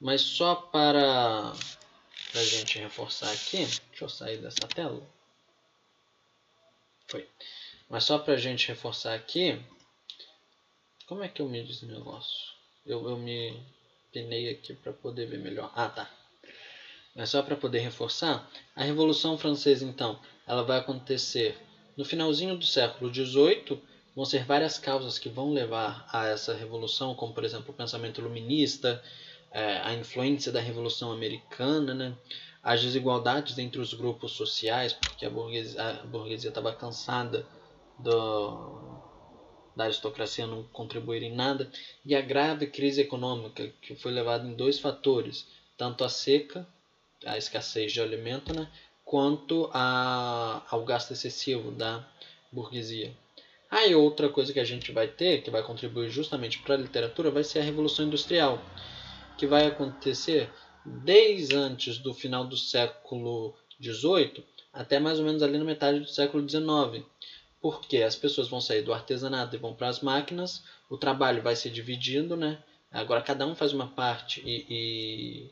mas 0.00 0.20
só 0.20 0.54
para 0.54 1.52
a 1.52 2.44
gente 2.44 2.78
reforçar 2.78 3.30
aqui, 3.32 3.58
deixa 3.58 4.04
eu 4.04 4.08
sair 4.08 4.38
dessa 4.38 4.66
tela. 4.68 5.02
Foi. 7.08 7.28
Mas 7.88 8.04
só 8.04 8.18
para 8.18 8.34
a 8.34 8.38
gente 8.38 8.68
reforçar 8.68 9.14
aqui, 9.14 9.60
como 11.06 11.24
é 11.24 11.28
que 11.28 11.42
eu 11.42 11.48
me 11.48 11.58
esse 11.68 11.84
negócio? 11.86 12.54
Eu, 12.86 13.08
eu 13.08 13.18
me 13.18 13.60
penei 14.12 14.48
aqui 14.48 14.74
para 14.74 14.92
poder 14.92 15.26
ver 15.26 15.38
melhor. 15.38 15.72
Ah, 15.74 15.88
tá. 15.88 16.10
Mas 17.14 17.30
só 17.30 17.42
para 17.42 17.56
poder 17.56 17.80
reforçar, 17.80 18.48
a 18.76 18.84
Revolução 18.84 19.36
Francesa, 19.36 19.84
então, 19.84 20.20
ela 20.46 20.62
vai 20.62 20.78
acontecer 20.78 21.58
no 21.96 22.04
finalzinho 22.04 22.56
do 22.56 22.64
século 22.64 23.12
XVIII. 23.12 23.82
Vão 24.14 24.24
ser 24.24 24.44
várias 24.44 24.78
causas 24.78 25.18
que 25.18 25.28
vão 25.28 25.52
levar 25.52 26.06
a 26.12 26.26
essa 26.26 26.52
revolução, 26.52 27.14
como 27.14 27.32
por 27.32 27.44
exemplo 27.44 27.70
o 27.70 27.76
pensamento 27.76 28.20
iluminista, 28.20 29.02
é, 29.50 29.80
a 29.82 29.92
influência 29.94 30.52
da 30.52 30.60
Revolução 30.60 31.12
Americana, 31.12 31.94
né? 31.94 32.16
as 32.62 32.80
desigualdades 32.82 33.58
entre 33.58 33.80
os 33.80 33.94
grupos 33.94 34.32
sociais, 34.32 34.92
porque 34.92 35.24
a 35.24 35.30
burguesia 35.30 36.48
estava 36.48 36.72
cansada 36.72 37.46
do, 37.98 39.00
da 39.74 39.84
aristocracia 39.84 40.46
não 40.46 40.62
contribuir 40.64 41.22
em 41.22 41.32
nada, 41.32 41.70
e 42.04 42.14
a 42.14 42.20
grave 42.20 42.66
crise 42.66 43.00
econômica, 43.00 43.72
que 43.80 43.94
foi 43.94 44.12
levada 44.12 44.46
em 44.46 44.54
dois 44.54 44.78
fatores, 44.78 45.46
tanto 45.76 46.04
a 46.04 46.08
seca, 46.08 46.66
a 47.24 47.36
escassez 47.36 47.92
de 47.92 48.00
alimento, 48.00 48.52
né, 48.52 48.68
quanto 49.04 49.68
a, 49.72 50.62
ao 50.68 50.84
gasto 50.84 51.12
excessivo 51.12 51.70
da 51.70 52.04
burguesia. 52.52 53.14
Aí 53.70 53.94
outra 53.94 54.28
coisa 54.28 54.52
que 54.52 54.60
a 54.60 54.64
gente 54.64 54.90
vai 54.92 55.06
ter, 55.06 55.42
que 55.42 55.50
vai 55.50 55.62
contribuir 55.62 56.10
justamente 56.10 56.58
para 56.58 56.74
a 56.74 56.78
literatura, 56.78 57.30
vai 57.30 57.44
ser 57.44 57.60
a 57.60 57.62
Revolução 57.62 58.06
Industrial, 58.06 58.60
que 59.38 59.46
vai 59.46 59.66
acontecer 59.66 60.50
desde 60.84 61.56
antes 61.56 61.98
do 61.98 62.12
final 62.12 62.44
do 62.44 62.56
século 62.56 63.54
XVIII 63.80 64.44
até 64.72 64.98
mais 64.98 65.18
ou 65.18 65.24
menos 65.24 65.42
ali 65.42 65.58
na 65.58 65.64
metade 65.64 66.00
do 66.00 66.08
século 66.08 66.48
XIX 66.48 67.04
porque 67.60 67.98
as 67.98 68.16
pessoas 68.16 68.48
vão 68.48 68.60
sair 68.60 68.82
do 68.82 68.92
artesanato 68.92 69.54
e 69.54 69.58
vão 69.58 69.74
para 69.74 69.88
as 69.88 70.00
máquinas, 70.00 70.64
o 70.88 70.96
trabalho 70.96 71.42
vai 71.42 71.54
ser 71.54 71.70
dividido, 71.70 72.36
né? 72.36 72.58
Agora 72.90 73.22
cada 73.22 73.46
um 73.46 73.54
faz 73.54 73.72
uma 73.72 73.86
parte 73.86 74.42
e, 74.44 74.66
e 74.68 75.50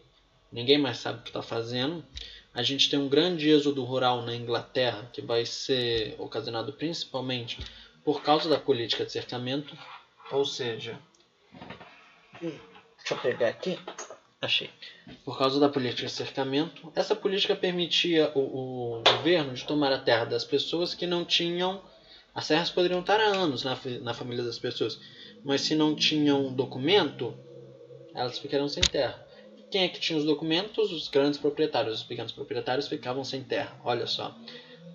ninguém 0.51 0.79
mais 0.79 0.99
sabe 0.99 1.21
o 1.21 1.23
que 1.23 1.29
está 1.29 1.43
fazendo. 1.43 2.05
A 2.53 2.63
gente 2.63 2.91
tem 2.91 2.99
um 2.99 3.09
grande 3.09 3.49
êxodo 3.51 3.85
rural 3.85 4.23
na 4.23 4.35
Inglaterra, 4.35 5.09
que 5.13 5.21
vai 5.21 5.45
ser 5.45 6.17
ocasionado 6.19 6.73
principalmente 6.73 7.59
por 8.09 8.23
causa 8.23 8.49
da 8.49 8.59
política 8.59 9.05
de 9.05 9.13
cercamento, 9.13 9.77
ou 10.33 10.43
seja, 10.43 10.99
deixa 12.41 13.13
eu 13.13 13.19
pegar 13.19 13.49
aqui, 13.49 13.79
achei. 14.41 14.71
Por 15.27 15.37
causa 15.37 15.61
da 15.61 15.69
política 15.69 16.07
de 16.07 16.13
cercamento, 16.13 16.91
essa 16.97 17.15
política 17.15 17.55
permitia 17.55 18.33
o, 18.35 19.01
o 19.01 19.03
governo 19.03 19.53
de 19.53 19.63
tomar 19.67 19.93
a 19.93 19.99
terra 19.99 20.25
das 20.25 20.43
pessoas 20.43 20.95
que 20.95 21.07
não 21.07 21.23
tinham 21.23 21.83
as 22.35 22.49
terras 22.49 22.71
poderiam 22.71 23.01
estar 23.01 23.21
há 23.21 23.27
anos 23.27 23.63
na, 23.63 23.79
na 24.01 24.15
família 24.15 24.43
das 24.43 24.59
pessoas, 24.59 24.99
mas 25.45 25.61
se 25.61 25.75
não 25.75 25.95
tinham 25.95 26.51
documento, 26.55 27.37
elas 28.15 28.39
ficaram 28.39 28.71
sem 28.71 28.83
terra. 28.83 29.23
Quem 29.71 29.83
é 29.83 29.89
que 29.91 30.01
tinha 30.01 30.19
os 30.19 30.25
documentos? 30.25 30.91
Os 30.93 31.09
grandes 31.09 31.39
proprietários. 31.39 31.99
Os 31.99 32.05
pequenos 32.05 32.33
proprietários 32.33 32.89
ficavam 32.89 33.23
sem 33.23 33.43
terra. 33.43 33.79
Olha 33.85 34.07
só. 34.07 34.35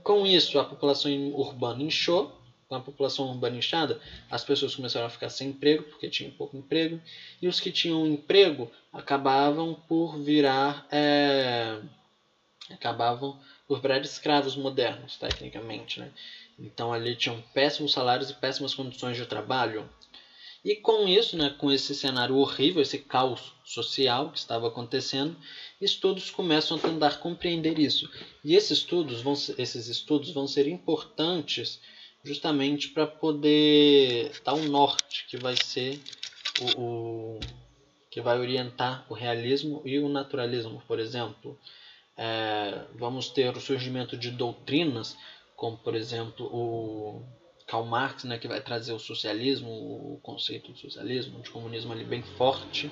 Com 0.01 0.26
isso, 0.26 0.57
a 0.57 0.64
população 0.64 1.11
urbana 1.36 1.84
inchou. 1.84 2.41
Com 2.74 2.78
a 2.78 2.82
população 2.82 3.30
urbana 3.30 3.56
inchada, 3.56 4.02
as 4.32 4.44
pessoas 4.44 4.74
começaram 4.74 5.06
a 5.06 5.10
ficar 5.10 5.30
sem 5.30 5.50
emprego, 5.50 5.84
porque 5.84 6.10
tinham 6.10 6.32
pouco 6.32 6.58
emprego. 6.58 7.00
E 7.40 7.48
os 7.48 7.60
que 7.60 7.72
tinham 7.72 8.04
emprego 8.08 8.72
acabavam 8.92 9.76
por 9.88 10.18
virar. 10.18 10.88
É, 10.92 11.80
acabavam 12.72 13.40
por 13.68 13.80
virar 13.80 14.00
escravos 14.00 14.56
modernos, 14.56 15.18
tecnicamente. 15.18 16.00
Né? 16.00 16.12
Então 16.58 16.92
ali 16.92 17.16
tinham 17.16 17.40
péssimos 17.54 17.92
salários 17.92 18.32
e 18.32 18.34
péssimas 18.34 18.74
condições 18.74 19.18
de 19.18 19.26
trabalho. 19.28 19.88
E 20.66 20.74
com 20.76 21.08
isso, 21.08 21.38
né, 21.38 21.52
com 21.52 21.72
esse 21.72 21.94
cenário 21.94 22.38
horrível, 22.38 22.82
esse 22.82 22.98
caos 22.98 23.54
social 23.64 24.32
que 24.32 24.40
estava 24.40 24.68
acontecendo, 24.68 25.38
estudos 25.80 26.32
começam 26.32 26.78
a 26.78 26.80
tentar 26.80 27.20
compreender 27.20 27.78
isso. 27.78 28.10
E 28.44 28.56
esses 28.56 28.80
estudos 28.80 29.22
vão, 29.22 29.34
esses 29.34 29.88
estudos 29.88 30.32
vão 30.32 30.48
ser 30.48 30.68
importantes 30.68 31.80
justamente 32.24 32.90
para 32.90 33.06
poder 33.06 34.32
dar 34.44 34.54
um 34.54 34.68
norte 34.68 35.26
que 35.28 35.38
vai 35.38 35.56
ser 35.56 36.00
o, 36.78 36.82
o, 36.82 37.40
que 38.10 38.22
vai 38.22 38.40
orientar 38.40 39.06
o 39.10 39.14
realismo 39.14 39.82
e 39.86 40.00
o 40.00 40.08
naturalismo, 40.08 40.82
por 40.88 41.00
exemplo. 41.00 41.60
É, 42.16 42.86
vamos 42.96 43.30
ter 43.30 43.56
o 43.56 43.60
surgimento 43.60 44.16
de 44.16 44.30
doutrinas 44.30 45.18
como 45.56 45.78
por 45.78 45.96
exemplo 45.96 46.46
o 46.48 47.24
Karl 47.66 47.86
Marx, 47.86 48.26
né, 48.26 48.38
que 48.38 48.48
vai 48.48 48.60
trazer 48.60 48.92
o 48.92 49.00
socialismo, 49.00 49.70
o 49.70 50.20
conceito 50.22 50.72
do 50.72 50.78
socialismo, 50.78 51.42
de 51.42 51.50
comunismo 51.50 51.94
ali 51.94 52.04
bem 52.04 52.22
forte. 52.22 52.92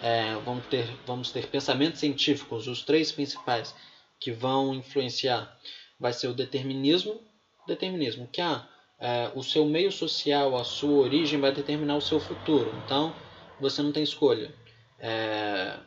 É, 0.00 0.34
vamos, 0.44 0.64
ter, 0.66 0.86
vamos 1.04 1.32
ter 1.32 1.48
pensamentos 1.48 1.98
científicos, 1.98 2.68
os 2.68 2.84
três 2.84 3.10
principais 3.10 3.74
que 4.20 4.30
vão 4.30 4.72
influenciar 4.72 5.58
vai 5.98 6.12
ser 6.12 6.28
o 6.28 6.34
determinismo, 6.34 7.20
determinismo 7.68 8.28
que 8.32 8.40
ah, 8.40 8.66
é, 8.98 9.30
o 9.34 9.42
seu 9.42 9.64
meio 9.64 9.92
social, 9.92 10.56
a 10.56 10.64
sua 10.64 10.98
origem 11.04 11.38
vai 11.38 11.52
determinar 11.52 11.96
o 11.96 12.00
seu 12.00 12.18
futuro. 12.18 12.72
Então 12.84 13.14
você 13.60 13.82
não 13.82 13.92
tem 13.92 14.02
escolha. 14.02 14.52
É, 14.98 15.78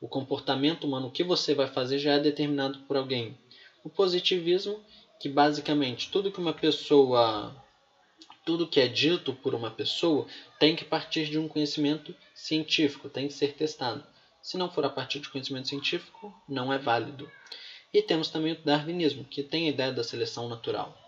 o 0.00 0.08
comportamento 0.08 0.84
humano, 0.84 1.06
o 1.06 1.10
que 1.10 1.22
você 1.22 1.54
vai 1.54 1.66
fazer 1.66 1.98
já 1.98 2.14
é 2.14 2.18
determinado 2.18 2.80
por 2.80 2.96
alguém. 2.96 3.38
O 3.84 3.88
positivismo 3.88 4.82
que 5.20 5.28
basicamente 5.28 6.10
tudo 6.10 6.30
que 6.30 6.40
uma 6.40 6.52
pessoa 6.52 7.54
tudo 8.44 8.66
que 8.66 8.80
é 8.80 8.86
dito 8.86 9.32
por 9.32 9.54
uma 9.54 9.70
pessoa 9.70 10.26
tem 10.58 10.76
que 10.76 10.84
partir 10.84 11.26
de 11.26 11.38
um 11.38 11.48
conhecimento 11.48 12.14
científico, 12.34 13.08
tem 13.08 13.26
que 13.26 13.32
ser 13.32 13.54
testado. 13.54 14.04
Se 14.42 14.58
não 14.58 14.70
for 14.70 14.84
a 14.84 14.90
partir 14.90 15.20
de 15.20 15.30
conhecimento 15.30 15.68
científico, 15.68 16.34
não 16.46 16.70
é 16.70 16.76
válido. 16.76 17.30
E 17.94 18.02
temos 18.02 18.28
também 18.28 18.54
o 18.54 18.58
darwinismo, 18.64 19.24
que 19.24 19.40
tem 19.40 19.66
a 19.66 19.70
ideia 19.70 19.92
da 19.92 20.02
seleção 20.02 20.48
natural. 20.48 20.98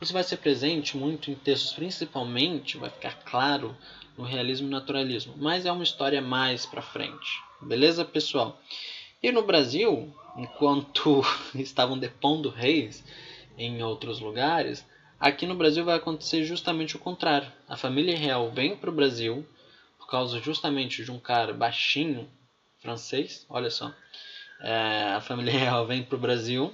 Isso 0.00 0.12
vai 0.12 0.22
ser 0.22 0.36
presente 0.36 0.96
muito 0.96 1.32
em 1.32 1.34
textos, 1.34 1.72
principalmente, 1.72 2.78
vai 2.78 2.88
ficar 2.88 3.16
claro 3.24 3.76
no 4.16 4.22
realismo 4.22 4.68
e 4.68 4.70
naturalismo, 4.70 5.34
mas 5.36 5.66
é 5.66 5.72
uma 5.72 5.82
história 5.82 6.22
mais 6.22 6.64
para 6.64 6.80
frente. 6.80 7.42
Beleza, 7.60 8.04
pessoal? 8.04 8.56
E 9.20 9.32
no 9.32 9.42
Brasil, 9.42 10.14
enquanto 10.36 11.22
estavam 11.56 11.98
depondo 11.98 12.48
reis, 12.48 13.02
em 13.56 13.82
outros 13.82 14.20
lugares, 14.20 14.86
aqui 15.18 15.44
no 15.44 15.56
Brasil 15.56 15.84
vai 15.84 15.96
acontecer 15.96 16.44
justamente 16.44 16.94
o 16.94 17.00
contrário. 17.00 17.50
A 17.66 17.76
família 17.76 18.16
real 18.16 18.48
vem 18.52 18.76
para 18.76 18.90
o 18.90 18.94
Brasil 18.94 19.44
por 19.98 20.06
causa 20.06 20.38
justamente 20.38 21.02
de 21.02 21.10
um 21.10 21.18
cara 21.18 21.52
baixinho 21.52 22.30
francês, 22.78 23.44
olha 23.48 23.70
só. 23.70 23.92
É, 24.60 25.14
a 25.14 25.20
família 25.20 25.52
real 25.58 25.86
vem 25.86 26.02
para 26.02 26.16
o 26.16 26.20
Brasil. 26.20 26.72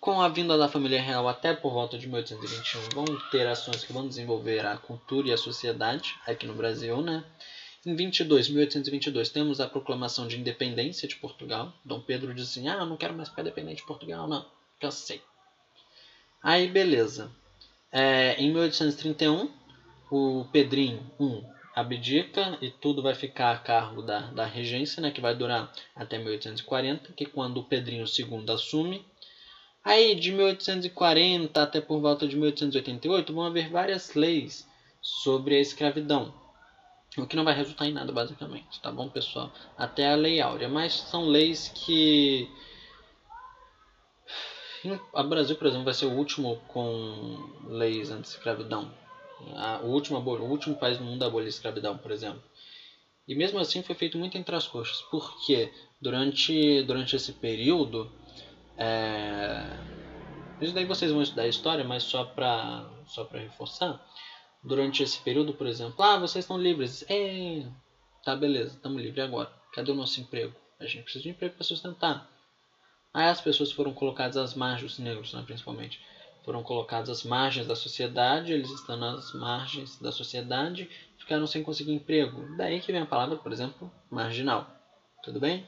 Com 0.00 0.20
a 0.22 0.28
vinda 0.28 0.56
da 0.56 0.68
família 0.68 1.00
real 1.00 1.28
até 1.28 1.52
por 1.52 1.72
volta 1.72 1.98
de 1.98 2.06
1821, 2.06 2.80
vão 2.94 3.04
ter 3.30 3.46
ações 3.46 3.84
que 3.84 3.92
vão 3.92 4.08
desenvolver 4.08 4.64
a 4.64 4.76
cultura 4.76 5.28
e 5.28 5.32
a 5.32 5.36
sociedade 5.36 6.14
aqui 6.26 6.46
no 6.46 6.54
Brasil, 6.54 7.02
né? 7.02 7.22
Em 7.84 7.94
22, 7.94 8.48
1822, 8.48 9.28
temos 9.28 9.60
a 9.60 9.66
proclamação 9.66 10.26
de 10.26 10.38
independência 10.38 11.06
de 11.06 11.16
Portugal. 11.16 11.72
Dom 11.84 12.00
Pedro 12.00 12.34
diz 12.34 12.48
assim: 12.48 12.68
Ah, 12.68 12.84
não 12.84 12.96
quero 12.96 13.14
mais 13.14 13.28
ficar 13.28 13.42
dependente 13.42 13.82
de 13.82 13.86
Portugal, 13.86 14.26
não. 14.26 14.46
Cansei. 14.80 15.22
Aí, 16.42 16.68
beleza. 16.68 17.30
É, 17.92 18.34
em 18.34 18.50
1831, 18.52 19.50
o 20.10 20.46
Pedrinho 20.52 21.10
I 21.20 21.59
abdica 21.74 22.58
e 22.60 22.70
tudo 22.70 23.02
vai 23.02 23.14
ficar 23.14 23.52
a 23.52 23.58
cargo 23.58 24.02
da, 24.02 24.20
da 24.30 24.44
regência, 24.44 25.00
né, 25.00 25.10
que 25.10 25.20
vai 25.20 25.34
durar 25.34 25.72
até 25.94 26.18
1840, 26.18 27.12
que 27.12 27.26
quando 27.26 27.62
Pedrinho 27.62 28.04
II 28.04 28.44
assume. 28.52 29.04
Aí, 29.84 30.14
de 30.14 30.30
1840 30.32 31.62
até 31.62 31.80
por 31.80 32.00
volta 32.00 32.26
de 32.28 32.36
1888, 32.36 33.32
vão 33.32 33.44
haver 33.44 33.70
várias 33.70 34.14
leis 34.14 34.68
sobre 35.00 35.56
a 35.56 35.60
escravidão. 35.60 36.34
O 37.16 37.26
que 37.26 37.34
não 37.34 37.44
vai 37.44 37.54
resultar 37.54 37.86
em 37.86 37.92
nada, 37.92 38.12
basicamente, 38.12 38.80
tá 38.80 38.92
bom, 38.92 39.08
pessoal? 39.08 39.50
Até 39.76 40.12
a 40.12 40.14
Lei 40.14 40.40
Áurea. 40.40 40.68
Mas 40.68 40.92
são 40.92 41.26
leis 41.26 41.68
que 41.74 42.48
o 45.12 45.22
Brasil, 45.24 45.56
por 45.56 45.66
exemplo, 45.66 45.84
vai 45.84 45.94
ser 45.94 46.06
o 46.06 46.12
último 46.12 46.56
com 46.68 47.50
leis 47.66 48.10
anti-escravidão. 48.10 48.90
O 49.82 49.86
último, 49.86 50.18
o 50.18 50.50
último 50.50 50.76
país 50.76 50.98
no 50.98 51.06
mundo 51.06 51.22
a 51.22 51.26
abolir 51.26 51.46
a 51.46 51.48
escravidão, 51.48 51.96
por 51.96 52.10
exemplo. 52.10 52.42
E 53.26 53.34
mesmo 53.34 53.58
assim 53.58 53.82
foi 53.82 53.94
feito 53.94 54.18
muito 54.18 54.36
entre 54.36 54.54
as 54.56 54.66
coxas, 54.66 55.02
porque 55.10 55.72
durante, 56.00 56.82
durante 56.82 57.14
esse 57.16 57.32
período. 57.32 58.10
É... 58.76 59.62
Isso 60.60 60.74
daí 60.74 60.84
vocês 60.84 61.10
vão 61.10 61.22
estudar 61.22 61.42
a 61.42 61.48
história, 61.48 61.84
mas 61.84 62.02
só 62.02 62.24
para 62.24 62.88
só 63.06 63.24
reforçar. 63.24 64.04
Durante 64.62 65.02
esse 65.02 65.18
período, 65.20 65.54
por 65.54 65.66
exemplo, 65.66 66.02
ah, 66.02 66.18
vocês 66.18 66.44
estão 66.44 66.58
livres. 66.58 67.04
É, 67.08 67.64
tá, 68.24 68.36
beleza, 68.36 68.74
estamos 68.76 69.00
livres 69.00 69.24
agora. 69.24 69.50
Cadê 69.72 69.90
o 69.90 69.94
nosso 69.94 70.20
emprego? 70.20 70.54
A 70.78 70.84
gente 70.84 71.04
precisa 71.04 71.22
de 71.22 71.30
emprego 71.30 71.54
para 71.54 71.64
sustentar. 71.64 72.30
Aí 73.12 73.28
as 73.28 73.40
pessoas 73.40 73.72
foram 73.72 73.92
colocadas 73.92 74.36
às 74.36 74.54
margens, 74.54 74.92
os 74.92 74.98
negros 74.98 75.32
né, 75.32 75.42
principalmente, 75.44 76.00
foram 76.44 76.62
colocados 76.62 77.10
às 77.10 77.22
margens 77.22 77.66
da 77.66 77.76
sociedade, 77.76 78.52
eles 78.52 78.70
estão 78.70 78.96
nas 78.96 79.32
margens 79.34 79.98
da 79.98 80.10
sociedade, 80.10 80.88
ficaram 81.18 81.46
sem 81.46 81.62
conseguir 81.62 81.92
emprego. 81.92 82.56
Daí 82.56 82.80
que 82.80 82.92
vem 82.92 83.02
a 83.02 83.06
palavra, 83.06 83.36
por 83.36 83.52
exemplo, 83.52 83.90
marginal. 84.10 84.66
Tudo 85.22 85.38
bem? 85.38 85.66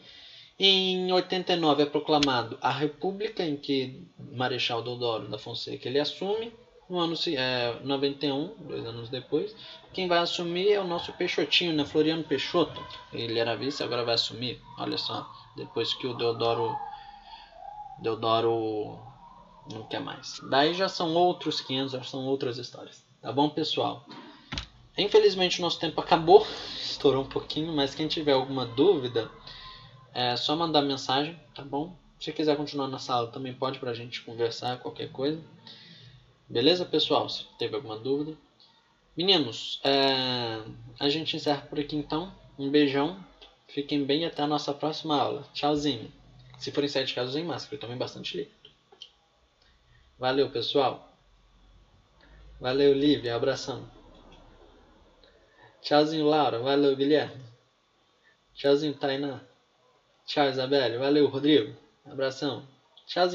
Em 0.59 1.11
89 1.13 1.83
é 1.83 1.87
proclamado 1.87 2.59
a 2.61 2.71
República, 2.71 3.43
em 3.43 3.57
que 3.57 4.07
Marechal 4.33 4.83
Deodoro 4.83 5.29
da 5.29 5.39
Fonseca 5.39 5.89
ele 5.89 5.99
assume. 5.99 6.53
No 6.89 6.99
ano 6.99 7.15
é, 7.27 7.79
91, 7.83 8.55
dois 8.67 8.85
anos 8.85 9.09
depois, 9.09 9.57
quem 9.95 10.07
vai 10.07 10.19
assumir 10.19 10.73
é 10.73 10.81
o 10.81 10.87
nosso 10.87 11.13
Peixotinho, 11.15 11.73
né? 11.73 11.85
Floriano 11.85 12.23
Peixoto. 12.23 12.85
Ele 13.13 13.39
era 13.39 13.57
vice, 13.57 13.83
agora 13.83 14.05
vai 14.05 14.15
assumir. 14.15 14.61
Olha 14.79 14.99
só, 14.99 15.27
depois 15.57 15.95
que 15.95 16.07
o 16.07 16.15
Deodoro 16.15 16.77
Deodoro 18.01 19.12
não 19.71 19.83
quer 19.85 20.01
mais. 20.01 20.41
Daí 20.49 20.75
já 20.75 20.89
são 20.89 21.15
outros 21.15 21.61
500, 21.61 21.93
já 21.93 22.03
são 22.03 22.25
outras 22.27 22.59
histórias. 22.59 23.05
Tá 23.21 23.33
bom, 23.33 23.49
pessoal? 23.49 24.07
Infelizmente 24.97 25.59
o 25.59 25.63
nosso 25.63 25.79
tempo 25.79 26.01
acabou, 26.01 26.47
estourou 26.77 27.23
um 27.23 27.29
pouquinho, 27.29 27.73
mas 27.73 27.95
quem 27.95 28.09
tiver 28.09 28.33
alguma 28.33 28.67
dúvida, 28.67 29.31
é 30.15 30.37
só 30.37 30.55
mandar 30.55 30.83
mensagem, 30.83 31.39
tá 31.55 31.63
bom? 31.63 31.97
Se 32.21 32.33
quiser 32.33 32.57
continuar 32.57 32.87
na 32.87 32.99
sala, 32.99 33.29
também 33.29 33.53
pode 33.53 33.79
pra 33.79 33.95
gente 33.95 34.23
conversar, 34.23 34.79
qualquer 34.79 35.11
coisa. 35.11 35.43
Beleza, 36.49 36.85
pessoal? 36.85 37.29
Se 37.29 37.45
teve 37.59 37.75
alguma 37.75 37.97
dúvida. 37.97 38.37
Meninos, 39.17 39.81
é... 39.83 40.63
a 41.01 41.09
gente 41.09 41.35
encerra 41.35 41.63
por 41.63 41.81
aqui 41.81 41.97
então. 41.97 42.33
Um 42.59 42.71
beijão. 42.71 43.19
Fiquem 43.67 44.05
bem 44.05 44.23
e 44.23 44.25
até 44.27 44.43
a 44.43 44.47
nossa 44.47 44.73
próxima 44.73 45.19
aula. 45.19 45.45
Tchauzinho. 45.55 46.13
Se 46.59 46.71
forem 46.71 46.89
sete 46.89 47.15
casos 47.15 47.35
em 47.35 47.45
máscara, 47.45 47.81
tomem 47.81 47.97
bastante 47.97 48.37
líquido. 48.37 48.62
Valeu, 50.23 50.49
pessoal! 50.51 51.19
Valeu, 52.61 52.95
Lívia. 52.95 53.35
Abração. 53.35 53.91
Tchauzinho, 55.81 56.25
Laura. 56.27 56.61
Valeu, 56.61 56.95
Guilherme. 56.95 57.43
Tchauzinho, 58.55 58.95
Tainá. 58.95 59.41
Tchau, 60.25 60.49
Isabelle. 60.49 60.97
Valeu, 60.97 61.27
Rodrigo. 61.27 61.77
Abração. 62.05 62.65
Tchauzinho. 63.05 63.31